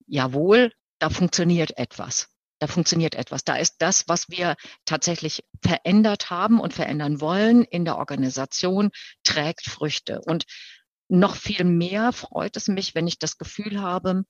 jawohl, 0.06 0.72
da 0.98 1.10
funktioniert 1.10 1.76
etwas 1.78 2.28
da 2.58 2.66
funktioniert 2.66 3.14
etwas. 3.14 3.44
Da 3.44 3.56
ist 3.56 3.76
das, 3.78 4.08
was 4.08 4.28
wir 4.28 4.56
tatsächlich 4.84 5.44
verändert 5.62 6.30
haben 6.30 6.60
und 6.60 6.74
verändern 6.74 7.20
wollen 7.20 7.62
in 7.64 7.84
der 7.84 7.98
Organisation, 7.98 8.90
trägt 9.24 9.64
Früchte. 9.64 10.20
Und 10.20 10.44
noch 11.08 11.36
viel 11.36 11.64
mehr 11.64 12.12
freut 12.12 12.56
es 12.56 12.68
mich, 12.68 12.94
wenn 12.94 13.06
ich 13.06 13.18
das 13.18 13.38
Gefühl 13.38 13.80
habe, 13.80 14.24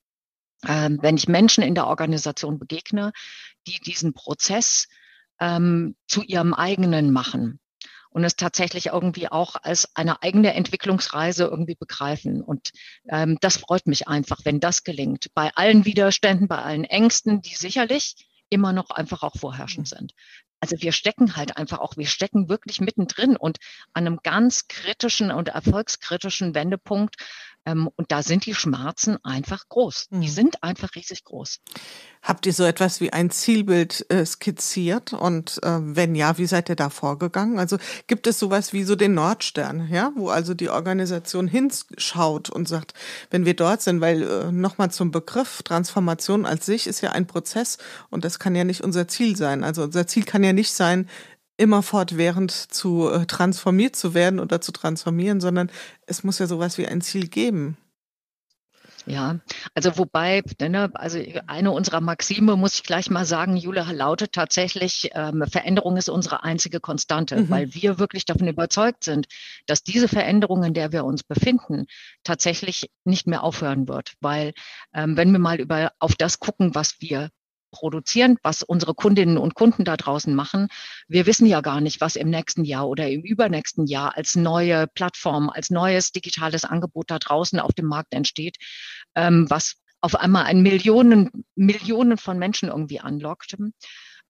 ähm, 0.66 0.98
wenn 1.02 1.16
ich 1.16 1.28
Menschen 1.28 1.62
in 1.62 1.74
der 1.74 1.86
Organisation 1.86 2.58
begegne, 2.58 3.12
die 3.66 3.80
diesen 3.80 4.12
Prozess 4.12 4.86
ähm, 5.40 5.96
zu 6.06 6.22
ihrem 6.22 6.54
eigenen 6.54 7.12
machen 7.12 7.60
und 8.10 8.24
es 8.24 8.36
tatsächlich 8.36 8.86
irgendwie 8.86 9.28
auch 9.28 9.56
als 9.62 9.94
eine 9.94 10.22
eigene 10.22 10.54
Entwicklungsreise 10.54 11.44
irgendwie 11.44 11.74
begreifen. 11.74 12.42
Und 12.42 12.70
ähm, 13.08 13.38
das 13.40 13.56
freut 13.56 13.86
mich 13.86 14.08
einfach, 14.08 14.40
wenn 14.44 14.60
das 14.60 14.84
gelingt. 14.84 15.28
Bei 15.34 15.50
allen 15.54 15.84
Widerständen, 15.84 16.48
bei 16.48 16.58
allen 16.58 16.84
Ängsten, 16.84 17.42
die 17.42 17.54
sicherlich 17.54 18.14
immer 18.50 18.72
noch 18.72 18.90
einfach 18.90 19.22
auch 19.22 19.36
vorherrschend 19.36 19.90
mhm. 19.90 19.96
sind. 19.96 20.12
Also 20.60 20.80
wir 20.80 20.92
stecken 20.92 21.36
halt 21.36 21.56
einfach 21.56 21.78
auch, 21.78 21.96
wir 21.96 22.06
stecken 22.06 22.48
wirklich 22.48 22.80
mittendrin 22.80 23.36
und 23.36 23.58
an 23.92 24.06
einem 24.06 24.18
ganz 24.22 24.66
kritischen 24.66 25.30
und 25.30 25.48
erfolgskritischen 25.48 26.54
Wendepunkt, 26.54 27.16
ähm, 27.68 27.88
und 27.96 28.10
da 28.10 28.22
sind 28.22 28.46
die 28.46 28.54
Schmerzen 28.54 29.18
einfach 29.24 29.68
groß. 29.68 30.06
Mhm. 30.10 30.20
Die 30.20 30.28
sind 30.28 30.62
einfach 30.62 30.94
riesig 30.94 31.24
groß. 31.24 31.60
Habt 32.22 32.46
ihr 32.46 32.52
so 32.52 32.64
etwas 32.64 33.00
wie 33.00 33.12
ein 33.12 33.30
Zielbild 33.30 34.06
äh, 34.10 34.24
skizziert? 34.24 35.12
Und 35.12 35.60
äh, 35.62 35.78
wenn 35.80 36.14
ja, 36.14 36.38
wie 36.38 36.46
seid 36.46 36.68
ihr 36.68 36.76
da 36.76 36.90
vorgegangen? 36.90 37.58
Also 37.58 37.78
gibt 38.06 38.26
es 38.26 38.38
sowas 38.38 38.72
wie 38.72 38.84
so 38.84 38.96
den 38.96 39.14
Nordstern, 39.14 39.88
ja, 39.90 40.12
wo 40.16 40.28
also 40.28 40.54
die 40.54 40.70
Organisation 40.70 41.46
hinschaut 41.46 42.50
und 42.50 42.68
sagt, 42.68 42.94
wenn 43.30 43.44
wir 43.44 43.54
dort 43.54 43.82
sind, 43.82 44.00
weil 44.00 44.22
äh, 44.22 44.52
nochmal 44.52 44.90
zum 44.90 45.10
Begriff 45.10 45.62
Transformation 45.62 46.46
als 46.46 46.66
sich 46.66 46.86
ist 46.86 47.00
ja 47.00 47.12
ein 47.12 47.26
Prozess 47.26 47.78
und 48.10 48.24
das 48.24 48.38
kann 48.38 48.54
ja 48.54 48.64
nicht 48.64 48.82
unser 48.82 49.08
Ziel 49.08 49.36
sein. 49.36 49.64
Also 49.64 49.82
unser 49.82 50.06
Ziel 50.06 50.24
kann 50.24 50.42
ja 50.42 50.52
nicht 50.52 50.72
sein, 50.72 51.08
immer 51.58 51.82
fortwährend 51.82 52.50
zu 52.52 53.10
äh, 53.10 53.26
transformiert 53.26 53.96
zu 53.96 54.14
werden 54.14 54.40
oder 54.40 54.62
zu 54.62 54.72
transformieren, 54.72 55.40
sondern 55.40 55.70
es 56.06 56.24
muss 56.24 56.38
ja 56.38 56.46
sowas 56.46 56.78
wie 56.78 56.86
ein 56.86 57.02
Ziel 57.02 57.28
geben. 57.28 57.76
Ja, 59.08 59.40
also 59.74 59.96
wobei, 59.96 60.42
ne, 60.60 60.90
also 60.92 61.18
eine 61.46 61.70
unserer 61.72 62.02
Maxime, 62.02 62.56
muss 62.56 62.74
ich 62.74 62.82
gleich 62.82 63.08
mal 63.08 63.24
sagen, 63.24 63.56
Jule, 63.56 63.82
lautet 63.90 64.32
tatsächlich, 64.32 65.10
ähm, 65.14 65.44
Veränderung 65.50 65.96
ist 65.96 66.10
unsere 66.10 66.44
einzige 66.44 66.78
Konstante, 66.78 67.36
mhm. 67.36 67.48
weil 67.50 67.74
wir 67.74 67.98
wirklich 67.98 68.26
davon 68.26 68.48
überzeugt 68.48 69.04
sind, 69.04 69.26
dass 69.66 69.82
diese 69.82 70.08
Veränderung, 70.08 70.62
in 70.62 70.74
der 70.74 70.92
wir 70.92 71.06
uns 71.06 71.22
befinden, 71.22 71.86
tatsächlich 72.22 72.90
nicht 73.04 73.26
mehr 73.26 73.44
aufhören 73.44 73.88
wird. 73.88 74.12
Weil 74.20 74.52
ähm, 74.92 75.16
wenn 75.16 75.32
wir 75.32 75.38
mal 75.38 75.58
über 75.58 75.90
auf 75.98 76.14
das 76.14 76.38
gucken, 76.38 76.74
was 76.74 77.00
wir 77.00 77.30
produzieren, 77.70 78.36
was 78.42 78.62
unsere 78.62 78.94
Kundinnen 78.94 79.38
und 79.38 79.54
Kunden 79.54 79.84
da 79.84 79.96
draußen 79.96 80.34
machen. 80.34 80.68
Wir 81.08 81.26
wissen 81.26 81.46
ja 81.46 81.60
gar 81.60 81.80
nicht, 81.80 82.00
was 82.00 82.16
im 82.16 82.30
nächsten 82.30 82.64
Jahr 82.64 82.88
oder 82.88 83.08
im 83.08 83.22
übernächsten 83.22 83.86
Jahr 83.86 84.16
als 84.16 84.36
neue 84.36 84.86
Plattform, 84.86 85.50
als 85.50 85.70
neues 85.70 86.12
digitales 86.12 86.64
Angebot 86.64 87.10
da 87.10 87.18
draußen 87.18 87.60
auf 87.60 87.72
dem 87.72 87.86
Markt 87.86 88.14
entsteht, 88.14 88.56
ähm, 89.14 89.46
was 89.48 89.76
auf 90.00 90.14
einmal 90.14 90.44
ein 90.44 90.62
Millionen, 90.62 91.44
Millionen 91.54 92.18
von 92.18 92.38
Menschen 92.38 92.68
irgendwie 92.68 93.00
anlockt. 93.00 93.56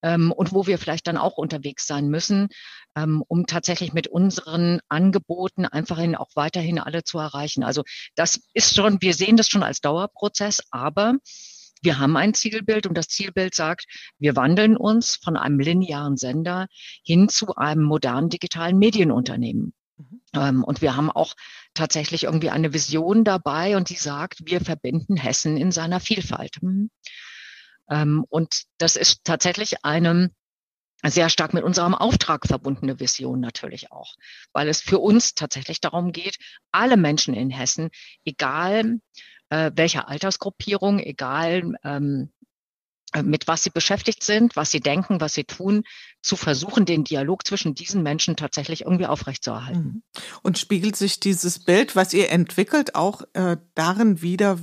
ähm, 0.03 0.31
und 0.31 0.53
wo 0.53 0.67
wir 0.69 0.79
vielleicht 0.79 1.09
dann 1.09 1.17
auch 1.17 1.39
unterwegs 1.39 1.87
sein 1.87 2.09
müssen, 2.09 2.49
ähm, 2.97 3.23
um 3.27 3.47
tatsächlich 3.47 3.93
mit 3.93 4.07
unseren 4.07 4.81
Angeboten 4.89 5.67
einfach 5.67 5.99
auch 6.17 6.31
weiterhin 6.35 6.79
alle 6.79 7.05
zu 7.05 7.19
erreichen. 7.19 7.65
Also 7.65 7.83
das 8.15 8.41
ist 8.55 8.75
schon, 8.75 9.03
wir 9.03 9.15
sehen 9.15 9.37
das 9.37 9.49
schon 9.49 9.63
als 9.63 9.81
Dauerprozess, 9.81 10.63
aber 10.71 11.15
wir 11.83 11.99
haben 11.99 12.17
ein 12.17 12.35
Zielbild 12.35 12.87
und 12.87 12.95
das 12.95 13.09
Zielbild 13.09 13.55
sagt, 13.55 13.87
wir 14.19 14.37
wandeln 14.37 14.77
uns 14.77 15.17
von 15.17 15.37
einem 15.37 15.59
linearen 15.59 16.17
Sender 16.17 16.67
hin 17.05 17.29
zu 17.29 17.55
einem 17.57 17.83
modernen 17.83 18.29
digitalen 18.29 18.79
Medienunternehmen. 18.79 19.73
Mhm. 19.97 20.21
Ähm, 20.35 20.65
und 20.65 20.81
wir 20.83 20.97
haben 20.97 21.11
auch 21.11 21.35
tatsächlich 21.75 22.25
irgendwie 22.25 22.51
eine 22.51 22.73
Vision 22.73 23.25
dabei 23.25 23.77
und 23.77 23.91
die 23.91 23.97
sagt, 23.97 24.41
wir 24.45 24.61
verbinden 24.61 25.17
Hessen 25.17 25.57
in 25.57 25.73
seiner 25.73 26.01
Vielfalt. 26.01 26.57
Mhm. 26.63 26.91
Ähm, 27.91 28.25
und 28.29 28.65
das 28.79 28.97
ist 28.97 29.25
tatsächlich 29.25 29.85
eine 29.85 30.31
sehr 31.05 31.29
stark 31.29 31.55
mit 31.55 31.63
unserem 31.63 31.95
Auftrag 31.95 32.47
verbundene 32.47 32.99
Vision 32.99 33.39
natürlich 33.39 33.93
auch, 33.93 34.15
weil 34.53 34.69
es 34.69 34.81
für 34.81 34.99
uns 34.99 35.35
tatsächlich 35.35 35.81
darum 35.81 36.11
geht, 36.11 36.39
alle 36.73 36.97
Menschen 36.97 37.35
in 37.35 37.51
Hessen, 37.51 37.91
egal 38.25 38.99
äh, 39.51 39.71
welcher 39.75 40.09
Altersgruppierung, 40.09 40.99
egal 40.99 41.75
ähm, 41.85 42.31
äh, 43.15 43.23
mit 43.23 43.49
was 43.49 43.63
sie 43.63 43.71
beschäftigt 43.71 44.23
sind, 44.23 44.55
was 44.55 44.71
sie 44.71 44.81
denken, 44.81 45.21
was 45.21 45.33
sie 45.33 45.45
tun, 45.45 45.85
zu 46.21 46.37
versuchen, 46.37 46.85
den 46.85 47.05
Dialog 47.05 47.47
zwischen 47.47 47.75
diesen 47.75 48.03
Menschen 48.03 48.37
tatsächlich 48.37 48.83
irgendwie 48.83 49.07
aufrechtzuerhalten. 49.07 49.81
Mhm. 49.81 50.03
Und 50.43 50.59
spiegelt 50.59 50.95
sich 50.97 51.19
dieses 51.19 51.65
Bild, 51.65 51.97
was 51.97 52.13
ihr 52.13 52.31
entwickelt, 52.31 52.95
auch 52.95 53.23
äh, 53.33 53.57
darin 53.75 54.21
wieder, 54.21 54.59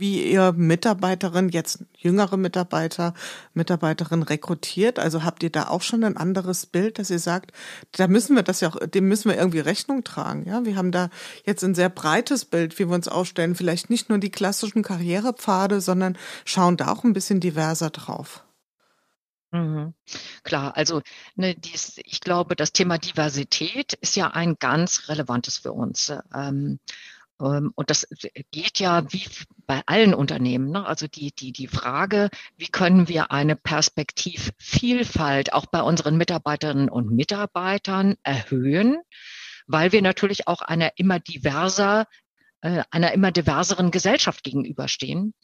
wie 0.00 0.32
ihr 0.32 0.52
Mitarbeiterin, 0.52 1.50
jetzt 1.50 1.84
jüngere 1.96 2.36
Mitarbeiter, 2.36 3.14
Mitarbeiterin 3.54 4.22
rekrutiert? 4.22 4.98
Also 4.98 5.22
habt 5.22 5.42
ihr 5.42 5.50
da 5.50 5.68
auch 5.68 5.82
schon 5.82 6.02
ein 6.02 6.16
anderes 6.16 6.66
Bild, 6.66 6.98
dass 6.98 7.10
ihr 7.10 7.18
sagt, 7.18 7.52
da 7.92 8.08
müssen 8.08 8.34
wir 8.34 8.42
das 8.42 8.60
ja 8.60 8.70
auch, 8.70 8.76
dem 8.86 9.08
müssen 9.08 9.30
wir 9.30 9.36
irgendwie 9.36 9.60
Rechnung 9.60 10.02
tragen. 10.02 10.46
Ja, 10.46 10.64
wir 10.64 10.76
haben 10.76 10.92
da 10.92 11.10
jetzt 11.44 11.62
ein 11.62 11.74
sehr 11.74 11.90
breites 11.90 12.44
Bild, 12.44 12.78
wie 12.78 12.88
wir 12.88 12.94
uns 12.94 13.08
aufstellen. 13.08 13.54
Vielleicht 13.54 13.90
nicht 13.90 14.08
nur 14.08 14.18
die 14.18 14.30
klassischen 14.30 14.82
Karrierepfade, 14.82 15.80
sondern 15.80 16.18
schauen 16.44 16.76
da 16.76 16.88
auch 16.88 17.04
ein 17.04 17.12
bisschen 17.12 17.40
diverser 17.40 17.90
drauf. 17.90 18.44
Mhm. 19.52 19.94
Klar, 20.44 20.76
also 20.76 21.02
ne, 21.34 21.56
dies, 21.56 22.00
ich 22.04 22.20
glaube, 22.20 22.54
das 22.54 22.72
Thema 22.72 22.98
Diversität 22.98 23.94
ist 23.94 24.14
ja 24.14 24.28
ein 24.28 24.56
ganz 24.58 25.08
relevantes 25.08 25.58
für 25.58 25.72
uns. 25.72 26.12
Ähm, 26.34 26.78
und 27.40 27.90
das 27.90 28.06
geht 28.50 28.80
ja 28.80 29.10
wie 29.12 29.24
bei 29.66 29.82
allen 29.86 30.14
Unternehmen. 30.14 30.70
Ne? 30.70 30.84
Also 30.84 31.06
die, 31.06 31.32
die, 31.32 31.52
die 31.52 31.68
Frage, 31.68 32.28
wie 32.56 32.68
können 32.68 33.08
wir 33.08 33.32
eine 33.32 33.56
Perspektivvielfalt 33.56 35.52
auch 35.52 35.66
bei 35.66 35.82
unseren 35.82 36.16
Mitarbeiterinnen 36.16 36.90
und 36.90 37.10
Mitarbeitern 37.10 38.16
erhöhen, 38.22 38.98
weil 39.66 39.92
wir 39.92 40.02
natürlich 40.02 40.48
auch 40.48 40.60
einer 40.60 40.92
immer 40.96 41.18
diverser 41.18 42.06
äh, 42.62 42.82
einer 42.90 43.12
immer 43.12 43.32
diverseren 43.32 43.90
Gesellschaft 43.90 44.44
gegenüberstehen, 44.44 45.34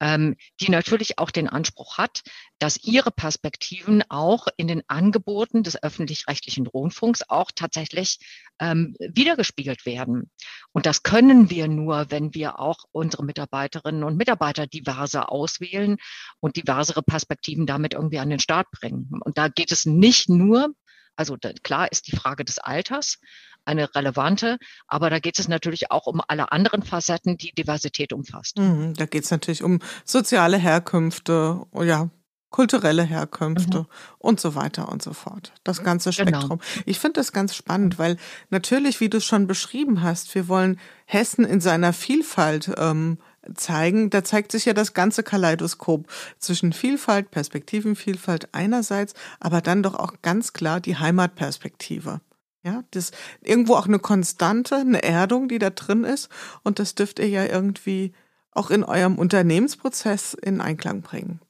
ähm, 0.00 0.36
die 0.60 0.70
natürlich 0.70 1.18
auch 1.18 1.30
den 1.30 1.48
Anspruch 1.48 1.98
hat, 1.98 2.22
dass 2.58 2.82
ihre 2.82 3.10
Perspektiven 3.10 4.02
auch 4.08 4.46
in 4.56 4.68
den 4.68 4.82
Angeboten 4.88 5.62
des 5.62 5.82
öffentlich-rechtlichen 5.82 6.66
Rundfunks 6.66 7.28
auch 7.28 7.50
tatsächlich 7.54 8.18
ähm, 8.58 8.96
wiedergespiegelt 8.98 9.84
werden. 9.84 10.30
Und 10.72 10.86
das 10.86 11.02
können 11.02 11.50
wir 11.50 11.68
nur, 11.68 12.10
wenn 12.10 12.34
wir 12.34 12.58
auch 12.58 12.78
unsere 12.92 13.24
Mitarbeiterinnen 13.24 14.04
und 14.04 14.16
Mitarbeiter 14.16 14.66
diverser 14.66 15.30
auswählen 15.30 15.98
und 16.40 16.56
diversere 16.56 17.02
Perspektiven 17.02 17.66
damit 17.66 17.94
irgendwie 17.94 18.18
an 18.18 18.30
den 18.30 18.40
Start 18.40 18.70
bringen. 18.70 19.10
Und 19.20 19.36
da 19.38 19.48
geht 19.48 19.72
es 19.72 19.84
nicht 19.84 20.28
nur, 20.28 20.74
also 21.16 21.36
da, 21.36 21.52
klar 21.62 21.92
ist 21.92 22.06
die 22.06 22.16
Frage 22.16 22.44
des 22.44 22.58
Alters, 22.58 23.18
eine 23.64 23.94
relevante. 23.94 24.58
Aber 24.86 25.10
da 25.10 25.18
geht 25.18 25.38
es 25.38 25.48
natürlich 25.48 25.90
auch 25.90 26.06
um 26.06 26.20
alle 26.26 26.52
anderen 26.52 26.82
Facetten, 26.82 27.36
die 27.36 27.52
Diversität 27.52 28.12
umfasst. 28.12 28.58
Mhm, 28.58 28.94
da 28.94 29.06
geht 29.06 29.24
es 29.24 29.30
natürlich 29.30 29.62
um 29.62 29.80
soziale 30.04 30.56
Herkünfte, 30.56 31.62
oh 31.70 31.82
ja, 31.82 32.10
kulturelle 32.52 33.02
Herkünfte 33.02 33.78
mhm. 33.78 33.86
und 34.18 34.38
so 34.38 34.54
weiter 34.54 34.88
und 34.88 35.02
so 35.02 35.12
fort. 35.12 35.52
Das 35.64 35.82
ganze 35.82 36.10
genau. 36.10 36.38
Spektrum. 36.38 36.58
Genau. 36.58 36.82
Ich 36.86 37.00
finde 37.00 37.14
das 37.14 37.32
ganz 37.32 37.56
spannend, 37.56 37.98
weil 37.98 38.16
natürlich, 38.50 39.00
wie 39.00 39.08
du 39.08 39.16
es 39.16 39.24
schon 39.24 39.48
beschrieben 39.48 40.02
hast, 40.02 40.32
wir 40.36 40.46
wollen 40.46 40.78
Hessen 41.06 41.44
in 41.44 41.60
seiner 41.60 41.92
Vielfalt 41.92 42.70
ähm, 42.76 43.18
zeigen. 43.54 44.10
Da 44.10 44.22
zeigt 44.22 44.52
sich 44.52 44.66
ja 44.66 44.74
das 44.74 44.94
ganze 44.94 45.24
Kaleidoskop 45.24 46.06
zwischen 46.38 46.72
Vielfalt, 46.72 47.30
Perspektivenvielfalt 47.30 48.50
einerseits, 48.52 49.14
aber 49.40 49.60
dann 49.60 49.82
doch 49.82 49.94
auch 49.94 50.14
ganz 50.22 50.52
klar 50.52 50.80
die 50.80 50.96
Heimatperspektive. 50.96 52.20
Ja, 52.64 52.84
das 52.92 53.10
irgendwo 53.42 53.74
auch 53.74 53.86
eine 53.86 53.98
Konstante, 53.98 54.76
eine 54.76 55.02
Erdung, 55.02 55.48
die 55.48 55.58
da 55.58 55.70
drin 55.70 56.04
ist. 56.04 56.28
Und 56.62 56.78
das 56.78 56.94
dürft 56.94 57.18
ihr 57.18 57.28
ja 57.28 57.44
irgendwie 57.44 58.12
auch 58.52 58.70
in 58.70 58.84
eurem 58.84 59.16
Unternehmensprozess 59.16 60.34
in 60.34 60.60
Einklang 60.60 61.02
bringen. 61.02 61.40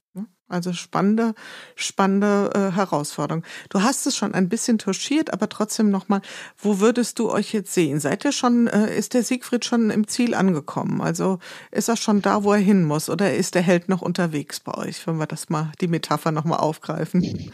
Also 0.52 0.74
spannende, 0.74 1.34
spannende 1.76 2.50
äh, 2.54 2.76
Herausforderung. 2.76 3.42
Du 3.70 3.80
hast 3.80 4.06
es 4.06 4.14
schon 4.14 4.34
ein 4.34 4.50
bisschen 4.50 4.76
touchiert, 4.76 5.32
aber 5.32 5.48
trotzdem 5.48 5.90
nochmal, 5.90 6.20
wo 6.58 6.78
würdest 6.78 7.18
du 7.18 7.30
euch 7.30 7.54
jetzt 7.54 7.72
sehen? 7.72 8.00
Seid 8.00 8.26
ihr 8.26 8.32
schon, 8.32 8.66
äh, 8.66 8.94
ist 8.94 9.14
der 9.14 9.22
Siegfried 9.22 9.64
schon 9.64 9.88
im 9.88 10.06
Ziel 10.06 10.34
angekommen? 10.34 11.00
Also 11.00 11.38
ist 11.70 11.88
er 11.88 11.96
schon 11.96 12.20
da, 12.20 12.44
wo 12.44 12.52
er 12.52 12.58
hin 12.58 12.84
muss? 12.84 13.08
Oder 13.08 13.34
ist 13.34 13.54
der 13.54 13.62
Held 13.62 13.88
noch 13.88 14.02
unterwegs 14.02 14.60
bei 14.60 14.74
euch, 14.74 15.06
wenn 15.06 15.16
wir 15.16 15.26
das 15.26 15.48
mal, 15.48 15.72
die 15.80 15.88
Metapher 15.88 16.32
nochmal 16.32 16.58
aufgreifen? 16.58 17.50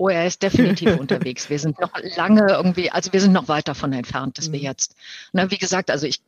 Oh, 0.00 0.08
er 0.08 0.26
ist 0.26 0.42
definitiv 0.42 0.96
unterwegs. 0.98 1.50
Wir 1.50 1.58
sind 1.58 1.78
noch 1.78 1.92
lange 2.16 2.50
irgendwie, 2.50 2.90
also 2.90 3.12
wir 3.12 3.20
sind 3.20 3.32
noch 3.32 3.48
weit 3.48 3.68
davon 3.68 3.92
entfernt, 3.92 4.38
dass 4.38 4.50
wir 4.50 4.58
mhm. 4.58 4.64
jetzt, 4.64 4.94
na, 5.34 5.50
wie 5.50 5.58
gesagt, 5.58 5.90
also 5.90 6.06
ich, 6.06 6.22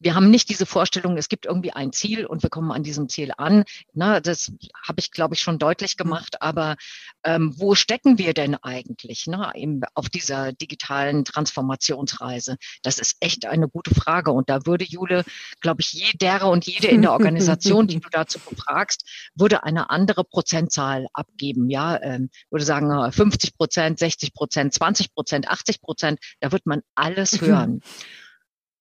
wir 0.00 0.16
haben 0.16 0.28
nicht 0.28 0.48
diese 0.48 0.66
Vorstellung, 0.66 1.16
es 1.16 1.28
gibt 1.28 1.46
irgendwie 1.46 1.72
ein 1.72 1.92
Ziel 1.92 2.26
und 2.26 2.42
wir 2.42 2.50
kommen 2.50 2.72
an 2.72 2.82
diesem 2.82 3.08
Ziel 3.08 3.30
an. 3.38 3.62
Na, 3.94 4.18
das 4.18 4.50
habe 4.84 4.98
ich, 4.98 5.12
glaube 5.12 5.36
ich, 5.36 5.40
schon 5.40 5.60
deutlich 5.60 5.94
mhm. 5.96 6.02
gemacht. 6.02 6.42
Aber 6.42 6.74
ähm, 7.22 7.54
wo 7.56 7.76
stecken 7.76 8.18
wir 8.18 8.34
denn 8.34 8.56
eigentlich 8.56 9.26
na, 9.28 9.54
eben 9.54 9.82
auf 9.94 10.08
dieser 10.08 10.52
digitalen 10.52 11.24
Transformationsreise? 11.24 12.56
Das 12.82 12.98
ist 12.98 13.18
echt 13.20 13.46
eine 13.46 13.68
gute 13.68 13.94
Frage. 13.94 14.32
Und 14.32 14.50
da 14.50 14.66
würde 14.66 14.84
Jule, 14.84 15.22
glaube 15.60 15.80
ich, 15.80 15.92
jeder 15.92 16.50
und 16.50 16.66
jede 16.66 16.88
in 16.88 17.02
der 17.02 17.12
Organisation, 17.12 17.86
die 17.86 18.00
du 18.00 18.08
dazu 18.10 18.40
befragst, 18.40 19.04
würde 19.36 19.62
eine 19.62 19.90
andere 19.90 20.24
Prozentzahl 20.24 21.06
abgeben. 21.12 21.70
Ja, 21.70 22.02
ähm, 22.02 22.30
würde 22.50 22.64
sagen, 22.64 22.95
50 23.10 23.56
Prozent, 23.56 23.98
60 23.98 24.34
Prozent, 24.34 24.74
20 24.74 25.12
Prozent, 25.12 25.48
80 25.48 25.80
Prozent, 25.80 26.20
da 26.40 26.52
wird 26.52 26.66
man 26.66 26.82
alles 26.94 27.40
hören. 27.40 27.80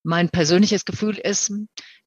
mein 0.03 0.29
persönliches 0.29 0.85
Gefühl 0.85 1.17
ist, 1.17 1.51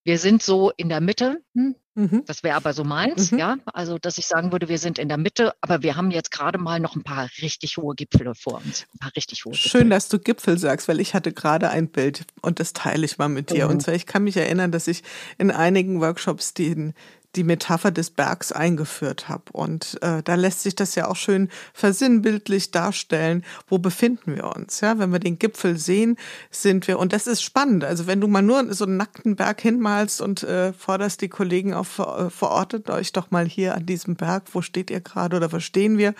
wir 0.04 0.18
sind 0.18 0.42
so 0.42 0.72
in 0.76 0.88
der 0.88 1.00
Mitte. 1.00 1.42
Hm? 1.54 1.74
Mhm. 1.94 2.22
Das 2.26 2.44
wäre 2.44 2.54
aber 2.54 2.72
so 2.72 2.84
meins, 2.84 3.32
mhm. 3.32 3.38
ja. 3.38 3.56
Also, 3.74 3.98
dass 3.98 4.18
ich 4.18 4.26
sagen 4.26 4.52
würde, 4.52 4.68
wir 4.68 4.78
sind 4.78 4.98
in 4.98 5.08
der 5.08 5.18
Mitte, 5.18 5.52
aber 5.60 5.82
wir 5.82 5.96
haben 5.96 6.12
jetzt 6.12 6.30
gerade 6.30 6.56
mal 6.56 6.78
noch 6.78 6.94
ein 6.94 7.02
paar 7.02 7.28
richtig 7.42 7.76
hohe 7.76 7.96
Gipfel 7.96 8.32
vor 8.36 8.62
uns. 8.64 8.86
Ein 8.94 8.98
paar 9.00 9.16
richtig 9.16 9.44
hohe 9.44 9.52
Gipfel. 9.52 9.70
Schön, 9.70 9.90
dass 9.90 10.08
du 10.08 10.20
Gipfel 10.20 10.56
sagst, 10.56 10.86
weil 10.86 11.00
ich 11.00 11.12
hatte 11.14 11.32
gerade 11.32 11.70
ein 11.70 11.88
Bild 11.88 12.24
und 12.40 12.60
das 12.60 12.72
teile 12.72 13.04
ich 13.04 13.18
mal 13.18 13.28
mit 13.28 13.50
dir. 13.50 13.64
Mhm. 13.64 13.72
Und 13.72 13.82
zwar, 13.82 13.94
ich 13.94 14.06
kann 14.06 14.22
mich 14.24 14.36
erinnern, 14.36 14.70
dass 14.70 14.86
ich 14.86 15.02
in 15.38 15.50
einigen 15.50 16.00
Workshops 16.00 16.54
den 16.54 16.94
die 17.36 17.44
Metapher 17.44 17.90
des 17.90 18.10
Bergs 18.10 18.52
eingeführt 18.52 19.28
habe. 19.28 19.44
Und 19.52 19.98
äh, 20.02 20.22
da 20.22 20.34
lässt 20.34 20.62
sich 20.62 20.74
das 20.74 20.94
ja 20.94 21.08
auch 21.08 21.16
schön 21.16 21.48
versinnbildlich 21.74 22.70
darstellen, 22.70 23.44
wo 23.68 23.78
befinden 23.78 24.34
wir 24.34 24.56
uns. 24.56 24.80
Ja, 24.80 24.98
wenn 24.98 25.12
wir 25.12 25.18
den 25.18 25.38
Gipfel 25.38 25.78
sehen, 25.78 26.16
sind 26.50 26.88
wir, 26.88 26.98
und 26.98 27.12
das 27.12 27.26
ist 27.26 27.42
spannend. 27.42 27.84
Also 27.84 28.06
wenn 28.06 28.20
du 28.20 28.28
mal 28.28 28.42
nur 28.42 28.72
so 28.72 28.84
einen 28.84 28.96
nackten 28.96 29.36
Berg 29.36 29.60
hinmalst 29.60 30.22
und 30.22 30.42
äh, 30.42 30.72
forderst 30.72 31.20
die 31.20 31.28
Kollegen 31.28 31.74
auf, 31.74 31.98
äh, 31.98 32.30
verortet 32.30 32.88
euch 32.88 33.12
doch 33.12 33.30
mal 33.30 33.46
hier 33.46 33.74
an 33.74 33.84
diesem 33.84 34.16
Berg, 34.16 34.44
wo 34.52 34.62
steht 34.62 34.90
ihr 34.90 35.00
gerade 35.00 35.36
oder 35.36 35.52
wo 35.52 35.60
stehen 35.60 35.98
wir? 35.98 36.14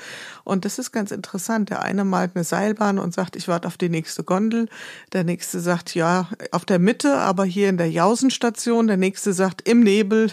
Und 0.45 0.67
das 0.67 0.79
ist 0.79 0.93
ganz 0.93 1.11
interessant. 1.11 1.71
Der 1.71 1.83
eine 1.83 2.05
malt 2.05 2.33
eine 2.35 2.45
Seilbahn 2.45 2.99
und 2.99 3.15
sagt, 3.15 3.35
ich 3.35 3.49
warte 3.49 3.67
auf 3.67 3.79
die 3.79 3.89
nächste 3.89 4.25
Gondel. 4.25 4.69
Der 5.15 5.25
nächste 5.25 5.61
sagt, 5.61 5.95
ja, 5.95 6.29
auf 6.53 6.67
der 6.67 6.79
Mitte, 6.79 7.17
aber 7.17 7.45
hier 7.45 7.71
in 7.71 7.79
der 7.79 7.91
Jausenstation. 7.91 8.87
Der 8.87 8.99
nächste 8.99 9.33
sagt, 9.33 9.67
im 9.67 9.81
Nebel 9.81 10.33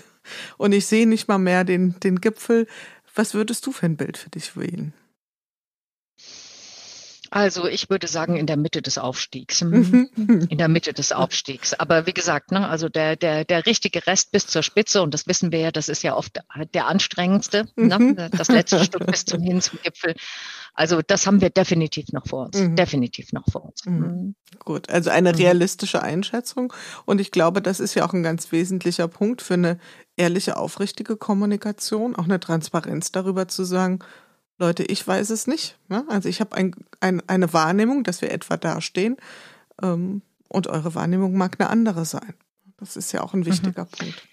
und 0.57 0.71
ich 0.71 0.85
sehe 0.85 1.07
nicht 1.07 1.27
mal 1.27 1.37
mehr 1.37 1.63
den, 1.63 1.99
den 1.99 2.21
Gipfel. 2.21 2.67
Was 3.13 3.33
würdest 3.33 3.65
du 3.65 3.71
für 3.71 3.85
ein 3.85 3.97
Bild 3.97 4.17
für 4.17 4.29
dich 4.29 4.57
wählen? 4.57 4.93
Also 7.35 7.67
ich 7.67 7.89
würde 7.89 8.07
sagen 8.07 8.37
in 8.37 8.47
der 8.47 8.55
Mitte 8.55 8.81
des 8.81 8.97
Aufstiegs. 8.97 9.61
Mhm. 9.61 10.09
In 10.49 10.57
der 10.57 10.69
Mitte 10.69 10.93
des 10.93 11.11
Aufstiegs. 11.11 11.73
Aber 11.73 12.05
wie 12.05 12.13
gesagt, 12.13 12.51
ne, 12.51 12.65
also 12.65 12.87
der, 12.87 13.17
der, 13.17 13.43
der 13.43 13.65
richtige 13.65 14.07
Rest 14.07 14.31
bis 14.31 14.47
zur 14.47 14.63
Spitze, 14.63 15.01
und 15.01 15.13
das 15.13 15.27
wissen 15.27 15.51
wir 15.51 15.59
ja, 15.59 15.71
das 15.71 15.89
ist 15.89 16.01
ja 16.01 16.15
oft 16.15 16.39
der 16.73 16.87
anstrengendste, 16.87 17.67
ne, 17.75 17.99
mhm. 17.99 18.15
das 18.31 18.47
letzte 18.47 18.81
Stück 18.85 19.05
bis 19.05 19.25
zum 19.25 19.41
hin 19.41 19.59
zum 19.59 19.79
Gipfel. 19.83 20.15
Also 20.73 21.01
das 21.05 21.27
haben 21.27 21.41
wir 21.41 21.49
definitiv 21.49 22.09
noch 22.13 22.25
vor 22.25 22.45
uns. 22.45 22.57
Mhm. 22.57 22.75
Definitiv 22.77 23.33
noch 23.33 23.45
vor 23.51 23.65
uns. 23.65 23.85
Mhm. 23.85 24.35
Gut, 24.59 24.89
also 24.89 25.09
eine 25.09 25.37
realistische 25.37 26.01
Einschätzung. 26.01 26.71
Und 27.05 27.19
ich 27.19 27.31
glaube, 27.31 27.61
das 27.61 27.79
ist 27.81 27.95
ja 27.95 28.07
auch 28.07 28.13
ein 28.13 28.23
ganz 28.23 28.51
wesentlicher 28.51 29.07
Punkt 29.07 29.41
für 29.41 29.55
eine 29.55 29.77
ehrliche, 30.17 30.57
aufrichtige 30.57 31.17
Kommunikation, 31.17 32.15
auch 32.15 32.25
eine 32.25 32.39
Transparenz 32.39 33.11
darüber 33.11 33.47
zu 33.47 33.63
sagen, 33.63 33.99
Leute, 34.57 34.83
ich 34.83 35.05
weiß 35.05 35.29
es 35.31 35.47
nicht. 35.47 35.77
Ne? 35.89 36.05
Also 36.07 36.29
ich 36.29 36.39
habe 36.39 36.55
ein, 36.55 36.75
ein, 37.01 37.21
eine 37.27 37.51
Wahrnehmung, 37.51 38.03
dass 38.03 38.21
wir 38.21 38.31
etwa 38.31 38.57
dastehen 38.57 39.17
ähm, 39.81 40.21
und 40.47 40.67
eure 40.67 40.95
Wahrnehmung 40.95 41.35
mag 41.35 41.57
eine 41.59 41.69
andere 41.69 42.05
sein. 42.05 42.33
Das 42.77 42.95
ist 42.95 43.11
ja 43.11 43.21
auch 43.21 43.33
ein 43.33 43.41
mhm. 43.41 43.47
wichtiger 43.47 43.83
mhm. 43.83 43.89
Punkt. 43.89 44.27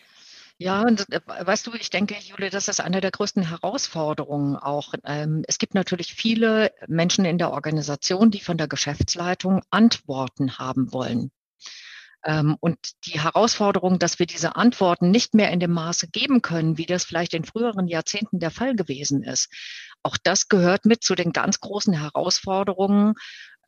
Ja, 0.59 0.83
und 0.83 1.13
äh, 1.13 1.21
weißt 1.27 1.67
du, 1.67 1.73
ich 1.75 1.91
denke, 1.91 2.15
Jule, 2.21 2.51
das 2.51 2.69
ist 2.69 2.81
eine 2.81 3.01
der 3.01 3.11
größten 3.11 3.49
Herausforderungen 3.49 4.55
auch. 4.55 4.95
Ähm, 5.05 5.43
es 5.49 5.59
gibt 5.59 5.75
natürlich 5.75 6.15
viele 6.15 6.73
Menschen 6.87 7.25
in 7.25 7.39
der 7.39 7.51
Organisation, 7.51 8.31
die 8.31 8.41
von 8.41 8.59
der 8.59 8.69
Geschäftsleitung 8.69 9.63
Antworten 9.71 10.59
haben 10.59 10.93
wollen. 10.93 11.33
Ähm, 12.25 12.57
und 12.61 12.79
die 13.07 13.21
Herausforderung, 13.21 13.99
dass 13.99 14.19
wir 14.19 14.27
diese 14.27 14.57
Antworten 14.57 15.11
nicht 15.11 15.35
mehr 15.35 15.51
in 15.51 15.61
dem 15.61 15.73
Maße 15.73 16.09
geben 16.09 16.43
können, 16.43 16.79
wie 16.79 16.87
das 16.87 17.05
vielleicht 17.05 17.35
in 17.35 17.45
früheren 17.45 17.89
Jahrzehnten 17.89 18.39
der 18.39 18.51
Fall 18.51 18.77
gewesen 18.77 19.23
ist. 19.23 19.49
Auch 20.03 20.17
das 20.23 20.49
gehört 20.49 20.85
mit 20.85 21.03
zu 21.03 21.15
den 21.15 21.33
ganz 21.33 21.61
großen 21.61 21.95
Herausforderungen 21.95 23.15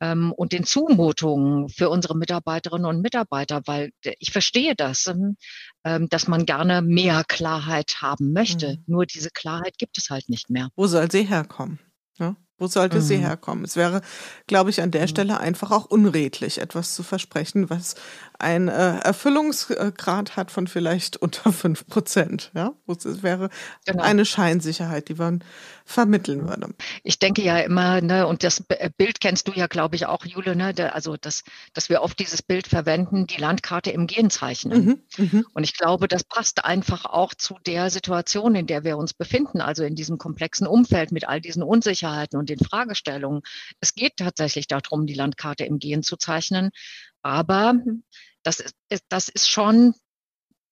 ähm, 0.01 0.31
und 0.31 0.51
den 0.51 0.65
Zumutungen 0.65 1.69
für 1.69 1.89
unsere 1.89 2.17
Mitarbeiterinnen 2.17 2.85
und 2.85 3.01
Mitarbeiter, 3.01 3.61
weil 3.65 3.91
ich 4.19 4.31
verstehe 4.31 4.75
das, 4.75 5.07
ähm, 5.07 6.09
dass 6.09 6.27
man 6.27 6.45
gerne 6.45 6.81
mehr 6.81 7.23
Klarheit 7.27 7.97
haben 8.01 8.33
möchte. 8.33 8.77
Mhm. 8.77 8.83
Nur 8.87 9.05
diese 9.05 9.29
Klarheit 9.29 9.77
gibt 9.77 9.97
es 9.97 10.09
halt 10.09 10.29
nicht 10.29 10.49
mehr. 10.49 10.69
Wo 10.75 10.87
soll 10.87 11.09
sie 11.11 11.23
herkommen? 11.23 11.79
Ja? 12.17 12.35
Wo 12.57 12.67
sollte 12.67 12.97
mhm. 12.97 13.01
sie 13.01 13.17
herkommen? 13.17 13.65
Es 13.65 13.75
wäre, 13.75 14.01
glaube 14.47 14.69
ich, 14.69 14.81
an 14.81 14.91
der 14.91 15.03
mhm. 15.03 15.07
Stelle 15.07 15.39
einfach 15.39 15.71
auch 15.71 15.85
unredlich, 15.85 16.59
etwas 16.59 16.95
zu 16.95 17.03
versprechen, 17.03 17.69
was 17.69 17.95
ein 18.39 18.67
äh, 18.67 18.99
Erfüllungsgrad 18.99 20.35
hat 20.35 20.51
von 20.51 20.67
vielleicht 20.67 21.17
unter 21.21 21.51
fünf 21.51 21.87
Prozent. 21.87 22.51
Ja, 22.53 22.73
es 22.87 23.23
wäre 23.23 23.49
genau. 23.85 24.03
eine 24.03 24.25
Scheinsicherheit, 24.25 25.09
die 25.09 25.15
man 25.15 25.43
vermitteln 25.85 26.47
würde. 26.47 26.73
Ich 27.03 27.19
denke 27.19 27.43
ja 27.43 27.59
immer, 27.59 28.01
ne, 28.01 28.27
und 28.27 28.43
das 28.43 28.63
äh, 28.69 28.89
Bild 28.95 29.21
kennst 29.21 29.47
du 29.47 29.51
ja, 29.53 29.67
glaube 29.67 29.95
ich, 29.95 30.05
auch, 30.05 30.25
Jule, 30.25 30.55
ne, 30.55 30.73
der, 30.73 30.95
also 30.95 31.15
dass, 31.17 31.43
dass 31.73 31.89
wir 31.89 32.01
oft 32.01 32.19
dieses 32.19 32.41
Bild 32.41 32.67
verwenden, 32.67 33.27
die 33.27 33.39
Landkarte 33.39 33.91
im 33.91 34.07
Gehenzeichen. 34.07 34.71
Mhm, 34.71 35.01
mhm, 35.17 35.45
und 35.53 35.63
ich 35.63 35.77
glaube, 35.77 36.07
das 36.07 36.23
passt 36.23 36.65
einfach 36.65 37.05
auch 37.05 37.33
zu 37.33 37.55
der 37.65 37.89
Situation, 37.89 38.55
in 38.55 38.67
der 38.67 38.83
wir 38.83 38.97
uns 38.97 39.13
befinden, 39.13 39.61
also 39.61 39.83
in 39.83 39.95
diesem 39.95 40.17
komplexen 40.17 40.67
Umfeld 40.67 41.11
mit 41.11 41.27
all 41.27 41.39
diesen 41.39 41.63
Unsicherheiten 41.63 42.39
und 42.39 42.49
den 42.49 42.59
Fragestellungen. 42.59 43.41
Es 43.79 43.93
geht 43.93 44.17
tatsächlich 44.17 44.67
darum, 44.67 45.05
die 45.05 45.13
Landkarte 45.13 45.65
im 45.65 45.79
Gehen 45.79 46.03
zu 46.03 46.17
zeichnen. 46.17 46.71
Aber 47.25 47.73
das 48.43 48.59
ist, 48.59 49.03
das 49.09 49.29
ist 49.29 49.49
schon, 49.49 49.95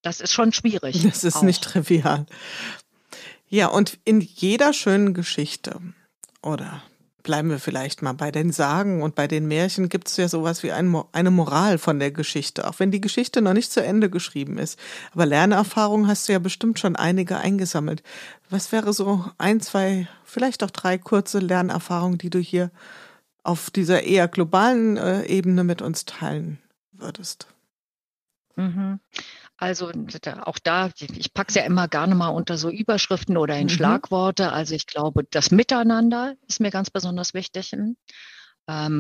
das 0.03 0.21
ist 0.21 0.31
schon 0.31 0.53
schwierig. 0.53 1.01
Das 1.01 1.23
ist 1.23 1.37
auch. 1.37 1.41
nicht 1.41 1.63
trivial. 1.63 2.27
Ja, 3.49 3.67
und 3.67 3.97
in 4.05 4.21
jeder 4.21 4.71
schönen 4.71 5.15
Geschichte 5.15 5.79
oder 6.43 6.83
bleiben 7.23 7.49
wir 7.49 7.57
vielleicht 7.57 8.03
mal 8.03 8.13
bei 8.13 8.29
den 8.29 8.51
Sagen 8.51 9.01
und 9.01 9.15
bei 9.15 9.27
den 9.27 9.47
Märchen 9.47 9.89
gibt 9.89 10.09
es 10.09 10.17
ja 10.17 10.27
sowas 10.27 10.61
wie 10.61 10.71
ein, 10.71 10.95
eine 11.11 11.31
Moral 11.31 11.79
von 11.79 11.97
der 11.97 12.11
Geschichte, 12.11 12.67
auch 12.67 12.77
wenn 12.77 12.91
die 12.91 13.01
Geschichte 13.01 13.41
noch 13.41 13.53
nicht 13.53 13.71
zu 13.71 13.83
Ende 13.83 14.11
geschrieben 14.11 14.59
ist. 14.59 14.77
Aber 15.13 15.25
Lernerfahrung 15.25 16.07
hast 16.07 16.27
du 16.27 16.33
ja 16.33 16.39
bestimmt 16.39 16.77
schon 16.77 16.95
einige 16.95 17.37
eingesammelt. 17.37 18.03
Was 18.51 18.71
wäre 18.71 18.93
so 18.93 19.25
ein, 19.39 19.59
zwei, 19.59 20.07
vielleicht 20.23 20.63
auch 20.63 20.69
drei 20.71 20.99
kurze 20.99 21.39
Lernerfahrungen, 21.39 22.19
die 22.19 22.29
du 22.29 22.37
hier 22.37 22.69
auf 23.43 23.69
dieser 23.69 24.03
eher 24.03 24.27
globalen 24.27 24.97
äh, 24.97 25.25
Ebene 25.25 25.63
mit 25.63 25.81
uns 25.81 26.05
teilen 26.05 26.59
würdest. 26.91 27.47
Mhm. 28.55 28.99
Also 29.57 29.91
auch 30.41 30.59
da, 30.59 30.89
ich 30.99 31.33
packe 31.33 31.49
es 31.49 31.55
ja 31.55 31.63
immer 31.63 31.87
gerne 31.87 32.15
mal 32.15 32.29
unter 32.29 32.57
so 32.57 32.69
Überschriften 32.69 33.37
oder 33.37 33.55
in 33.57 33.65
mhm. 33.65 33.69
Schlagworte. 33.69 34.51
Also 34.51 34.75
ich 34.75 34.87
glaube, 34.87 35.23
das 35.29 35.51
Miteinander 35.51 36.35
ist 36.47 36.59
mir 36.59 36.71
ganz 36.71 36.89
besonders 36.89 37.33
wichtig. 37.33 37.71
Ähm, 37.73 37.95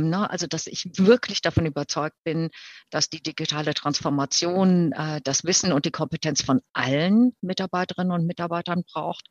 na, 0.09 0.21
ne, 0.21 0.29
also 0.29 0.45
dass 0.45 0.67
ich 0.67 0.89
wirklich 0.97 1.41
davon 1.41 1.65
überzeugt 1.65 2.17
bin, 2.23 2.49
dass 2.89 3.09
die 3.09 3.23
digitale 3.23 3.73
Transformation 3.73 4.91
äh, 4.91 5.21
das 5.23 5.45
Wissen 5.45 5.71
und 5.71 5.85
die 5.85 5.91
Kompetenz 5.91 6.41
von 6.41 6.61
allen 6.73 7.33
Mitarbeiterinnen 7.41 8.11
und 8.11 8.27
Mitarbeitern 8.27 8.83
braucht. 8.83 9.27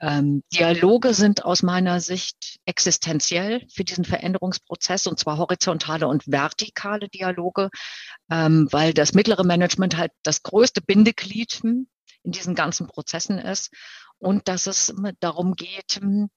Ähm, 0.00 0.44
Dialoge 0.52 1.12
sind 1.12 1.44
aus 1.44 1.62
meiner 1.62 2.00
Sicht 2.00 2.60
existenziell 2.66 3.66
für 3.68 3.84
diesen 3.84 4.04
Veränderungsprozess 4.04 5.06
und 5.06 5.18
zwar 5.18 5.38
horizontale 5.38 6.06
und 6.06 6.28
vertikale 6.28 7.08
Dialoge, 7.08 7.70
ähm, 8.30 8.68
weil 8.70 8.94
das 8.94 9.12
mittlere 9.14 9.44
Management 9.44 9.96
halt 9.96 10.12
das 10.22 10.42
größte 10.42 10.82
Bindeglied 10.82 11.60
in 11.64 12.32
diesen 12.32 12.54
ganzen 12.54 12.86
Prozessen 12.86 13.38
ist 13.38 13.70
und 14.18 14.46
dass 14.46 14.66
es 14.66 14.94
darum 15.20 15.54
geht, 15.54 15.98
hm, 16.00 16.30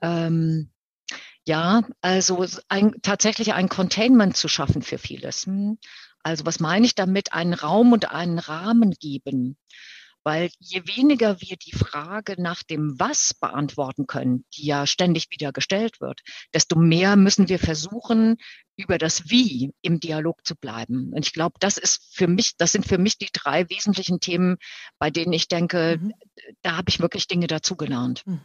ähm, 0.00 0.70
ja, 1.44 1.82
also 2.02 2.46
ein, 2.68 2.94
tatsächlich 3.02 3.52
ein 3.52 3.68
Containment 3.68 4.36
zu 4.36 4.46
schaffen 4.46 4.82
für 4.82 4.98
vieles. 4.98 5.48
Also 6.22 6.46
was 6.46 6.60
meine 6.60 6.86
ich 6.86 6.94
damit? 6.94 7.32
Einen 7.32 7.54
Raum 7.54 7.92
und 7.92 8.12
einen 8.12 8.38
Rahmen 8.38 8.92
geben 8.92 9.58
weil 10.24 10.50
je 10.58 10.82
weniger 10.86 11.40
wir 11.40 11.56
die 11.56 11.72
Frage 11.72 12.40
nach 12.40 12.62
dem 12.62 12.98
Was 12.98 13.34
beantworten 13.34 14.06
können, 14.06 14.44
die 14.54 14.66
ja 14.66 14.86
ständig 14.86 15.28
wieder 15.30 15.52
gestellt 15.52 16.00
wird, 16.00 16.20
desto 16.54 16.76
mehr 16.76 17.16
müssen 17.16 17.48
wir 17.48 17.58
versuchen, 17.58 18.36
über 18.76 18.98
das 18.98 19.30
Wie 19.30 19.72
im 19.82 20.00
Dialog 20.00 20.46
zu 20.46 20.56
bleiben. 20.56 21.12
Und 21.12 21.26
ich 21.26 21.32
glaube, 21.32 21.56
das 21.60 21.76
ist 21.76 22.00
für 22.10 22.26
mich, 22.26 22.56
das 22.56 22.72
sind 22.72 22.86
für 22.86 22.98
mich 22.98 23.18
die 23.18 23.28
drei 23.32 23.68
wesentlichen 23.68 24.20
Themen, 24.20 24.56
bei 24.98 25.10
denen 25.10 25.32
ich 25.32 25.48
denke, 25.48 25.98
mhm. 26.00 26.12
da 26.62 26.76
habe 26.76 26.88
ich 26.88 27.00
wirklich 27.00 27.28
Dinge 27.28 27.46
dazugelernt. 27.46 28.22
Mhm. 28.26 28.40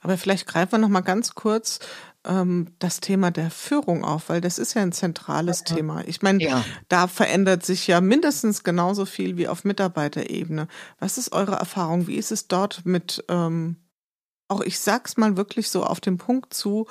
Aber 0.00 0.18
vielleicht 0.18 0.46
greifen 0.46 0.72
wir 0.72 0.78
noch 0.78 0.88
mal 0.88 1.00
ganz 1.00 1.34
kurz 1.34 1.78
ähm, 2.24 2.74
das 2.78 3.00
Thema 3.00 3.30
der 3.30 3.50
Führung 3.50 4.04
auf, 4.04 4.28
weil 4.28 4.40
das 4.40 4.58
ist 4.58 4.74
ja 4.74 4.82
ein 4.82 4.92
zentrales 4.92 5.64
ja. 5.66 5.76
Thema. 5.76 6.02
Ich 6.06 6.22
meine, 6.22 6.42
ja. 6.42 6.64
da 6.88 7.08
verändert 7.08 7.64
sich 7.64 7.86
ja 7.86 8.00
mindestens 8.00 8.64
genauso 8.64 9.06
viel 9.06 9.36
wie 9.36 9.48
auf 9.48 9.64
Mitarbeiterebene. 9.64 10.68
Was 10.98 11.18
ist 11.18 11.32
eure 11.32 11.56
Erfahrung? 11.56 12.06
Wie 12.06 12.16
ist 12.16 12.32
es 12.32 12.48
dort 12.48 12.84
mit 12.84 13.24
ähm, 13.28 13.76
auch 14.52 14.60
ich 14.60 14.78
sag's 14.78 15.16
mal 15.16 15.36
wirklich 15.36 15.70
so 15.70 15.84
auf 15.84 16.00
den 16.00 16.18
Punkt 16.18 16.54
zu, 16.54 16.86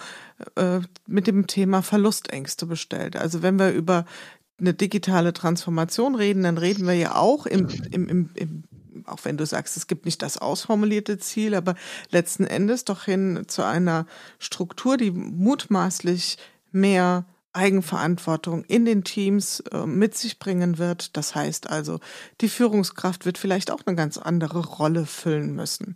äh, 0.55 0.79
mit 1.07 1.27
dem 1.27 1.47
Thema 1.47 1.81
Verlustängste 1.81 2.65
bestellt. 2.65 3.15
Also 3.15 3.41
wenn 3.41 3.57
wir 3.59 3.71
über 3.71 4.05
eine 4.59 4.73
digitale 4.73 5.33
Transformation 5.33 6.15
reden, 6.15 6.43
dann 6.43 6.57
reden 6.57 6.85
wir 6.85 6.93
ja 6.93 7.15
auch 7.15 7.45
im, 7.45 7.67
im, 7.91 8.07
im, 8.07 8.29
im 8.35 8.63
auch 9.05 9.19
wenn 9.23 9.37
du 9.37 9.45
sagst, 9.45 9.77
es 9.77 9.87
gibt 9.87 10.05
nicht 10.05 10.21
das 10.21 10.37
ausformulierte 10.37 11.17
Ziel, 11.17 11.55
aber 11.55 11.75
letzten 12.11 12.45
Endes 12.45 12.85
doch 12.85 13.05
hin 13.05 13.43
zu 13.47 13.63
einer 13.63 14.05
Struktur, 14.37 14.97
die 14.97 15.11
mutmaßlich 15.11 16.37
mehr 16.71 17.25
Eigenverantwortung 17.53 18.63
in 18.65 18.85
den 18.85 19.03
Teams 19.03 19.59
äh, 19.71 19.85
mit 19.85 20.15
sich 20.15 20.39
bringen 20.39 20.77
wird. 20.77 21.17
Das 21.17 21.35
heißt 21.35 21.69
also, 21.69 21.99
die 22.39 22.49
Führungskraft 22.49 23.25
wird 23.25 23.37
vielleicht 23.37 23.71
auch 23.71 23.81
eine 23.85 23.95
ganz 23.95 24.17
andere 24.17 24.65
Rolle 24.65 25.05
füllen 25.05 25.53
müssen. 25.53 25.95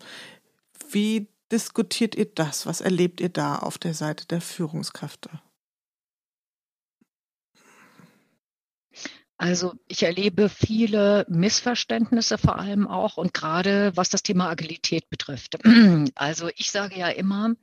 Wie 0.90 1.28
diskutiert 1.52 2.16
ihr 2.16 2.26
das? 2.26 2.66
Was 2.66 2.82
erlebt 2.82 3.22
ihr 3.22 3.30
da 3.30 3.58
auf 3.58 3.78
der 3.78 3.94
Seite 3.94 4.26
der 4.28 4.42
Führungskräfte? 4.42 5.30
Also 9.38 9.74
ich 9.88 10.04
erlebe 10.04 10.48
viele 10.48 11.26
Missverständnisse 11.28 12.38
vor 12.38 12.58
allem 12.58 12.88
auch 12.88 13.18
und 13.18 13.34
gerade 13.34 13.92
was 13.96 14.10
das 14.10 14.24
Thema 14.24 14.50
Agilität 14.50 15.10
betrifft. 15.10 15.58
Also 16.16 16.50
ich 16.56 16.72
sage 16.72 16.98
ja 16.98 17.10
immer, 17.10 17.54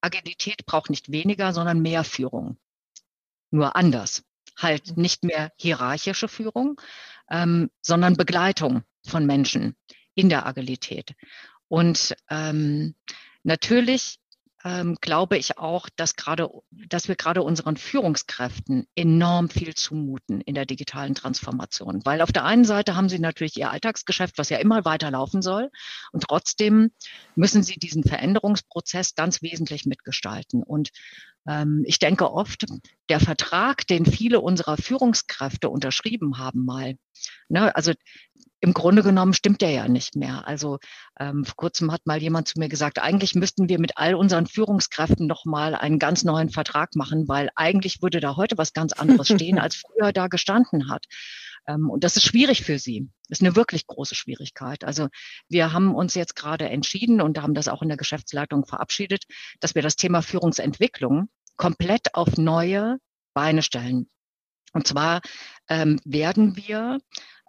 Agilität 0.00 0.64
braucht 0.66 0.90
nicht 0.90 1.10
weniger, 1.10 1.52
sondern 1.52 1.80
mehr 1.80 2.04
Führung. 2.04 2.56
Nur 3.50 3.74
anders. 3.74 4.22
Halt 4.56 4.96
nicht 4.96 5.24
mehr 5.24 5.52
hierarchische 5.58 6.28
Führung, 6.28 6.80
ähm, 7.28 7.70
sondern 7.82 8.16
Begleitung 8.16 8.82
von 9.04 9.26
Menschen 9.26 9.76
in 10.14 10.28
der 10.28 10.46
Agilität. 10.46 11.14
Und 11.68 12.14
ähm, 12.30 12.94
Natürlich 13.46 14.18
ähm, 14.64 14.96
glaube 15.00 15.38
ich 15.38 15.58
auch, 15.58 15.88
dass 15.94 16.16
gerade, 16.16 16.50
dass 16.72 17.06
wir 17.06 17.14
gerade 17.14 17.44
unseren 17.44 17.76
Führungskräften 17.76 18.88
enorm 18.96 19.48
viel 19.48 19.74
zumuten 19.74 20.40
in 20.40 20.56
der 20.56 20.66
digitalen 20.66 21.14
Transformation. 21.14 22.00
Weil 22.04 22.22
auf 22.22 22.32
der 22.32 22.44
einen 22.44 22.64
Seite 22.64 22.96
haben 22.96 23.08
sie 23.08 23.20
natürlich 23.20 23.56
ihr 23.56 23.70
Alltagsgeschäft, 23.70 24.36
was 24.38 24.48
ja 24.48 24.58
immer 24.58 24.84
weiterlaufen 24.84 25.42
soll. 25.42 25.70
Und 26.10 26.24
trotzdem 26.24 26.90
müssen 27.36 27.62
sie 27.62 27.76
diesen 27.76 28.02
Veränderungsprozess 28.02 29.14
ganz 29.14 29.42
wesentlich 29.42 29.86
mitgestalten. 29.86 30.64
Und 30.64 30.90
ähm, 31.46 31.84
ich 31.86 32.00
denke 32.00 32.32
oft, 32.32 32.66
der 33.08 33.20
Vertrag, 33.20 33.86
den 33.86 34.06
viele 34.06 34.40
unserer 34.40 34.76
Führungskräfte 34.76 35.70
unterschrieben 35.70 36.38
haben 36.38 36.64
mal, 36.64 36.96
ne, 37.48 37.76
also 37.76 37.92
im 38.60 38.72
Grunde 38.72 39.02
genommen 39.02 39.34
stimmt 39.34 39.60
der 39.60 39.70
ja 39.70 39.88
nicht 39.88 40.16
mehr. 40.16 40.46
Also 40.46 40.78
ähm, 41.20 41.44
vor 41.44 41.56
kurzem 41.56 41.92
hat 41.92 42.06
mal 42.06 42.20
jemand 42.20 42.48
zu 42.48 42.58
mir 42.58 42.68
gesagt, 42.68 42.98
eigentlich 42.98 43.34
müssten 43.34 43.68
wir 43.68 43.78
mit 43.78 43.92
all 43.96 44.14
unseren 44.14 44.46
Führungskräften 44.46 45.26
noch 45.26 45.44
mal 45.44 45.74
einen 45.74 45.98
ganz 45.98 46.24
neuen 46.24 46.48
Vertrag 46.48 46.94
machen, 46.96 47.28
weil 47.28 47.50
eigentlich 47.54 48.02
würde 48.02 48.20
da 48.20 48.36
heute 48.36 48.56
was 48.58 48.72
ganz 48.72 48.92
anderes 48.92 49.28
stehen, 49.34 49.58
als 49.58 49.76
früher 49.76 50.12
da 50.12 50.28
gestanden 50.28 50.88
hat. 50.88 51.04
Ähm, 51.68 51.90
und 51.90 52.04
das 52.04 52.16
ist 52.16 52.24
schwierig 52.24 52.62
für 52.62 52.78
sie. 52.78 53.08
Das 53.28 53.40
ist 53.40 53.46
eine 53.46 53.56
wirklich 53.56 53.86
große 53.86 54.14
Schwierigkeit. 54.14 54.84
Also 54.84 55.08
wir 55.48 55.72
haben 55.72 55.94
uns 55.94 56.14
jetzt 56.14 56.36
gerade 56.36 56.68
entschieden 56.68 57.20
und 57.20 57.40
haben 57.40 57.54
das 57.54 57.68
auch 57.68 57.82
in 57.82 57.88
der 57.88 57.98
Geschäftsleitung 57.98 58.64
verabschiedet, 58.64 59.24
dass 59.60 59.74
wir 59.74 59.82
das 59.82 59.96
Thema 59.96 60.22
Führungsentwicklung 60.22 61.28
komplett 61.56 62.14
auf 62.14 62.36
neue 62.36 62.98
Beine 63.34 63.62
stellen. 63.62 64.08
Und 64.72 64.86
zwar 64.86 65.20
ähm, 65.68 66.00
werden 66.04 66.56
wir 66.56 66.98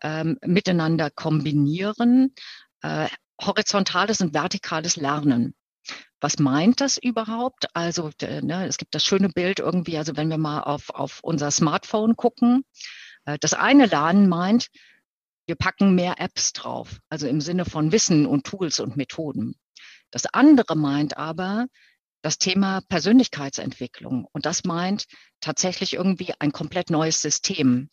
ähm, 0.01 0.37
miteinander 0.45 1.09
kombinieren 1.09 2.33
äh, 2.81 3.07
horizontales 3.41 4.21
und 4.21 4.33
vertikales 4.33 4.95
Lernen. 4.95 5.55
Was 6.19 6.39
meint 6.39 6.81
das 6.81 6.97
überhaupt? 6.97 7.67
Also 7.75 8.09
ne, 8.21 8.65
es 8.67 8.77
gibt 8.77 8.95
das 8.95 9.05
schöne 9.05 9.29
Bild 9.29 9.59
irgendwie, 9.59 9.97
also 9.97 10.17
wenn 10.17 10.29
wir 10.29 10.37
mal 10.37 10.61
auf, 10.61 10.89
auf 10.89 11.19
unser 11.21 11.51
Smartphone 11.51 12.15
gucken. 12.15 12.63
Äh, 13.25 13.37
das 13.39 13.53
eine 13.53 13.85
Lernen 13.85 14.27
meint, 14.27 14.67
wir 15.45 15.55
packen 15.55 15.95
mehr 15.95 16.19
Apps 16.19 16.53
drauf, 16.53 16.99
also 17.09 17.27
im 17.27 17.39
Sinne 17.39 17.65
von 17.65 17.91
Wissen 17.91 18.25
und 18.25 18.45
Tools 18.45 18.79
und 18.79 18.97
Methoden. 18.97 19.55
Das 20.11 20.25
andere 20.25 20.75
meint 20.75 21.17
aber 21.17 21.67
das 22.21 22.37
Thema 22.37 22.81
Persönlichkeitsentwicklung. 22.89 24.27
Und 24.31 24.45
das 24.45 24.63
meint 24.65 25.05
tatsächlich 25.39 25.93
irgendwie 25.93 26.33
ein 26.39 26.51
komplett 26.51 26.89
neues 26.89 27.21
System 27.21 27.89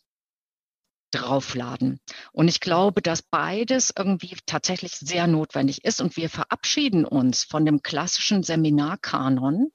draufladen. 1.15 1.99
Und 2.31 2.47
ich 2.47 2.59
glaube, 2.59 3.01
dass 3.01 3.21
beides 3.21 3.93
irgendwie 3.97 4.35
tatsächlich 4.45 4.93
sehr 4.93 5.27
notwendig 5.27 5.83
ist. 5.85 6.01
Und 6.01 6.17
wir 6.17 6.29
verabschieden 6.29 7.05
uns 7.05 7.43
von 7.43 7.65
dem 7.65 7.81
klassischen 7.81 8.43
Seminarkanon, 8.43 9.71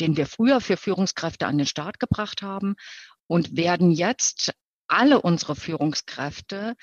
den 0.00 0.16
wir 0.16 0.26
früher 0.26 0.60
für 0.60 0.76
Führungskräfte 0.76 1.46
an 1.46 1.58
den 1.58 1.66
Start 1.66 1.98
gebracht 1.98 2.42
haben 2.42 2.76
und 3.26 3.56
werden 3.56 3.90
jetzt 3.90 4.54
alle 4.88 5.20
unsere 5.20 5.54
Führungskräfte 5.54 6.74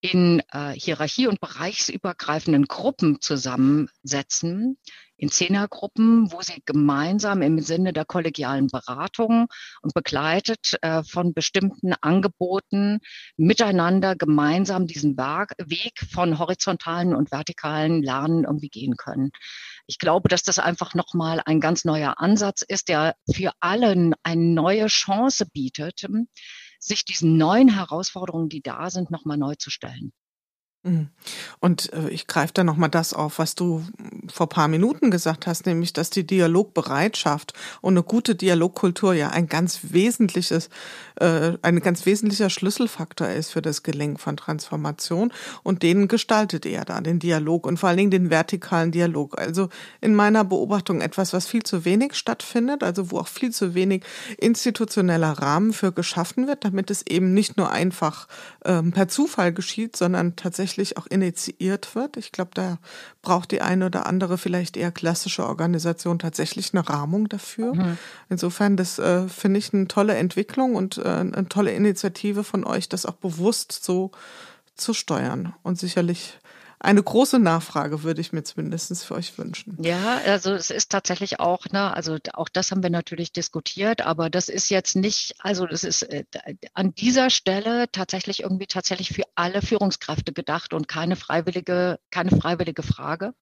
in 0.00 0.42
äh, 0.52 0.72
hierarchie- 0.72 1.28
und 1.28 1.40
bereichsübergreifenden 1.40 2.66
Gruppen 2.66 3.20
zusammensetzen, 3.20 4.78
in 5.16 5.30
Zehnergruppen, 5.30 6.32
wo 6.32 6.42
sie 6.42 6.62
gemeinsam 6.66 7.40
im 7.40 7.60
Sinne 7.60 7.92
der 7.92 8.04
kollegialen 8.04 8.66
Beratung 8.66 9.46
und 9.80 9.94
begleitet 9.94 10.76
äh, 10.82 11.02
von 11.04 11.32
bestimmten 11.32 11.94
Angeboten 12.00 12.98
miteinander 13.36 14.16
gemeinsam 14.16 14.86
diesen 14.86 15.16
Weg 15.16 16.00
von 16.10 16.38
horizontalen 16.38 17.14
und 17.14 17.30
vertikalen 17.30 18.02
Lernen 18.02 18.44
irgendwie 18.44 18.68
gehen 18.68 18.96
können. 18.96 19.30
Ich 19.86 19.98
glaube, 19.98 20.28
dass 20.28 20.42
das 20.42 20.58
einfach 20.58 20.94
nochmal 20.94 21.40
ein 21.44 21.60
ganz 21.60 21.84
neuer 21.84 22.14
Ansatz 22.18 22.62
ist, 22.62 22.88
der 22.88 23.14
für 23.32 23.52
allen 23.60 24.14
eine 24.22 24.42
neue 24.42 24.86
Chance 24.86 25.46
bietet, 25.46 26.06
sich 26.84 27.04
diesen 27.04 27.36
neuen 27.36 27.68
Herausforderungen, 27.68 28.48
die 28.48 28.60
da 28.62 28.90
sind, 28.90 29.10
nochmal 29.10 29.38
neu 29.38 29.54
zu 29.54 29.70
stellen. 29.70 30.12
Mhm. 30.84 31.08
Und 31.60 31.92
äh, 31.94 32.10
ich 32.10 32.26
greife 32.26 32.52
da 32.52 32.62
nochmal 32.62 32.90
das 32.90 33.14
auf, 33.14 33.38
was 33.38 33.54
du 33.54 33.82
vor 34.30 34.50
paar 34.50 34.68
Minuten 34.68 35.10
gesagt 35.10 35.46
hast, 35.46 35.64
nämlich, 35.64 35.94
dass 35.94 36.10
die 36.10 36.26
Dialogbereitschaft 36.26 37.54
und 37.80 37.94
eine 37.94 38.02
gute 38.02 38.34
Dialogkultur 38.34 39.14
ja 39.14 39.30
ein 39.30 39.46
ganz 39.48 39.80
wesentliches, 39.82 40.68
äh, 41.16 41.52
ein 41.62 41.80
ganz 41.80 42.04
wesentlicher 42.04 42.50
Schlüsselfaktor 42.50 43.28
ist 43.28 43.50
für 43.50 43.62
das 43.62 43.82
Gelingen 43.82 44.18
von 44.18 44.36
Transformation. 44.36 45.32
Und 45.62 45.82
den 45.82 46.06
gestaltet 46.06 46.66
er 46.66 46.84
da, 46.84 47.00
den 47.00 47.18
Dialog 47.18 47.66
und 47.66 47.78
vor 47.78 47.88
allen 47.88 47.98
Dingen 47.98 48.10
den 48.10 48.28
vertikalen 48.28 48.92
Dialog. 48.92 49.38
Also 49.38 49.70
in 50.02 50.14
meiner 50.14 50.44
Beobachtung 50.44 51.00
etwas, 51.00 51.32
was 51.32 51.46
viel 51.46 51.62
zu 51.62 51.86
wenig 51.86 52.14
stattfindet, 52.14 52.82
also 52.82 53.10
wo 53.10 53.20
auch 53.20 53.28
viel 53.28 53.52
zu 53.52 53.74
wenig 53.74 54.04
institutioneller 54.36 55.32
Rahmen 55.32 55.72
für 55.72 55.92
geschaffen 55.92 56.46
wird, 56.46 56.66
damit 56.66 56.90
es 56.90 57.06
eben 57.06 57.32
nicht 57.32 57.56
nur 57.56 57.70
einfach 57.70 58.28
ähm, 58.66 58.92
per 58.92 59.08
Zufall 59.08 59.54
geschieht, 59.54 59.96
sondern 59.96 60.36
tatsächlich 60.36 60.73
tatsächlich 60.74 60.96
auch 60.96 61.06
initiiert 61.06 61.94
wird. 61.94 62.16
Ich 62.16 62.32
glaube, 62.32 62.50
da 62.54 62.78
braucht 63.22 63.52
die 63.52 63.60
eine 63.60 63.86
oder 63.86 64.06
andere 64.06 64.38
vielleicht 64.38 64.76
eher 64.76 64.90
klassische 64.90 65.46
Organisation 65.46 66.18
tatsächlich 66.18 66.72
eine 66.72 66.88
Rahmung 66.88 67.28
dafür. 67.28 67.74
Mhm. 67.74 67.98
Insofern, 68.28 68.76
das 68.76 68.98
äh, 68.98 69.28
finde 69.28 69.58
ich 69.58 69.72
eine 69.72 69.86
tolle 69.86 70.16
Entwicklung 70.16 70.74
und 70.74 70.98
äh, 70.98 71.04
eine 71.04 71.48
tolle 71.48 71.72
Initiative 71.72 72.42
von 72.42 72.64
euch, 72.64 72.88
das 72.88 73.06
auch 73.06 73.14
bewusst 73.14 73.84
so 73.84 74.10
zu 74.74 74.94
steuern 74.94 75.54
und 75.62 75.78
sicherlich 75.78 76.38
eine 76.84 77.02
große 77.02 77.38
Nachfrage 77.38 78.02
würde 78.02 78.20
ich 78.20 78.32
mir 78.32 78.44
zumindest 78.44 79.04
für 79.04 79.14
euch 79.14 79.36
wünschen. 79.38 79.76
Ja, 79.82 80.20
also 80.26 80.52
es 80.52 80.70
ist 80.70 80.90
tatsächlich 80.90 81.40
auch, 81.40 81.66
ne, 81.70 81.94
also 81.94 82.18
auch 82.34 82.48
das 82.48 82.70
haben 82.70 82.82
wir 82.82 82.90
natürlich 82.90 83.32
diskutiert, 83.32 84.02
aber 84.02 84.30
das 84.30 84.48
ist 84.48 84.68
jetzt 84.70 84.94
nicht, 84.94 85.34
also 85.38 85.66
das 85.66 85.82
ist 85.84 86.02
äh, 86.02 86.24
an 86.74 86.94
dieser 86.94 87.30
Stelle 87.30 87.86
tatsächlich 87.90 88.42
irgendwie 88.42 88.66
tatsächlich 88.66 89.08
für 89.08 89.24
alle 89.34 89.62
Führungskräfte 89.62 90.32
gedacht 90.32 90.74
und 90.74 90.86
keine 90.86 91.16
freiwillige, 91.16 91.98
keine 92.10 92.30
freiwillige 92.30 92.82
Frage 92.82 93.34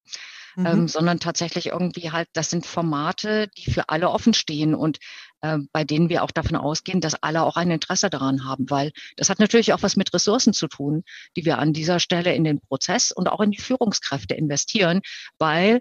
mhm. 0.57 0.67
ähm, 0.67 0.89
sondern 0.89 1.21
tatsächlich 1.21 1.67
irgendwie 1.67 2.11
halt, 2.11 2.29
das 2.33 2.51
sind 2.51 2.67
Formate, 2.67 3.49
die 3.57 3.71
für 3.71 3.89
alle 3.89 4.11
offen 4.11 4.35
stehen 4.35 4.75
und 4.75 4.99
äh, 5.41 5.59
bei 5.73 5.85
denen 5.85 6.09
wir 6.09 6.23
auch 6.23 6.31
davon 6.31 6.57
ausgehen, 6.57 7.01
dass 7.01 7.23
alle 7.23 7.43
auch 7.43 7.57
ein 7.57 7.71
Interesse 7.71 8.11
daran 8.11 8.45
haben, 8.45 8.71
weil 8.71 8.93
das 9.17 9.31
hat 9.31 9.39
natürlich 9.39 9.73
auch 9.73 9.83
was 9.83 9.97
mit 9.97 10.13
Ressourcen 10.15 10.53
zu 10.53 10.69
tun, 10.69 11.03
die 11.37 11.45
wir 11.45 11.59
an 11.59 11.73
dieser 11.73 12.01
Stelle 12.01 12.35
in 12.35 12.45
den 12.45 12.61
Prozess 12.61 13.13
und 13.13 13.29
auch 13.29 13.41
in 13.41 13.51
die 13.51 13.61
Führungskräfte 13.61 14.35
investieren, 14.35 15.01
weil 15.39 15.81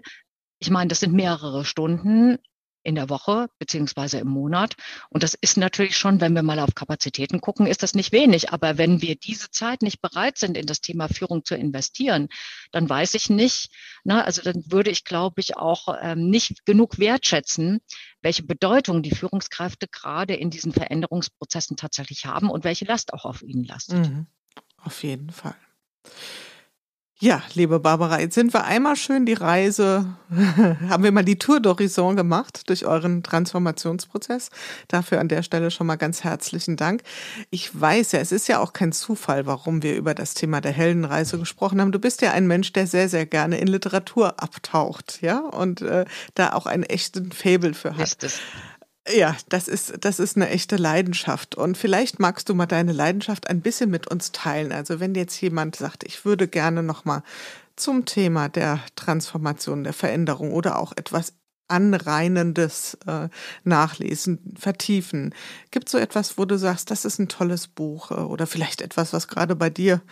ich 0.58 0.70
meine, 0.70 0.88
das 0.88 1.00
sind 1.00 1.12
mehrere 1.12 1.64
Stunden 1.64 2.38
in 2.82 2.94
der 2.94 3.08
Woche 3.08 3.48
beziehungsweise 3.58 4.18
im 4.18 4.28
Monat. 4.28 4.74
Und 5.08 5.22
das 5.22 5.34
ist 5.34 5.56
natürlich 5.56 5.96
schon, 5.96 6.20
wenn 6.20 6.34
wir 6.34 6.42
mal 6.42 6.58
auf 6.58 6.74
Kapazitäten 6.74 7.40
gucken, 7.40 7.66
ist 7.66 7.82
das 7.82 7.94
nicht 7.94 8.12
wenig. 8.12 8.52
Aber 8.52 8.78
wenn 8.78 9.02
wir 9.02 9.16
diese 9.16 9.50
Zeit 9.50 9.82
nicht 9.82 10.00
bereit 10.00 10.38
sind, 10.38 10.56
in 10.56 10.66
das 10.66 10.80
Thema 10.80 11.08
Führung 11.08 11.44
zu 11.44 11.54
investieren, 11.54 12.28
dann 12.70 12.88
weiß 12.88 13.14
ich 13.14 13.30
nicht, 13.30 13.70
na, 14.04 14.24
also 14.24 14.42
dann 14.42 14.64
würde 14.66 14.90
ich, 14.90 15.04
glaube 15.04 15.40
ich, 15.40 15.56
auch 15.56 15.96
ähm, 16.00 16.28
nicht 16.30 16.64
genug 16.64 16.98
wertschätzen, 16.98 17.80
welche 18.20 18.42
Bedeutung 18.42 19.02
die 19.02 19.14
Führungskräfte 19.14 19.88
gerade 19.88 20.34
in 20.34 20.50
diesen 20.50 20.72
Veränderungsprozessen 20.72 21.76
tatsächlich 21.76 22.26
haben 22.26 22.50
und 22.50 22.64
welche 22.64 22.84
Last 22.84 23.12
auch 23.12 23.24
auf 23.24 23.42
ihnen 23.42 23.64
lastet. 23.64 24.08
Mhm. 24.08 24.26
Auf 24.76 25.02
jeden 25.02 25.30
Fall. 25.30 25.56
Ja, 27.22 27.40
liebe 27.54 27.78
Barbara, 27.78 28.18
jetzt 28.18 28.34
sind 28.34 28.52
wir 28.52 28.64
einmal 28.64 28.96
schön 28.96 29.26
die 29.26 29.34
Reise, 29.34 30.06
haben 30.88 31.04
wir 31.04 31.12
mal 31.12 31.24
die 31.24 31.38
Tour 31.38 31.58
d'Horizon 31.58 32.16
gemacht 32.16 32.68
durch 32.68 32.84
euren 32.84 33.22
Transformationsprozess. 33.22 34.50
Dafür 34.88 35.20
an 35.20 35.28
der 35.28 35.44
Stelle 35.44 35.70
schon 35.70 35.86
mal 35.86 35.94
ganz 35.94 36.24
herzlichen 36.24 36.76
Dank. 36.76 37.04
Ich 37.50 37.80
weiß 37.80 38.10
ja, 38.10 38.18
es 38.18 38.32
ist 38.32 38.48
ja 38.48 38.58
auch 38.58 38.72
kein 38.72 38.90
Zufall, 38.90 39.46
warum 39.46 39.84
wir 39.84 39.94
über 39.94 40.14
das 40.14 40.34
Thema 40.34 40.60
der 40.60 40.72
Heldenreise 40.72 41.38
gesprochen 41.38 41.80
haben. 41.80 41.92
Du 41.92 42.00
bist 42.00 42.22
ja 42.22 42.32
ein 42.32 42.48
Mensch, 42.48 42.72
der 42.72 42.88
sehr, 42.88 43.08
sehr 43.08 43.24
gerne 43.24 43.58
in 43.58 43.68
Literatur 43.68 44.42
abtaucht, 44.42 45.22
ja, 45.22 45.38
und 45.38 45.80
äh, 45.80 46.06
da 46.34 46.54
auch 46.54 46.66
einen 46.66 46.82
echten 46.82 47.30
Fabel 47.30 47.74
für 47.74 47.96
hat. 47.96 48.02
Ist 48.02 48.24
es. 48.24 48.40
Ja, 49.08 49.36
das 49.48 49.66
ist, 49.66 49.94
das 50.04 50.20
ist 50.20 50.36
eine 50.36 50.48
echte 50.48 50.76
Leidenschaft. 50.76 51.56
Und 51.56 51.76
vielleicht 51.76 52.20
magst 52.20 52.48
du 52.48 52.54
mal 52.54 52.66
deine 52.66 52.92
Leidenschaft 52.92 53.48
ein 53.48 53.60
bisschen 53.60 53.90
mit 53.90 54.06
uns 54.06 54.30
teilen. 54.30 54.70
Also 54.70 55.00
wenn 55.00 55.14
jetzt 55.14 55.40
jemand 55.40 55.74
sagt, 55.74 56.04
ich 56.04 56.24
würde 56.24 56.46
gerne 56.46 56.82
nochmal 56.84 57.22
zum 57.74 58.04
Thema 58.04 58.48
der 58.48 58.80
Transformation, 58.94 59.82
der 59.82 59.92
Veränderung 59.92 60.52
oder 60.52 60.78
auch 60.78 60.92
etwas 60.92 61.34
Anreinendes 61.68 62.98
äh, 63.06 63.28
nachlesen, 63.64 64.54
vertiefen. 64.58 65.34
Gibt 65.70 65.88
es 65.88 65.92
so 65.92 65.98
etwas, 65.98 66.36
wo 66.36 66.44
du 66.44 66.58
sagst, 66.58 66.90
das 66.90 67.04
ist 67.04 67.18
ein 67.18 67.28
tolles 67.28 67.66
Buch 67.66 68.10
äh, 68.10 68.14
oder 68.14 68.46
vielleicht 68.46 68.82
etwas, 68.82 69.12
was 69.12 69.26
gerade 69.26 69.56
bei 69.56 69.70
dir 69.70 70.02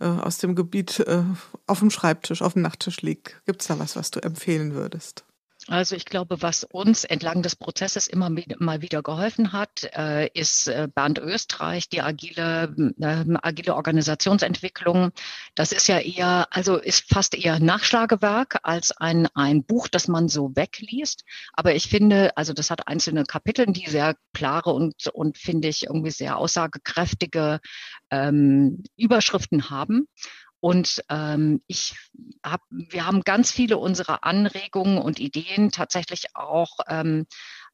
äh, 0.00 0.06
aus 0.06 0.38
dem 0.38 0.54
Gebiet 0.54 1.00
äh, 1.00 1.22
auf 1.66 1.80
dem 1.80 1.90
Schreibtisch, 1.90 2.40
auf 2.40 2.54
dem 2.54 2.62
Nachttisch 2.62 3.02
liegt? 3.02 3.44
Gibt 3.44 3.60
es 3.60 3.68
da 3.68 3.78
was, 3.78 3.94
was 3.94 4.10
du 4.10 4.20
empfehlen 4.20 4.74
würdest? 4.74 5.24
Also 5.68 5.94
ich 5.94 6.06
glaube, 6.06 6.42
was 6.42 6.64
uns 6.64 7.04
entlang 7.04 7.42
des 7.42 7.54
Prozesses 7.54 8.08
immer 8.08 8.30
mal 8.58 8.82
wieder 8.82 9.00
geholfen 9.00 9.52
hat, 9.52 9.88
äh, 9.96 10.26
ist 10.34 10.66
äh, 10.66 10.88
Bernd 10.92 11.20
Österreich, 11.20 11.88
die 11.88 12.02
agile, 12.02 12.74
ähm, 13.00 13.38
agile 13.40 13.76
Organisationsentwicklung. 13.76 15.12
Das 15.54 15.70
ist 15.70 15.86
ja 15.86 16.00
eher, 16.00 16.48
also 16.50 16.78
ist 16.78 17.08
fast 17.08 17.36
eher 17.36 17.60
Nachschlagewerk 17.60 18.58
als 18.64 18.90
ein, 18.90 19.28
ein 19.34 19.62
Buch, 19.62 19.86
das 19.86 20.08
man 20.08 20.28
so 20.28 20.50
wegliest. 20.56 21.22
Aber 21.52 21.76
ich 21.76 21.88
finde, 21.88 22.36
also 22.36 22.52
das 22.52 22.70
hat 22.70 22.88
einzelne 22.88 23.22
Kapitel, 23.22 23.66
die 23.66 23.88
sehr 23.88 24.16
klare 24.34 24.70
und, 24.70 25.06
und 25.12 25.38
finde 25.38 25.68
ich 25.68 25.84
irgendwie 25.84 26.10
sehr 26.10 26.38
aussagekräftige 26.38 27.60
ähm, 28.10 28.82
Überschriften 28.96 29.70
haben. 29.70 30.08
Und 30.62 31.02
ähm, 31.08 31.60
ich 31.66 31.96
hab, 32.44 32.60
wir 32.70 33.04
haben 33.04 33.22
ganz 33.22 33.50
viele 33.50 33.78
unserer 33.78 34.22
Anregungen 34.22 34.98
und 34.98 35.18
Ideen 35.18 35.72
tatsächlich 35.72 36.36
auch 36.36 36.78
ähm, 36.86 37.26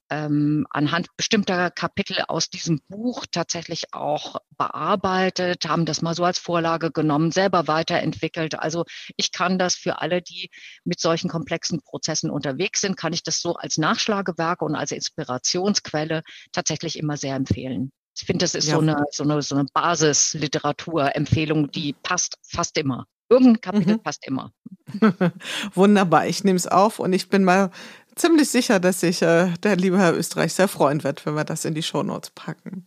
ähm, 0.09 0.67
anhand 0.71 1.09
bestimmter 1.19 1.71
Kapitel 1.71 2.25
aus 2.29 2.49
diesem 2.49 2.81
Buch 2.89 3.27
tatsächlich 3.31 3.93
auch 3.93 4.37
bearbeitet, 4.57 5.69
haben 5.69 5.85
das 5.85 6.01
mal 6.01 6.15
so 6.15 6.25
als 6.25 6.39
Vorlage 6.39 6.91
genommen, 6.91 7.31
selber 7.31 7.69
weiterentwickelt. 7.69 8.59
Also 8.59 8.87
ich 9.19 9.33
kann 9.33 9.59
das 9.59 9.75
für 9.75 10.01
alle, 10.01 10.23
die 10.23 10.49
mit 10.83 10.99
solchen 10.99 11.29
komplexen 11.29 11.83
Prozessen 11.83 12.31
unterwegs 12.31 12.81
sind, 12.81 12.97
kann 12.97 13.13
ich 13.13 13.23
das 13.23 13.43
so 13.43 13.57
als 13.57 13.77
Nachschlagewerk 13.77 14.63
und 14.63 14.75
als 14.75 14.93
Inspirationsquelle 14.93 16.23
tatsächlich 16.53 16.99
immer 16.99 17.19
sehr 17.19 17.37
empfehlen. 17.37 17.93
Ich 18.21 18.27
finde, 18.27 18.43
das 18.45 18.55
ist 18.55 18.67
ja. 18.67 18.75
so, 18.75 18.81
eine, 18.81 19.05
so, 19.13 19.23
eine, 19.23 19.41
so 19.43 19.55
eine 19.55 19.67
Basisliteraturempfehlung, 19.73 21.71
die 21.71 21.95
passt 22.03 22.37
fast 22.43 22.77
immer. 22.77 23.07
Irgendein 23.29 23.61
Kapitel 23.61 23.95
mhm. 23.95 24.03
passt 24.03 24.27
immer. 24.27 24.53
Wunderbar, 25.75 26.27
ich 26.27 26.43
nehme 26.45 26.57
es 26.57 26.67
auf 26.67 26.99
und 26.99 27.13
ich 27.13 27.29
bin 27.29 27.45
mal 27.45 27.71
ziemlich 28.17 28.49
sicher, 28.49 28.81
dass 28.81 29.01
sich 29.01 29.23
äh, 29.23 29.53
der 29.63 29.77
liebe 29.77 29.99
Herr 29.99 30.17
Österreich 30.17 30.53
sehr 30.55 30.67
freuen 30.67 31.05
wird, 31.05 31.25
wenn 31.27 31.35
wir 31.35 31.45
das 31.45 31.65
in 31.65 31.75
die 31.75 31.83
Shownotes 31.83 32.31
packen. 32.31 32.87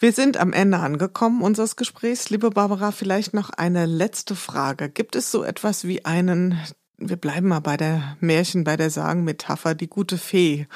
Wir 0.00 0.12
sind 0.12 0.36
am 0.36 0.52
Ende 0.52 0.78
angekommen 0.78 1.42
unseres 1.42 1.76
Gesprächs. 1.76 2.30
Liebe 2.30 2.50
Barbara, 2.50 2.92
vielleicht 2.92 3.34
noch 3.34 3.50
eine 3.50 3.86
letzte 3.86 4.36
Frage. 4.36 4.88
Gibt 4.88 5.16
es 5.16 5.30
so 5.30 5.42
etwas 5.42 5.86
wie 5.86 6.04
einen, 6.04 6.58
wir 6.98 7.16
bleiben 7.16 7.48
mal 7.48 7.60
bei 7.60 7.76
der 7.76 8.16
Märchen, 8.20 8.64
bei 8.64 8.76
der 8.76 8.90
Sagen-Metapher, 8.90 9.74
die 9.74 9.88
gute 9.88 10.18
Fee, 10.18 10.66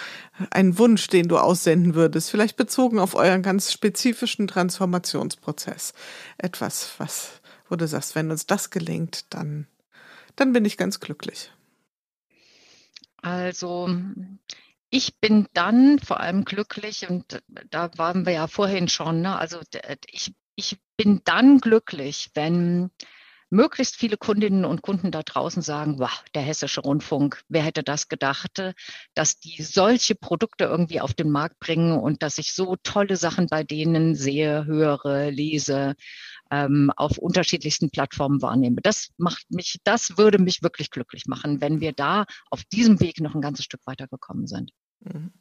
einen 0.51 0.79
Wunsch, 0.79 1.09
den 1.09 1.29
du 1.29 1.39
aussenden 1.39 1.95
würdest, 1.95 2.31
vielleicht 2.31 2.57
bezogen 2.57 2.99
auf 2.99 3.15
euren 3.15 3.43
ganz 3.43 3.73
spezifischen 3.73 4.47
Transformationsprozess? 4.47 5.93
Etwas, 6.39 6.95
was 6.99 7.43
wo 7.73 7.77
du 7.77 7.89
sagst, 7.89 8.15
wenn 8.15 8.31
uns 8.31 8.45
das 8.45 8.69
gelingt, 8.69 9.25
dann, 9.31 9.67
dann 10.37 10.53
bin 10.53 10.67
ich 10.67 10.77
ganz 10.77 11.01
glücklich. 11.01 11.51
Also 13.23 13.89
ich 14.91 15.19
bin 15.21 15.49
dann 15.55 15.99
vor 15.99 16.21
allem 16.21 16.45
glücklich 16.45 17.09
und 17.09 17.43
da 17.71 17.91
waren 17.97 18.27
wir 18.27 18.35
ja 18.35 18.47
vorhin 18.47 18.89
schon, 18.89 19.23
ne? 19.23 19.39
also 19.39 19.59
ich, 20.11 20.35
ich 20.55 20.79
bin 20.99 21.23
dann 21.25 21.61
glücklich, 21.61 22.31
wenn 22.35 22.91
möglichst 23.53 23.97
viele 23.97 24.17
Kundinnen 24.17 24.65
und 24.65 24.83
Kunden 24.83 25.11
da 25.11 25.23
draußen 25.23 25.63
sagen, 25.63 25.99
wow, 25.99 26.25
der 26.35 26.43
hessische 26.43 26.81
Rundfunk, 26.81 27.43
wer 27.49 27.63
hätte 27.63 27.83
das 27.83 28.09
gedacht, 28.09 28.75
dass 29.15 29.39
die 29.39 29.63
solche 29.63 30.15
Produkte 30.15 30.65
irgendwie 30.65 31.01
auf 31.01 31.13
den 31.13 31.31
Markt 31.31 31.59
bringen 31.61 31.99
und 31.99 32.23
dass 32.23 32.39
ich 32.39 32.55
so 32.55 32.77
tolle 32.83 33.17
Sachen 33.17 33.47
bei 33.49 33.63
denen 33.63 34.15
sehe, 34.15 34.65
höre, 34.65 35.31
lese 35.31 35.95
ähm, 36.51 36.91
auf 36.97 37.19
unterschiedlichsten 37.19 37.91
Plattformen 37.91 38.41
wahrnehme. 38.41 38.81
Das 38.83 39.11
macht 39.19 39.45
mich, 39.51 39.79
das 39.85 40.17
würde 40.17 40.39
mich 40.39 40.63
wirklich 40.63 40.91
glücklich 40.91 41.27
machen, 41.27 41.61
wenn 41.61 41.81
wir 41.81 41.93
da 41.93 42.25
auf 42.51 42.65
diesem 42.65 43.01
Weg 43.01 43.21
noch 43.21 43.35
ein 43.35 43.43
ganzes 43.43 43.67
Stück 43.67 43.83
weitergekommen 43.85 44.47
sind. 44.47 44.71
Mhm. 45.05 45.33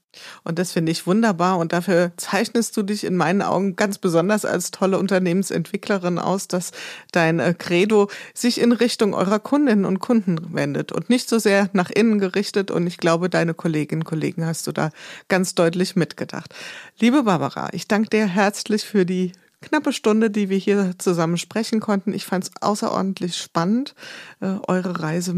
Und 0.43 0.59
das 0.59 0.73
finde 0.73 0.91
ich 0.91 1.07
wunderbar 1.07 1.57
und 1.57 1.71
dafür 1.71 2.11
zeichnest 2.17 2.75
du 2.75 2.83
dich 2.83 3.05
in 3.05 3.15
meinen 3.15 3.41
Augen 3.41 3.75
ganz 3.75 3.97
besonders 3.97 4.43
als 4.43 4.71
tolle 4.71 4.97
Unternehmensentwicklerin 4.99 6.19
aus, 6.19 6.47
dass 6.47 6.71
dein 7.11 7.39
äh, 7.39 7.53
Credo 7.57 8.09
sich 8.33 8.59
in 8.59 8.73
Richtung 8.73 9.13
eurer 9.13 9.39
Kundinnen 9.39 9.85
und 9.85 9.99
Kunden 9.99 10.53
wendet 10.53 10.91
und 10.91 11.09
nicht 11.09 11.29
so 11.29 11.39
sehr 11.39 11.69
nach 11.73 11.89
innen 11.89 12.19
gerichtet. 12.19 12.71
Und 12.71 12.87
ich 12.87 12.97
glaube, 12.97 13.29
deine 13.29 13.53
Kolleginnen 13.53 14.01
und 14.01 14.07
Kollegen 14.07 14.45
hast 14.45 14.67
du 14.67 14.71
da 14.71 14.91
ganz 15.29 15.55
deutlich 15.55 15.95
mitgedacht. 15.95 16.53
Liebe 16.99 17.23
Barbara, 17.23 17.69
ich 17.71 17.87
danke 17.87 18.09
dir 18.09 18.27
herzlich 18.27 18.83
für 18.83 19.05
die 19.05 19.31
knappe 19.61 19.93
Stunde, 19.93 20.29
die 20.29 20.49
wir 20.49 20.57
hier 20.57 20.93
zusammen 20.97 21.37
sprechen 21.37 21.79
konnten. 21.79 22.13
Ich 22.13 22.25
fand 22.25 22.45
es 22.45 22.51
außerordentlich 22.61 23.37
spannend, 23.37 23.95
äh, 24.41 24.55
eure 24.67 25.01
Reise 25.01 25.33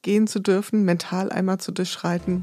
mitgehen 0.00 0.26
zu 0.26 0.40
dürfen, 0.40 0.86
mental 0.86 1.30
einmal 1.30 1.58
zu 1.58 1.72
durchschreiten 1.72 2.42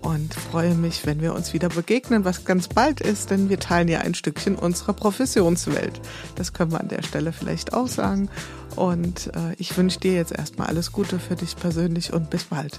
und 0.00 0.32
freue 0.32 0.76
mich, 0.76 1.04
wenn 1.06 1.20
wir 1.20 1.34
uns 1.34 1.52
wieder 1.52 1.68
begegnen, 1.68 2.24
was 2.24 2.44
ganz 2.44 2.68
bald 2.68 3.00
ist, 3.00 3.32
denn 3.32 3.48
wir 3.48 3.58
teilen 3.58 3.88
ja 3.88 3.98
ein 3.98 4.14
Stückchen 4.14 4.54
unserer 4.54 4.92
Professionswelt. 4.92 6.00
Das 6.36 6.52
können 6.52 6.70
wir 6.70 6.78
an 6.78 6.86
der 6.86 7.02
Stelle 7.02 7.32
vielleicht 7.32 7.74
auch 7.74 7.88
sagen. 7.88 8.30
Und 8.76 9.34
äh, 9.34 9.54
ich 9.58 9.76
wünsche 9.76 9.98
dir 9.98 10.12
jetzt 10.12 10.30
erstmal 10.30 10.68
alles 10.68 10.92
Gute 10.92 11.18
für 11.18 11.34
dich 11.34 11.56
persönlich 11.56 12.12
und 12.12 12.30
bis 12.30 12.44
bald. 12.44 12.78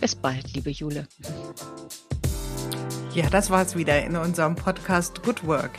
Bis 0.00 0.16
bald, 0.16 0.52
liebe 0.52 0.70
Jule. 0.70 1.06
Ja, 3.14 3.30
das 3.30 3.48
war's 3.48 3.76
wieder 3.76 4.04
in 4.04 4.16
unserem 4.16 4.56
Podcast 4.56 5.22
Good 5.22 5.46
Work, 5.46 5.78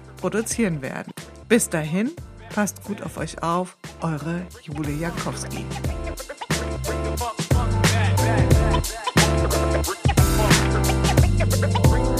produzieren 0.21 0.81
werden. 0.81 1.11
Bis 1.49 1.69
dahin, 1.69 2.11
passt 2.53 2.83
gut 2.83 3.01
auf 3.01 3.17
euch 3.17 3.43
auf, 3.43 3.77
eure 4.01 4.43
Julia 4.63 5.09
Jankowski. 5.09 5.65
Bring 11.61 12.10